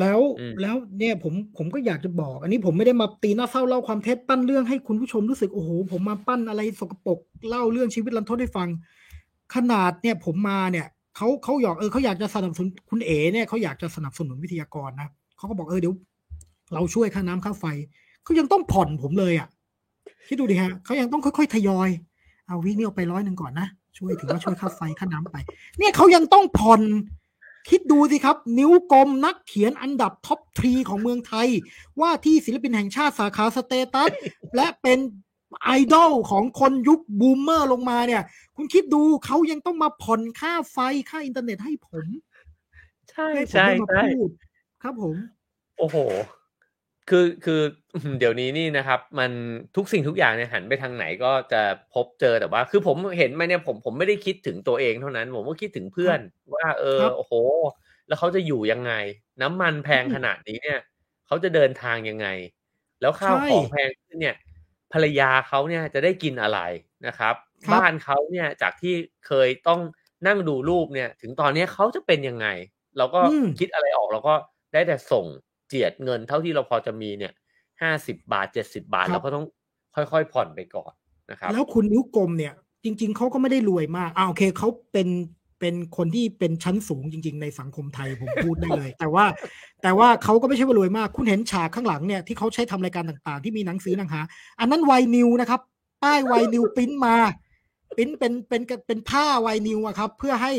[0.00, 8.68] แล้วอืมแล้วเนี่ยผมผมก็อยากจะบอก อันนี้ผมไม่ได้มาตีหน้าเศร้าเล่าความเท็จปั้นเรื่องให้คุณผู้ชมรู้สึกโอ้โหผมมาปั้นอะไรสกปรกเล่าเรื่องชีวิตรันทดให้ฟัง
[9.54, 10.86] ขนาดเนี่ยผมมาเนี่ย
[11.16, 15.94] เขาเขาอยากเออเขาอยากจะสนับสนุนคุณเอ๋เนี่ยเขาอยากจะสนับสนุนวิทยากรนะเขาก็บอกเออเดี๋ยว
[16.74, 17.64] เราช่วยค่าน้ำค่าไฟ
[18.24, 19.48] เขายังต้องผ่อนผมเลยอะ
[20.28, 21.88] คิดดูดิฮะเขายังต้องค่อยๆทยอย
[22.46, 25.36] เอา week นี้เอาไปร้อยหนึ่งก่อนนะช่วยถือว่าช่วยค่าไฟค่าน้ำไป
[25.78, 26.82] เนี่ยเขายังต้องผ่อน
[27.68, 31.48] คิดดูสิครับ นิ้วกลมนักเขียนอันดับ top three ของเมืองไทย
[32.00, 34.10] ว่าที่ศิลปินแห่งชาติสาขา status
[34.56, 34.98] และเป็น
[35.64, 38.22] ไอดอลของคนยุค boomer ลงมาเนี่ย
[38.56, 40.78] คุณคิดดูเขายังต้องมาผ่อนค่าไฟ
[41.10, 42.06] ค่าอินเทอร์เน็ตให้ผม
[43.10, 44.30] ใช่ให้ผมใช่ได้มาใช่พูด
[44.82, 45.14] ครับผม
[45.78, 45.96] โอ้โห
[47.14, 47.60] คือคือ
[47.94, 49.30] อื้อหือเดี๋ยวนี้นี่นะครับ มัน
[49.76, 51.62] ทุกสิ่งทุกอย่างเนี่ยหันไปทางไหนก็จะ
[51.94, 56.18] พบเจอแต่ว่า คือผมเห็นมาเนี่ยผมผมไม่ได้คิดถึงตัวเองเท่านั้น ผมก็คิดถึงเพื่อน
[56.54, 57.32] ว่า เออครับโอ้โห
[58.08, 58.92] แล้วเขาจะอยู่ยังไง
[59.42, 60.78] น้ำมันแพงอืมขนาดนี้เนี่ย
[61.26, 62.26] เขาจะเดินทางยังไง
[63.00, 64.36] แล้วข้าวใช่ของแพงขึ้นเนี่ย
[64.92, 66.60] ภรรยาเขาเนี่ยจะได้กินอะไร
[67.06, 67.34] นะครับ
[67.66, 68.94] ครับ บ้านเขาเนี่ยจากที่
[69.26, 69.80] เคยต้อง
[70.26, 72.46] นั่งดูรูปเนี่ย ถึงตอนเนี้ยเขาจะเป็นยังไง
[72.98, 74.34] เราก็อืมคิดอะไรออกเราก็
[74.72, 75.26] ได้แต่ส่ง
[75.72, 77.32] เจียดเงินเท่าที่เราพอจะมีเนี่ย
[77.82, 79.44] ห้าสิบาทเจ็ดสิบาทครับเราก็ต้อง
[79.96, 80.92] ค่อยๆผ่อนไปก่อน
[81.30, 82.52] นะครับ แล้วคุณนิ้วกลมเนี่ย
[82.84, 85.08] จริง ๆเขาก็ไม่ได้รวยมากอ่าโอเคเขาเป็น
[85.60, 89.24] เป็นคนที่เป็นชั้นสูงจริง ๆ ในสังคมไทยผมพูดได้เลย แต่ว่า
[89.82, 94.20] แต่ว่าเขาก็ไม่ใช่ว่ารวยมาก คุณเห็นฉากข้างหลังเนี่ยที่เขาใช้ทำรายการต่างๆ ที่มีหนังสือหนังหา
[94.60, 95.60] อันนั้นไวนิวนะครับ
[96.02, 97.16] ป้ายไวนิวปริ้นมา
[97.96, 100.52] ปริ้นเป็นเป็นเป็นผ้าไวนิวอะครับ เพื่อให้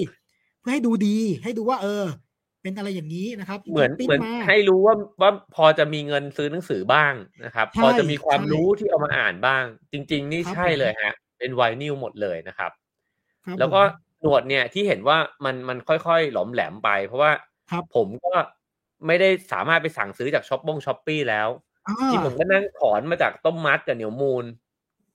[0.59, 2.03] เพื่อให้ดูดี ให้ดูว่าเออ
[2.63, 7.13] เป็นอะไรอย่างนี้นะครับ เหมือนปริ้เหมือนมาให้รู้ว่าว่าพอจะมีเงินซื้อหนังสือบ้าง
[7.45, 12.71] นะครับใช่พอจะมีความใช่รู้ที่เอามาอ่านบ้าง จริง ๆ นี่ครับใช่ผมเลยฮะ เป็นไวนิลหมดเลยนะครับ
[13.45, 13.87] ครับแล้วก็ผม
[14.21, 17.31] หนวดเนี่ยที่เห็นว่ามันมันค่อยๆ หลอมแหลมไป เพราะว่า
[17.71, 18.33] ครับผมก็
[19.07, 21.49] ไม่ได้สามารถไปสั่งซื้อจากช้อปปงช้อปปี้แล้ว
[21.87, 24.45] อ่าที่ผมก็นั่งถอนมาจากต้มมัดกับเหนียวมูล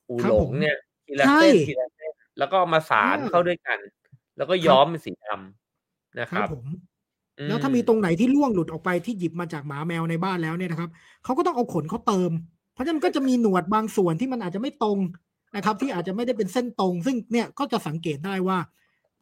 [0.09, 0.77] อูครับหลผงมเนี่ย
[1.07, 3.79] ทีละใช่เส้นทีละเส้นแล้วก็เอามาสารอ่าเข้าด้วยกัน
[4.37, 6.71] แล้วก็ครับย้อมเป็นสีดำนะคครัรับบผมอื
[7.47, 10.91] แล้วถ้ามีตรงไหนที่ล่วงหลุดออกไปที่หยิบมาจากหมาแมวในบ้านแล้วเนี่ยนะครับ
[11.25, 12.31] เขาก็ต้องเอาขนเขาเติม
[12.75, 14.99] เพราะฉะนั้นมันก็จะมีหนวดบางส่วนที่มันอาจจะไม่ตรง
[15.57, 18.59] นะครับ ที่อาจจะไม่ได้เป็นเส้นตรง ซึ่งเนี่ยก็จะสังเกตได้ว่า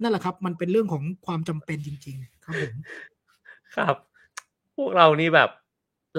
[0.02, 2.74] นั่นแหละครับ มันเป็นเรื่องของความจำเป็นจริง ๆ ครับผม
[3.76, 3.94] ครับ
[4.76, 5.50] พวกเรานี่แบบ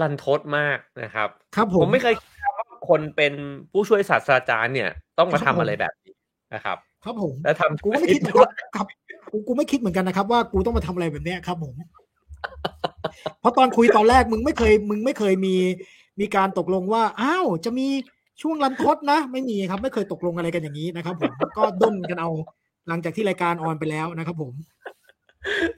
[0.01, 3.33] รันทดมากนะครับ ครับผผมมไม่เคยคิดว่าคนเป็น
[3.71, 6.13] ผู้ช่วยศาสตราจารย์เนี่ย ต้องมาครัทำบผมอะไรแบบนี้
[6.53, 8.87] นะครับ ครับผมแล้วทำกูก็ไม่คิดเหมือนกันครับ
[9.31, 11.73] กูกูไม่คิดเหมือนกันนะครับ ว่ากูต้องมาทำอะไรแบบเนี้ยครับ ผม
[13.39, 15.55] เพราะตอนคุยตอนแรกมึงไม่เคย มึงไม่เคยมี
[16.19, 17.87] มีการตกลงว่าอ้าวจะมี
[18.41, 22.29] ช่วงรันทดนะ ไม่มีครับ ไม่เคยตกลงอะไรกันอย่างนี้นะครับ ผมก็ด้นกันเอา
[22.87, 24.53] หลังจากที่รายการออนไปแล้วนะครับ ผม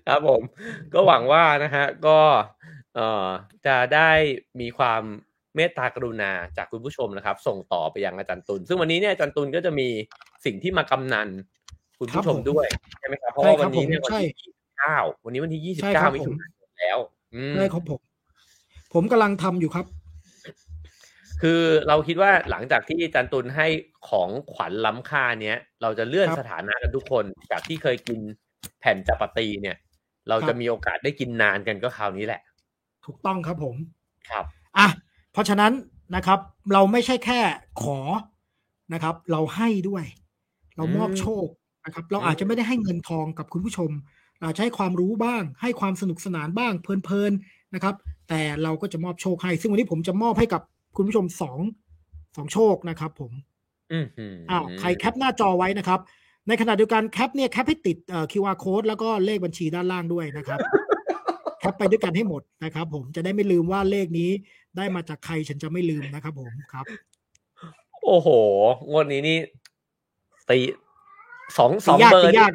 [0.08, 0.42] ครับผม
[0.94, 2.20] ก็หวังว่านะฮะ ก็
[2.96, 3.28] เอ่อ
[3.66, 4.10] จะได้
[4.60, 5.02] มีความ
[5.56, 9.88] เมตตากรุณาจากคุณผู้ชมนะครับ ส่งต่อไปยังอาจารย์ตุลซึ่งวันนี้เนี่ยอาจารย์ตุลก็จะมี
[10.46, 11.28] สิ่งที่มากำนัน
[12.00, 12.68] คุณผู้ชมด้วย
[13.00, 16.98] ใช่ไหมครับเพราะว่าวันนี้เนี่ยวันที่ยี่สิบเก้าวันนี้วันที่ยี่สิบใช่คเก้ารับมิผถุมนายนแล้ว
[17.36, 18.00] อืมใช่ครับผม
[18.94, 19.86] ผมกำลังทำอยู่ครับ
[21.42, 23.68] คือเราคิดว่าหลังจากที่อาจันตุลให้
[24.10, 28.20] ของขวัญล้ำค่าเนี้ยเราจะเลื่อนครับสถานะกันทุกคนจากที่เคยกิน
[28.80, 29.78] แผ่นจัปาตีเนี่ย
[30.30, 32.42] เราครัจะบมีโอกาสได้กินนานกันก็คราวนี้แหละ
[33.06, 33.76] ถูกต้องครับผม
[34.30, 34.46] ครับ
[34.78, 34.88] อะ
[35.32, 35.74] เพราะฉะนั้น
[36.16, 36.40] นะครับ
[36.74, 37.42] เราไม่ใช่แค่
[37.84, 38.00] ขอ
[38.94, 40.04] นะครับ เราให้ด้วย
[40.78, 41.48] เรามอบอืมโชค
[41.86, 43.92] นะครับ เราอืมอาจจะไม่ได้ให้เงินทองกับคุณผู้ชม
[44.38, 47.96] เราอาจจะให้ความรู้บ้าง ให้ความสนุกสนานบ้าง เพลินๆนะครับ
[48.30, 50.62] แต่เราก็จะมอบโชคให้ ซึ่งวันนี้ผมจะมอบให้กับ
[50.98, 51.60] คุณผู้ชมสอง
[52.38, 53.32] สองโชคนะครับผม
[53.94, 56.00] อือหืออ่าใครแคปหน้าจอไว้นะครับ
[56.48, 60.60] ในขณะเดียวกันแคปเนี่ยแคปให้ติดเอ่อ QR code แล้วก็เลขบัญชีด้านล่างด้วยนะครับ
[61.60, 64.30] แคปไปด้วยกันให้หมดนะครับ ผมจะได้ไม่ลืมว่าเลขนี้
[64.78, 66.86] ได้มาจากใครฉันจะไม่ลืมนะครับ ผมครับ
[68.06, 68.30] โอ้โห
[68.90, 69.38] งวดนี้นี่
[70.50, 70.58] ตี
[71.58, 72.54] สองสตีองยากเบอร์ตีนี่ยาก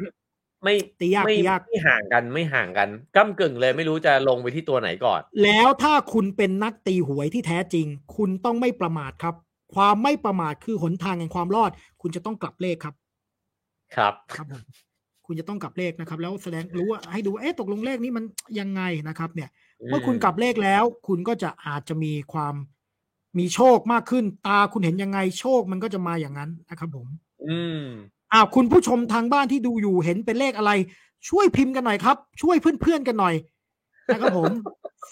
[0.63, 9.35] ไม่ตียากไม่ตียากไม่ห่างกันไม่ห่างกันก้ากึ่งเลยไม่รู้จะลงไปที่ตัวไหนก่อน แล้วถ้าคุณเป็นนักตีหวยที่แท้จริง คุณต้องไม่ประมาทครับ
[9.75, 12.95] ความไม่ประมาทคือหนทางแห่งความรอด คุณจะต้องกลับเลขครับ
[13.95, 14.63] ครับครับผม
[15.25, 18.23] คุณจะต้องกลับเลขนะครับ แล้วแสดงรู้ว่าให้ดูว่าเอ๊ะตกลงเลขนี้มัน
[18.59, 19.49] ยังไงนะครับ เนี่ย
[19.85, 22.55] เมื่อคุณกลับเลขแล้ว คุณก็จะอาจจะมีความ
[23.37, 27.07] มีโชคมากขึ้น ตาคุณเห็นยังไงโชคมันก็จะมาอย่างนั้นนะครับผม
[27.47, 27.85] อืม
[28.33, 30.71] อ้าวคุณผู้ชมทางบ้านที่ดูอยู่เห็นเป็นเลขอะไร
[31.29, 33.35] ช่วยพิมพ์กันหน่อยครับ ช่วยเพื่อนๆกันหน่อย
[34.13, 34.51] นะครับผม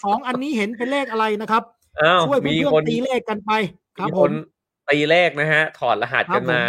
[0.04, 1.62] สองอันนี้เห็นเป็นเลขอะไรนะครับ
[2.02, 3.50] อ้าวช่วยมีเพื่อคนนๆตีเลขกันไป
[3.98, 4.34] ครับมีผคนม
[4.88, 6.62] ตีเลขนะฮะ ถอดรหัสครักับนผมมา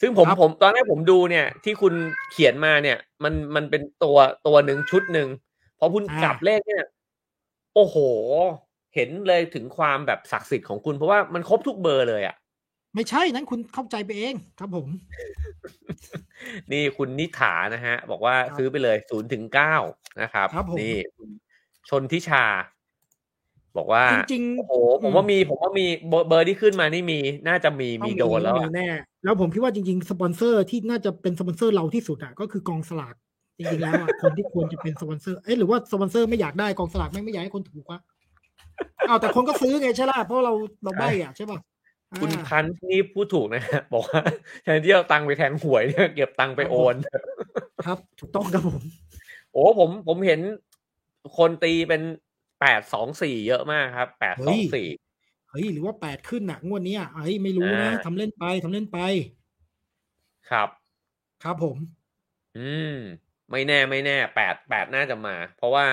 [0.00, 1.94] ซึ่งผมครับผมตอนแรกผมดูเนี่ย ที่คุณ
[2.32, 5.28] เขียนมาเนี่ย มันมันเป็นตัวตัวหนึ่งชุดหนึ่ง
[5.78, 6.84] พอคุณอ่ากกลับเลขเนี่ย
[7.74, 7.96] โอ้โห
[8.94, 12.36] เห็นเลยถึงความแบบศักดิ์สิทธิ์ของคุณเพราะว่ามันครบทุกเบอร์เลยอะ
[12.94, 14.88] ไม่ใช่นั้นคุณเข้าใจไปเองครับผม
[16.72, 19.74] นี่คุณนิถานะฮะ บอกว่าครับซื้อไปเลยศูนย์ถึงเก้า
[20.22, 21.28] นะครับครับผม นี่คุณ
[21.88, 22.44] ชนทิชา
[23.76, 28.88] บอกว่าจริงๆ โอ้โหผมว่ามีผมว่ามีเบอร์เบอร์ที่ขึ้นมานี่มีน่าจะมีต้องมีโดนแล้วมีอะแน่
[29.24, 33.14] แล้วผมคิดว่าจริงๆ สปอนเซอร์ที่น่าจะเป็นสปอนเซอร์เราที่สุดอะก็คือกองสลาก
[33.58, 38.00] จริงๆแล้วอะคนที่ควรจะเป็นสปอนเซอร์เอ้ยหรือว่าสปอนเซอร์ไม่อยากได้กองสลากแม่งไม่อยากให้คนถูกวะ
[39.08, 40.52] เอาแต่คนก็ซื้อไงใช่ล่ะเพราะเรา
[40.84, 41.58] เราใบอะใช่ป่ะ
[42.20, 44.20] คุณอ่าพันธ์นี่พูดถูกนะฮะบอกว่า
[44.64, 46.94] แทนที่เอาตังค์ไปแทงหวยเนี่ยเก็บตังค์ไปโอน
[47.86, 48.82] ครับ ถูกต้องครับผม
[49.52, 50.40] โอ้ผมผมเห็น
[51.38, 52.02] คนตีเป็น
[52.60, 54.88] แปดสองสี่เยอะมากครับแปดสองสี่
[55.50, 58.98] เฮ้ยหรือว่าแปดขึ้นอะงวดเนี้ยเฮ้ยไม่รู้นะอ่าทำเล่นไปทำเล่นไป
[60.50, 60.68] ครับ
[61.42, 61.76] ครับผม
[62.58, 62.96] อืม
[63.50, 65.86] ไม่แน่ไม่แน่แปดแปดน่าจะมา เพราะว่า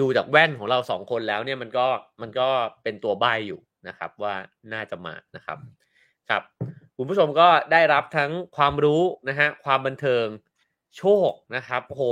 [0.00, 1.86] ดูจากแว่นของเราสองคนแล้วเนี่ยมันก็
[2.22, 2.48] มันก็
[2.82, 4.34] เป็นตัวใบอยู่ นะครับว่า
[4.72, 5.58] น่าจะมานะครับ
[6.28, 6.42] ครับ
[6.96, 10.26] คุณผู้ชมก็ได้รับทั้งความรู้นะฮะความบันเทิง
[10.96, 12.02] โชคนะครับโอ้โห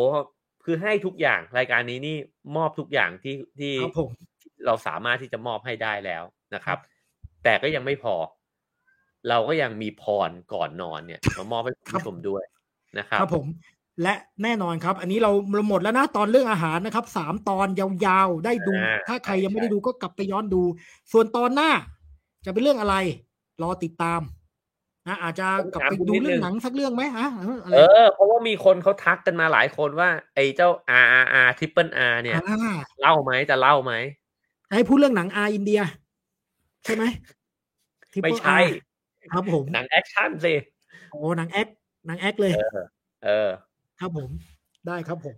[0.65, 2.17] คือให้ทุกอย่างรายการนี้นี่
[2.57, 4.11] มอบทุกอย่างที่ที่ครับผม
[4.67, 6.25] เราสามารถที่จะมอบให้ได้แล้ว
[6.55, 6.79] นะครับ
[7.45, 8.15] แต่ก็ยังไม่พอ
[9.29, 12.45] เราก็ยังมีพรก่อนนอนเนี่ย มามอบให้คุณผู้ชมด้วย
[12.99, 13.47] นะครับครับผม
[14.03, 17.67] และแน่นอนครับ อันนี้เราเราหมดแล้วนะตอนเรื่องอาหารนะครับสามตอน
[18.07, 20.63] ยาวๆได้ดูอ่าถ้าใครยังไม่ใช่ได้ดูก็กลับไปย้อนดู
[21.13, 21.71] ส่วนตอนหน้า
[22.45, 22.97] จะเป็นเรื่องอะไร
[23.63, 24.21] รอติดตาม
[25.09, 27.27] นะอาจจะกลับไปดูเรื่องหนังสักเรื่องไหมฮะ
[27.65, 30.69] อะไรเออ เพราะว่ามีคนเขาทักกันมาหลายคนว่า ไอ้เจ้า
[31.03, 33.93] R R R Triple R เนี่ยอ่าเล่าไหมจะเล่าไหม
[34.75, 35.81] ให้พูดเรื่องหนังอาอินเดีย
[36.85, 37.05] ใช่ไหม
[38.13, 38.65] Triple ไม่ใช่ R
[39.33, 40.55] ครับผมหนังแอคชั่นสิ
[41.11, 41.69] โอ้หนังแอค
[42.07, 42.53] หนังแอคเลย
[43.25, 43.49] เออ
[44.01, 44.31] ครับผม
[44.87, 45.37] ได้ครับผม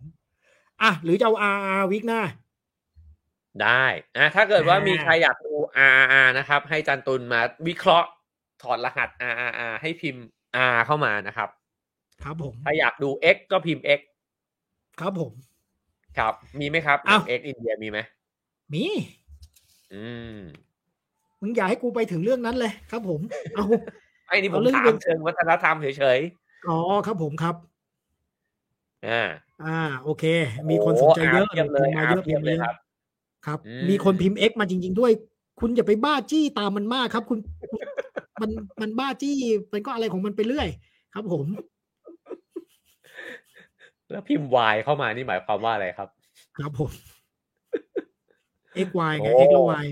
[0.83, 2.21] อะ หรือจะเอา R week หน้า
[3.63, 3.85] ได้
[4.17, 5.55] อะถ้าเกิดว่าอ่ามีมีใครอยากดู
[5.89, 8.09] R R R นะครับ ให้จันตุนมาวิเคราะห์
[8.63, 10.25] ถอดรหัส R R R ให้พิมพ์
[10.73, 11.49] R เข้ามานะครับ
[12.25, 14.01] ครับผม ถ้าอยากดู X ก็พิมพ์ X
[15.01, 15.33] ครับผม
[16.19, 17.99] ครับ มีไหมครับหนัอ้าวง X อินเดียมีไหม
[18.73, 18.85] มี
[19.93, 20.05] อื
[20.37, 20.41] ม
[21.41, 23.21] มึงอยากให้กูไปถึงเรื่องนั้นเลยครับผม
[23.55, 23.65] เอา
[24.29, 26.21] ไอ้นี่ผมเอาเรื่องถาเป็มนเชิงวัฒนธรรมเฉย
[26.69, 27.76] อ๋อครับผมครับๆ
[29.07, 29.23] อ่า
[29.65, 30.25] อ่า โอเค
[30.71, 32.75] มีคนสนใจเยอะโอ้ R เพียบเลยพิมพ์มา R เยอะเพียบเลยครับ
[33.47, 35.13] ครับอืมมีคนพิมพ์ X มาจริง ๆ ด้วย
[35.61, 37.39] คุณอย่าไปบ้าจี้ตามมันมากครับ คุณ
[38.41, 38.51] มัน
[38.81, 39.37] มันบ้าจี้
[39.73, 40.69] มันก็อะไรของมันไปเรื่อย
[41.15, 41.47] ครับผม
[44.11, 46.09] แล้วพิมพ์ Y เข้ามานี่หมายความว่าอะไรครับ
[46.59, 46.91] ครับผม
[48.87, 49.89] X Y ไงโอ้ X แล้ว Y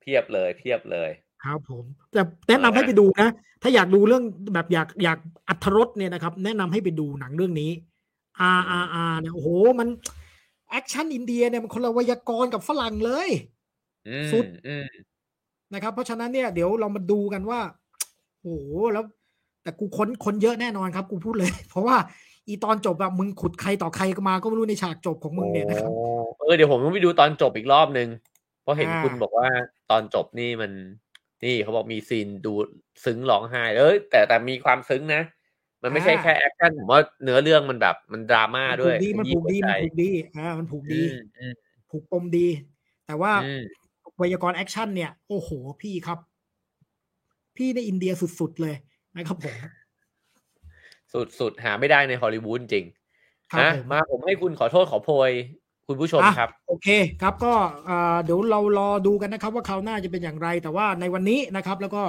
[0.00, 1.10] เพียบเลย เพียบเลย
[1.44, 3.28] ครับผมแต่แนะนำให้ไปดูนะ
[3.62, 4.22] ถ้าอยากดูเรื่อง
[4.54, 7.70] แบบอยากอยากอรรถรสเนี่ยนะครับ แนะนำให้ไปดูหนังเรื่องนี้
[8.58, 9.48] R R R เนี่ยโอ้โห
[9.80, 9.88] มัน
[10.70, 13.28] แอคชั่นอินเดียเนี่ยมันคนละไวยากรณ์กับฝรั่งเลย
[14.08, 14.86] อืมสุดอืม
[15.74, 17.60] นะครับ เพราะฉะนั้นเนี่ยเดี๋ยวเรามาดูกันว่า
[18.42, 19.04] โอ้โหแล้ว
[19.62, 21.96] แต่กูค้นคนเยอะแน่นอนครับ กูพูดเลย เพราะว่า
[22.48, 26.04] อีตอนจบอะมึงขุดใครต่อใครก็มาก็ไม่รู้ในฉากจบของมึงเนี่ยนะครับโอ้
[26.38, 28.08] เออเดี๋ยวผมต้องไปดูตอนจบอีกรอบนึง
[28.62, 29.46] เพราะเห็นอ่าคุณบอกว่า
[29.90, 30.72] ตอนจบนี่มัน
[31.44, 32.52] นี่เขาบอกมีซีนดู
[33.04, 35.22] ซึ้งร้องไห้เอ้ยแต่แต่มีความซึ้งนะ
[35.82, 41.54] มันไม่ใช่แค่แอคชั่นผมว่าเนื้อเรื่องมันแบบมันดราม่ามันด้ผูวยกดีมันผูกดีขมันยี้ผูกดีอ่ามันผูกหัวใจดีอืมอืม
[41.90, 42.46] ผูกปมดี
[43.06, 43.62] แต่ว่าอืม
[44.16, 45.50] ไวยากรณ์แอคชั่นเนี่ย โอ้โห
[45.82, 46.18] พี่ครับ
[47.56, 48.74] พี่ในอินเดียสุดๆเลย
[49.16, 49.56] นะครับผม
[51.12, 52.86] สุดสุดหาไม่ได้ในฮอลลีวูดจริง
[53.52, 55.30] ครับนะผมมาผมให้คุณขอโทษขอโพย
[55.92, 56.88] คุณผู้ชมอะครับ โอเค
[57.22, 57.54] ครับก็
[57.88, 62.02] อ่าเดี๋ยวเรารอดูกันนะครับ ว่าคราวหน้าจะเป็นอย่างไร แต่ว่าในวันนี้นะครับ แล้วก็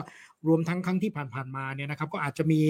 [0.47, 2.61] รวมทั้งครั้งที่ผ่านๆมาเนี่ยนะครับ ก็อาจจะมี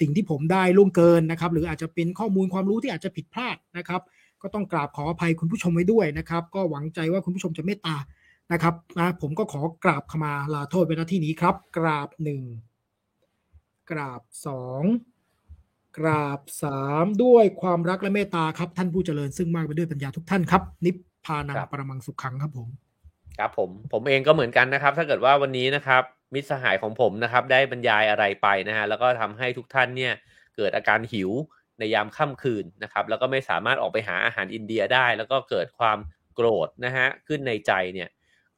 [0.00, 4.00] สิ่งที่ผมได้ล่วงเกินนะครับ หรืออาจจะเป็นข้อมูลความรู้ที่อาจจะผิดพลาดนะครับ
[4.42, 7.96] ก็ต้องกราบขออภัยคุณผู้ชมไว้ด้วยนะครับ ก็หวังใจว่าคุณผู้ชมจะเมตตา
[8.52, 12.40] นะครับนะผมก็ขอกราบขมาลาโทษไปณที่นี้ครับ กราบหนึ่ง
[13.90, 14.82] กราบสอง
[15.98, 20.96] กราบสามด้วยความรักและเมตตาครับ ท่านผู้เจริญซึ่งมากไปด้วยปัญญาทุกท่านครับ นิพ
[21.26, 22.68] พานังครับปรมังสุขขังครับผม
[23.38, 26.02] ครับผมผมเองก็เหมือนกันนะครับ ถ้าเกิดว่าวันนี้นะครับ
[26.34, 30.12] มิตรสหายของผมนะครับ ได้บรรยายอะไรไปนะฮะแล้วก็ทำให้ทุกท่านเนี่ย
[30.56, 31.30] เกิดอาการหิว
[31.78, 35.98] ในยามค่ำคืนนะครับ แล้วก็ไม่สามารถออกไปหาอาหารอินเดียได้ แล้วก็เกิดความ
[36.34, 38.08] โกรธนะฮะขึ้นในใจเนี่ย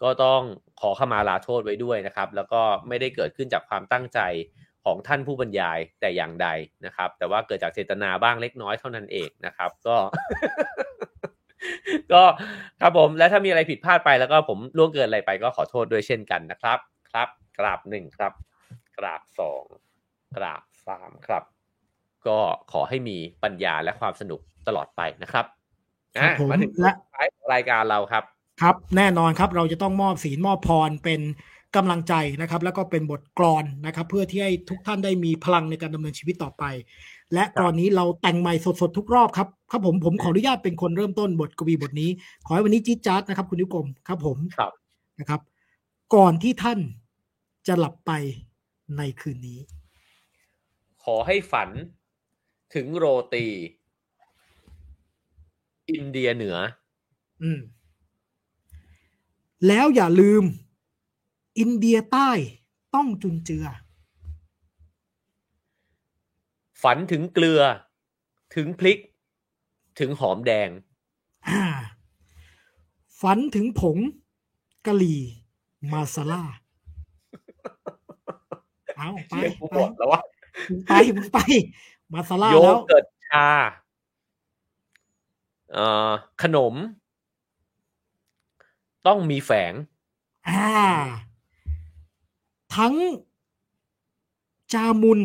[0.02, 0.40] ก็ต้อง
[0.80, 4.20] ขอขมาลาโทษไว้ด้วยนะครับ แล้วก็ไม่ได้เกิดขึ้นจากความตั้งใจ
[4.88, 6.48] ของท่านผู้บรรยายแต่อย่างใด
[6.86, 9.96] นะครับ แต่ว่าเกิดจากเจตนาบ้างเล็กน้อยเท่านั้นเองนะครับ ก็
[12.12, 12.22] ก็
[12.80, 16.78] ครับผมและถ้ามีอะไรผิดพลาดไปแล้วก็ผมล่วงเกินอะไรไปก็ขอโทษด้วยเช่นกันนะครับ
[17.12, 17.28] ครับ
[17.58, 18.32] กราบหนึ่งครับ
[18.98, 19.64] กราบสอง
[20.36, 21.42] กราบสามครับ
[22.26, 22.38] ก็
[22.72, 25.46] ขอให้มีปัญญาและความสนุกตลอดไปนะครับ
[26.16, 28.24] ครับอะผมมาถึงและท้ายของรายการเราครับ
[28.62, 31.20] ครับ แน่นอนครับเราจะต้องมอบศีลมอบพรเป็น
[31.76, 36.64] กำลังใจนะครับ แล้วก็เป็นบทกลอนนะครับ เพื่อที่ให้ทุกท่านได้มีพลังในการดำเนินชีวิตต่อไป
[37.34, 42.10] และกรอนนี้เราแต่งใหม่สดๆทุกรอบครับครับผมผมขออนุญาตเป็นคนเริ่มต้นบทกวีบทนี้
[42.46, 44.72] ขอให้วันนี้จี๊ดจ๊าดนะครับ คุณนิ้วกลมครับผมครับ
[45.20, 45.40] นะครับ
[46.14, 46.78] ก่อนที่ท่าน
[47.66, 48.12] จะหลับไป
[48.96, 49.58] ในคืนนี้
[51.04, 51.68] ขอให้ฝัน
[52.74, 53.46] ถึงโรตี
[55.90, 56.56] อินเดียเหนือ
[57.42, 57.60] อืม
[59.66, 60.44] แล้วอย่าลืม
[61.58, 62.30] อินเดียใต้
[62.94, 63.66] ต้องจุนเจือ
[66.82, 67.60] ฝันถึงเกลือ
[68.54, 68.98] ถึงพริก
[69.98, 70.68] ถึงหอมแดง
[71.48, 71.60] อ่า
[73.20, 73.98] ฝันถึงผง
[74.86, 75.22] กะหรี่
[75.92, 76.42] มาซาล่า
[78.96, 80.20] เอาไปเรียกกูไปหมดแล้ววะ
[80.70, 81.38] มึงไปมึงไป
[82.12, 83.46] มาซาล่าโยแล้วเกิร์ตชา
[85.72, 86.10] เอ่อ
[86.42, 86.74] ขนม
[89.06, 89.72] ต้องมีแฝง
[90.48, 90.64] อ่า
[92.76, 92.94] ทั้ง
[94.72, 95.20] จามุน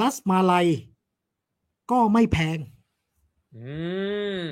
[0.00, 0.68] ลัสมาลัย
[1.90, 2.58] ก็ไม่แพง
[3.56, 3.74] อื
[4.44, 4.46] ม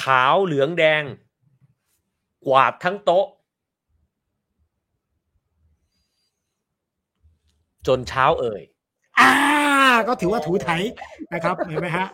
[0.00, 1.02] ขาวเหลืองแดง
[2.46, 3.26] กวาดทั้งโต๊ะ
[7.86, 8.62] จนเช้าเอ่ย
[9.20, 9.30] อ่า
[10.08, 10.68] ก็ถือว่าถูไถ
[11.32, 12.08] นะครับ เห็นไหมฮะ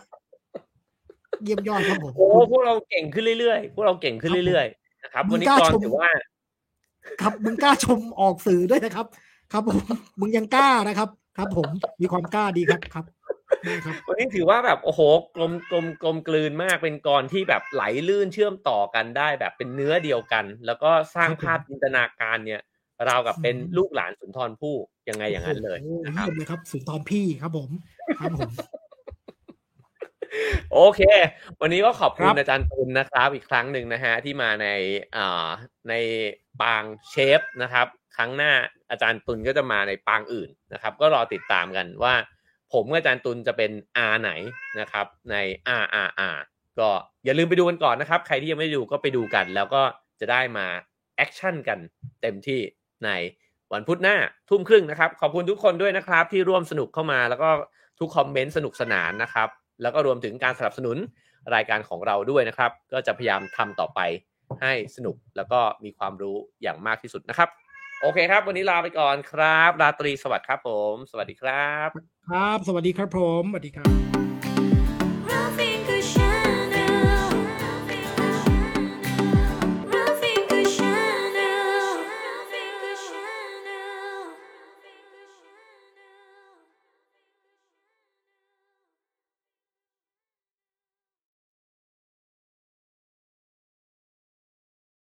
[1.43, 4.86] เยี่ยมยอดครับผม โอ้ พวกเราเก่งขึ้นเรื่อยๆ พวกเราเก่งขึ้นเรื่อยๆนะ
[5.17, 6.11] ครับมึวันงนี้กล้ากรชมถือว่า
[7.21, 9.05] ครับมึงกล้าชมออกสื่อด้วยนะครับ
[9.53, 9.79] ครับผม
[10.19, 11.69] มึงยังกล้านะครับ ครับ ผม
[12.01, 13.05] มีความกล้าดีครับครับ
[13.65, 15.01] ได้ครับวันนี้ถือว่าแบบโอ้โห
[15.35, 22.61] กลมกลมกลมกลืนมากเป็นกรที่แบบไหลลื่นเชื่อมต่อกันได้แบบเป็นเนื้อเดียวกัน แล้วก็สร้างครับผมภาพจินตนาการเนี่ย
[23.07, 24.75] ราวกับเป็นอืมลูกหลานสุนทรภู่
[25.09, 27.69] ยังไงอย่างนั้นเลยโอ้โหนะครับเยี่ยมเลยครับ สุนทรพี่ครับผม
[28.19, 28.49] ครับผม
[30.73, 31.01] โอเค
[31.61, 34.67] วันนี้ก็ขอบคุครับอาจารย์ตุลนะครับ อีกครั้งหนึ่งนะฮะที่มาใน
[35.15, 35.47] อ่า
[35.89, 35.93] ใน
[36.61, 38.51] ปางเชฟนะครับ ครั้งหน้า
[38.91, 42.13] อาจารย์ตุลก็จะมาในปางอื่นนะครับ ก็รอติดตามกันว่า
[42.73, 43.71] ผมกับอาจารย์ตุลจะเป็น
[44.11, 44.31] R ไหน
[44.79, 45.35] นะครับ ใน
[45.81, 46.37] R R R
[46.79, 46.89] ก็
[47.25, 49.81] อย่าลืมไปดูกันก่อนนะครับ ใครที่ยังไม่ได้ดูก็ไปดูกัน แล้วก็
[50.19, 50.67] จะได้มา
[51.15, 51.79] แอคชั่นกัน
[52.21, 52.59] เต็มที่
[53.05, 53.09] ใน
[53.73, 54.15] วันพุธหน้า
[54.49, 57.49] ทุ่มครึ่งนะครับ ขอบคุณทุกคนด้วยนะครับ ที่ร่วมสนุกเข้ามาแล้วก็
[57.99, 59.49] ทุกคอมเมนต์สนุกสนานนะครับ
[59.81, 60.97] แล้วก็รวมถึงการสนับสนุน
[61.55, 63.99] รายการของเราด้วยนะครับ ก็จะพยายามทำต่อไป
[64.61, 67.49] ให้สนุกแล้วก็มีความรู้อย่างมากที่สุดนะครับ
[68.01, 71.89] โอเคครับ วันนี้ลาไปก่อนครับ ราตรีสวัสดิ์ครับผม สวัสดีครับ
[72.29, 73.85] ครับ สวัสดีครับผม สวัสดีครั
[74.23, 74.26] บ